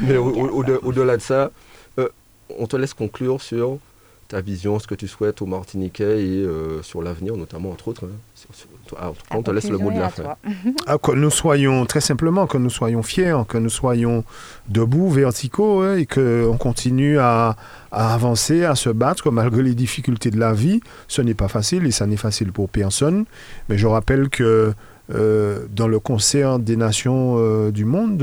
Mais 0.00 0.16
au-delà 0.16 1.18
de 1.18 1.22
ça, 1.22 1.50
on 2.58 2.66
te 2.66 2.76
laisse 2.76 2.94
conclure 2.94 3.40
sur 3.40 3.78
ta 4.32 4.40
vision, 4.40 4.78
ce 4.78 4.86
que 4.86 4.94
tu 4.94 5.08
souhaites 5.08 5.42
aux 5.42 5.46
Martiniquais 5.46 6.24
et 6.24 6.42
euh, 6.42 6.82
sur 6.82 7.02
l'avenir, 7.02 7.36
notamment, 7.36 7.70
entre 7.70 7.88
autres. 7.88 8.06
Hein. 8.06 8.54
Ah, 8.98 9.12
on 9.30 9.42
te 9.42 9.50
laisse 9.50 9.68
le 9.68 9.76
mot 9.76 9.90
de 9.90 9.98
la 9.98 10.08
fin. 10.08 10.36
Ah, 10.86 10.96
que 10.96 11.12
nous 11.12 11.30
soyons, 11.30 11.84
très 11.84 12.00
simplement, 12.00 12.46
que 12.46 12.56
nous 12.56 12.70
soyons 12.70 13.02
fiers, 13.02 13.36
que 13.46 13.58
nous 13.58 13.68
soyons 13.68 14.24
debout, 14.68 15.10
verticaux, 15.10 15.82
hein, 15.82 15.96
et 15.96 16.06
qu'on 16.06 16.56
continue 16.56 17.18
à, 17.18 17.56
avancer, 17.90 18.64
à 18.64 18.74
se 18.74 18.88
battre, 18.88 19.30
malgré 19.30 19.62
les 19.62 19.74
difficultés 19.74 20.30
de 20.30 20.38
la 20.38 20.54
vie. 20.54 20.80
Ce 21.08 21.20
n'est 21.20 21.34
pas 21.34 21.48
facile, 21.48 21.86
et 21.86 21.90
ça 21.90 22.06
n'est 22.06 22.16
facile 22.16 22.52
pour 22.52 22.70
personne. 22.70 23.26
Mais 23.68 23.76
je 23.76 23.86
rappelle 23.86 24.30
que 24.30 24.72
euh, 25.14 25.66
dans 25.70 25.88
le 25.88 25.98
concert 25.98 26.58
des 26.58 26.76
nations 26.76 27.34
euh, 27.36 27.70
du 27.70 27.84
monde, 27.84 28.22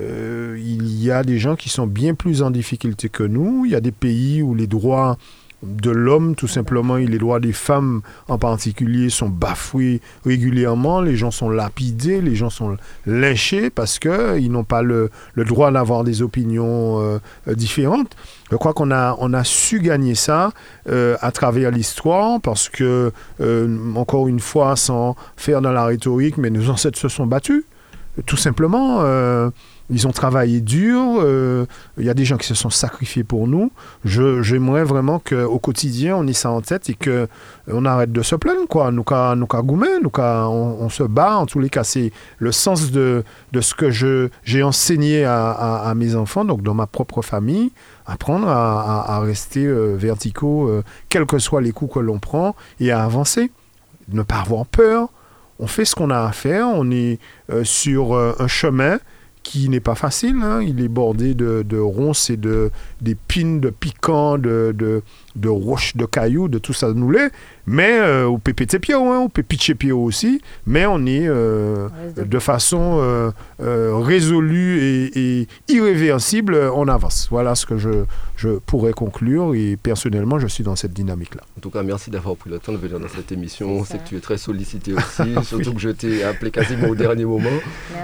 euh, 0.00 0.58
il 0.58 1.02
y 1.02 1.10
a 1.10 1.22
des 1.22 1.38
gens 1.38 1.56
qui 1.56 1.68
sont 1.68 1.86
bien 1.86 2.14
plus 2.14 2.42
en 2.42 2.50
difficulté 2.50 3.08
que 3.08 3.22
nous. 3.22 3.64
Il 3.64 3.72
y 3.72 3.76
a 3.76 3.80
des 3.80 3.92
pays 3.92 4.42
où 4.42 4.54
les 4.54 4.66
droits 4.66 5.16
de 5.62 5.90
l'homme, 5.90 6.34
tout 6.34 6.48
simplement, 6.48 6.98
et 6.98 7.06
les 7.06 7.16
droits 7.16 7.40
des 7.40 7.54
femmes 7.54 8.02
en 8.28 8.36
particulier 8.36 9.08
sont 9.08 9.30
bafoués 9.30 10.02
régulièrement. 10.26 11.00
Les 11.00 11.16
gens 11.16 11.30
sont 11.30 11.48
lapidés, 11.48 12.20
les 12.20 12.34
gens 12.34 12.50
sont 12.50 12.76
lynchés 13.06 13.70
parce 13.70 13.98
qu'ils 13.98 14.50
n'ont 14.50 14.64
pas 14.64 14.82
le, 14.82 15.10
droit 15.36 15.70
d'avoir 15.70 16.04
des 16.04 16.20
opinions 16.20 17.00
euh, 17.00 17.54
différentes. 17.54 18.14
Je 18.50 18.56
crois 18.56 18.74
qu'on 18.74 18.90
a, 18.90 19.44
su 19.44 19.80
gagner 19.80 20.14
ça 20.14 20.52
euh, 20.88 21.16
à 21.22 21.32
travers 21.32 21.70
l'histoire 21.70 22.40
parce 22.42 22.68
que, 22.68 23.10
encore 23.94 24.28
une 24.28 24.40
fois, 24.40 24.76
sans 24.76 25.16
faire 25.36 25.62
dans 25.62 25.72
la 25.72 25.86
rhétorique, 25.86 26.36
mais 26.36 26.50
nos 26.50 26.68
ancêtres 26.68 26.98
se 26.98 27.08
sont 27.08 27.26
battus. 27.26 27.64
Tout 28.26 28.36
simplement, 28.36 29.02
ils 29.90 30.06
ont 30.06 30.12
travaillé 30.12 30.60
dur. 30.60 31.18
Euh, 31.18 31.66
il 31.98 32.04
y 32.04 32.10
a 32.10 32.14
des 32.14 32.24
gens 32.24 32.38
qui 32.38 32.46
se 32.46 32.54
sont 32.54 32.70
sacrifiés 32.70 33.24
pour 33.24 33.46
nous. 33.46 33.70
J'aimerais 34.04 34.84
vraiment 34.84 35.18
qu'au 35.18 35.58
quotidien, 35.58 36.16
on 36.16 36.26
ait 36.26 36.32
ça 36.32 36.50
en 36.50 36.62
tête 36.62 36.88
et 36.88 36.94
qu'on 36.94 37.28
euh, 37.68 37.84
arrête 37.84 38.10
de 38.10 38.22
se 38.22 38.34
plaindre. 38.34 38.66
Quoi. 38.66 38.90
Nous, 38.90 39.04
nous, 39.06 39.36
nous 39.36 40.10
on, 40.16 40.88
se 40.88 41.02
bat. 41.02 41.36
En 41.36 41.46
tous 41.46 41.60
les 41.60 41.68
cas, 41.68 41.84
c'est 41.84 42.12
le 42.38 42.50
sens 42.52 42.90
de, 42.90 43.24
de 43.52 43.60
ce 43.60 43.74
que 43.74 43.90
j'ai 43.90 44.62
enseigné 44.62 45.24
à, 45.24 45.92
mes 45.94 46.14
enfants, 46.14 46.44
donc 46.44 46.62
dans 46.62 46.74
ma 46.74 46.86
propre 46.86 47.20
famille. 47.20 47.70
Apprendre 48.06 48.48
à, 48.48 49.20
rester 49.20 49.64
euh, 49.64 49.96
verticaux, 49.96 50.70
quels 51.08 51.26
que 51.26 51.38
soient 51.38 51.62
les 51.62 51.72
coups 51.72 51.94
que 51.94 52.00
l'on 52.00 52.18
prend, 52.18 52.56
et 52.80 52.90
à 52.90 53.04
avancer. 53.04 53.50
Ne 54.08 54.22
pas 54.22 54.40
avoir 54.40 54.64
peur. 54.66 55.08
On 55.58 55.66
fait 55.66 55.84
ce 55.84 55.94
qu'on 55.94 56.10
a 56.10 56.20
à 56.20 56.32
faire. 56.32 56.68
On 56.68 56.90
est 56.90 57.18
sur 57.64 58.14
un 58.14 58.48
chemin 58.48 58.98
qui 59.44 59.68
n'est 59.68 59.78
pas 59.78 59.94
facile. 59.94 60.36
Hein. 60.42 60.62
Il 60.62 60.80
est 60.80 60.88
bordé 60.88 61.34
de, 61.34 61.78
ronces 61.78 62.30
et 62.30 62.36
de 62.36 62.72
d'épines, 63.00 63.60
de 63.60 63.70
piquants, 63.70 64.38
de, 64.38 65.02
de, 65.36 65.48
roches, 65.48 65.96
de 65.96 66.04
cailloux, 66.06 66.48
de 66.48 66.58
tout 66.58 66.72
ça 66.72 66.92
nous 66.92 67.10
l'est. 67.10 67.30
Mais 67.66 67.98
euh, 67.98 68.26
on 68.26 68.38
peut 68.38 68.52
péter 68.52 68.78
pied, 68.78 68.94
hein, 68.94 68.98
on 69.00 69.28
peut 69.28 69.42
pitcher 69.42 69.74
pied 69.74 69.92
aussi. 69.92 70.40
Mais 70.66 70.84
on 70.86 71.06
est 71.06 71.26
euh, 71.26 71.88
de 72.16 72.38
façon 72.38 72.98
euh, 73.00 73.30
résolue 73.96 75.10
et, 75.14 75.48
irréversible, 75.68 76.54
on 76.74 76.88
avance. 76.88 77.28
Voilà 77.30 77.54
ce 77.54 77.64
que 77.64 77.78
je, 77.78 78.04
je 78.36 78.50
pourrais 78.58 78.92
conclure. 78.92 79.54
Et 79.54 79.76
personnellement, 79.82 80.38
je 80.38 80.46
suis 80.46 80.62
dans 80.62 80.76
cette 80.76 80.92
dynamique-là. 80.92 81.42
En 81.56 81.60
tout 81.60 81.70
cas, 81.70 81.82
merci 81.82 82.10
d'avoir 82.10 82.36
pris 82.36 82.50
le 82.50 82.58
temps 82.58 82.72
de 82.72 82.78
venir 82.78 83.00
dans 83.00 83.08
cette 83.08 83.32
émission. 83.32 83.70
On 83.70 83.84
sait 83.84 83.98
que 83.98 84.08
tu 84.08 84.16
es 84.16 84.20
très 84.20 84.36
sollicité 84.36 84.92
aussi, 84.94 85.34
surtout 85.46 85.72
que 85.72 85.80
je 85.80 85.90
t'ai 85.90 86.22
appelé 86.22 86.50
quasiment 86.50 86.88
au 86.88 86.94
dernier 86.94 87.24
moment. 87.24 87.48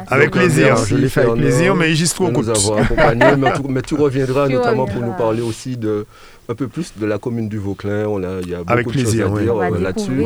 Avec 0.06 0.30
plaisir, 0.30 0.76
je 0.86 0.96
l'ai 0.96 1.08
fait 1.08 1.20
avec 1.22 1.34
plaisir, 1.34 1.74
mais 1.76 1.94
juste 1.94 2.16
pour 2.16 2.32
nous 2.32 2.48
avoir 2.48 2.78
accompagnés. 2.78 3.36
mais, 3.36 3.52
mais, 3.68 3.82
tu 3.82 3.94
reviendras 3.94 4.48
notamment 4.48 4.86
pour 4.86 5.02
nous 5.02 5.12
parler 5.12 5.42
aussi 5.42 5.76
de 5.76 6.06
un 6.50 6.54
peu 6.56 6.66
plus 6.66 6.92
de 6.98 7.06
la 7.06 7.18
commune 7.18 7.48
du 7.48 7.58
Vauclin. 7.58 8.06
On 8.08 8.22
a, 8.24 8.40
il 8.40 8.48
y 8.48 8.54
a 8.54 8.58
beaucoup 8.58 8.72
Avec 8.72 8.88
plaisir, 8.88 9.30
de 9.30 9.38
choses 9.38 9.38
à 9.38 9.42
dire 9.42 9.56
euh, 9.56 9.78
là-dessus. 9.78 10.24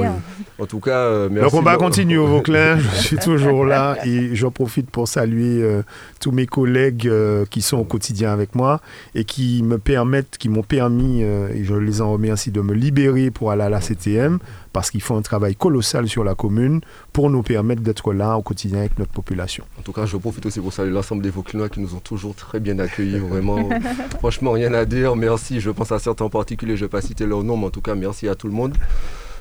En 0.59 0.65
tout 0.67 0.81
cas, 0.81 0.97
euh, 0.97 1.29
merci. 1.31 1.45
Le 1.45 1.51
combat 1.51 1.77
continue 1.77 2.17
au 2.17 2.27
Vauclin. 2.27 2.79
je 2.97 3.03
suis 3.03 3.19
toujours 3.19 3.67
là 3.67 3.99
et 4.07 4.35
j'en 4.35 4.51
profite 4.51 4.91
pour 4.91 5.07
saluer 5.07 5.63
euh, 5.63 5.83
tous 6.21 6.33
mes 6.33 6.47
collègues 6.47 7.11
qui 7.51 7.61
sont 7.61 7.77
au 7.77 7.85
quotidien 7.85 8.33
avec 8.33 8.55
moi 8.55 8.81
et 9.15 9.25
qui 9.25 9.63
me 9.63 9.77
permettent, 9.77 10.39
qui 10.39 10.49
m'ont 10.49 10.63
permis, 10.63 11.23
et 11.23 11.65
je 11.65 11.75
les 11.75 12.01
en 12.01 12.13
remercie, 12.13 12.51
de 12.51 12.63
me 12.63 12.73
libérer 12.73 13.31
pour 13.31 13.51
aller 13.51 13.63
à 13.63 13.69
la 13.69 13.81
CTM 13.81 14.39
parce 14.75 14.91
qu'ils 14.91 15.01
font 15.01 15.17
un 15.17 15.23
travail 15.23 15.55
colossal 15.55 16.09
sur 16.09 16.25
la 16.25 16.35
commune 16.35 16.81
pour 17.13 17.31
nous 17.31 17.45
permettre 17.45 17.81
d'être 17.81 18.13
là 18.13 18.37
au 18.37 18.43
quotidien 18.43 18.81
avec 18.81 18.99
notre 18.99 19.13
population. 19.13 19.65
En 19.79 19.83
tout 19.83 19.93
cas, 19.93 20.05
je 20.05 20.17
profite 20.17 20.45
aussi 20.47 20.61
pour 20.61 20.73
saluer 20.73 20.91
l'ensemble 20.91 21.23
des 21.23 21.31
Vauclinois 21.31 21.69
qui 21.69 21.79
nous 21.79 21.95
ont 21.95 22.01
toujours 22.01 22.35
très 22.35 22.59
bien 22.59 22.81
accueillis. 22.81 23.21
Vraiment, 23.21 23.69
franchement, 24.19 24.51
rien 24.51 24.75
à 24.75 24.85
dire. 24.85 25.15
Merci. 25.15 25.61
Je 25.61 25.71
pense 25.71 25.93
à 25.93 26.01
certains 26.01 26.25
en 26.25 26.29
particulier, 26.29 26.77
je 26.77 26.83
ne 26.83 26.87
vais 26.87 26.91
pas 26.91 27.01
citer 27.03 27.25
leur 27.25 27.45
nom, 27.45 27.57
mais 27.57 27.67
en 27.67 27.71
tout 27.71 27.81
cas, 27.81 27.95
merci 27.95 28.29
à 28.29 28.35
tout 28.35 28.49
le 28.49 28.53
monde. 28.53 28.75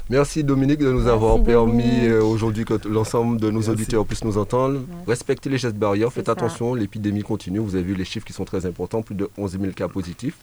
Merci 0.10 0.44
Dominique 0.44 0.80
de 0.80 0.92
nous 0.92 1.08
avoir 1.08 1.42
permis 1.42 2.06
euh, 2.06 2.22
aujourd'hui 2.22 2.66
que 2.66 2.76
l'ensemble 2.88 3.40
de 3.40 3.50
nos 3.50 3.62
auditeurs 3.62 4.06
puissent 4.06 4.26
nous 4.26 4.38
entendre. 4.38 4.82
Respectez 5.08 5.50
les 5.50 5.58
gestes 5.58 5.78
barrières, 5.78 6.14
faites 6.14 6.30
attention, 6.30 6.76
l'épidémie 6.76 7.24
continue. 7.24 7.60
Vous 7.60 7.74
avez 7.74 7.86
vu 7.86 7.96
les 7.96 8.06
chiffres 8.06 8.26
qui 8.26 8.34
sont 8.34 8.46
très 8.46 8.68
importants, 8.68 9.02
plus 9.02 9.16
de 9.16 9.30
11 9.38 9.58
000 9.60 9.74
cas 9.74 9.88
positifs. 9.88 10.36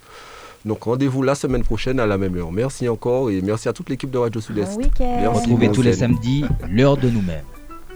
Donc 0.64 0.82
rendez-vous 0.82 1.22
la 1.22 1.34
semaine 1.34 1.62
prochaine 1.62 2.00
à 2.00 2.06
la 2.06 2.18
même 2.18 2.36
heure. 2.36 2.52
Merci 2.52 2.88
encore 2.88 3.30
et 3.30 3.40
merci 3.40 3.68
à 3.68 3.72
toute 3.72 3.88
l'équipe 3.88 4.11
de 4.11 4.18
Radio 4.18 4.40
Sud-Est. 4.40 4.78
Retrouvez 5.26 5.70
tous 5.70 5.82
les 5.82 5.94
samedis 5.94 6.44
l'heure 6.68 6.96
de 6.96 7.08
nous-mêmes. 7.08 7.44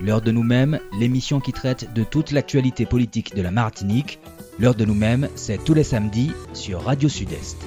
L'heure 0.01 0.23
de 0.23 0.33
nous-mêmes, 0.33 0.81
l'émission 0.99 1.41
qui 1.41 1.53
traite 1.53 1.93
de 1.95 2.03
toute 2.03 2.33
l'actualité 2.33 2.85
politique 2.85 3.37
de 3.37 3.43
la 3.43 3.51
Martinique. 3.51 4.19
L'heure 4.59 4.75
de 4.75 4.85
nous-mêmes, 4.85 5.29
c'est 5.37 5.63
tous 5.63 5.75
les 5.75 5.85
samedis 5.85 6.33
sur 6.53 6.83
Radio 6.83 7.09
Sud-Est. 7.09 7.59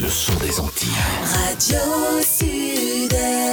Le 0.00 0.08
son 0.08 0.32
des 0.38 0.60
Antilles. 0.60 0.88
Radio 1.22 1.78
Sud 2.22 3.47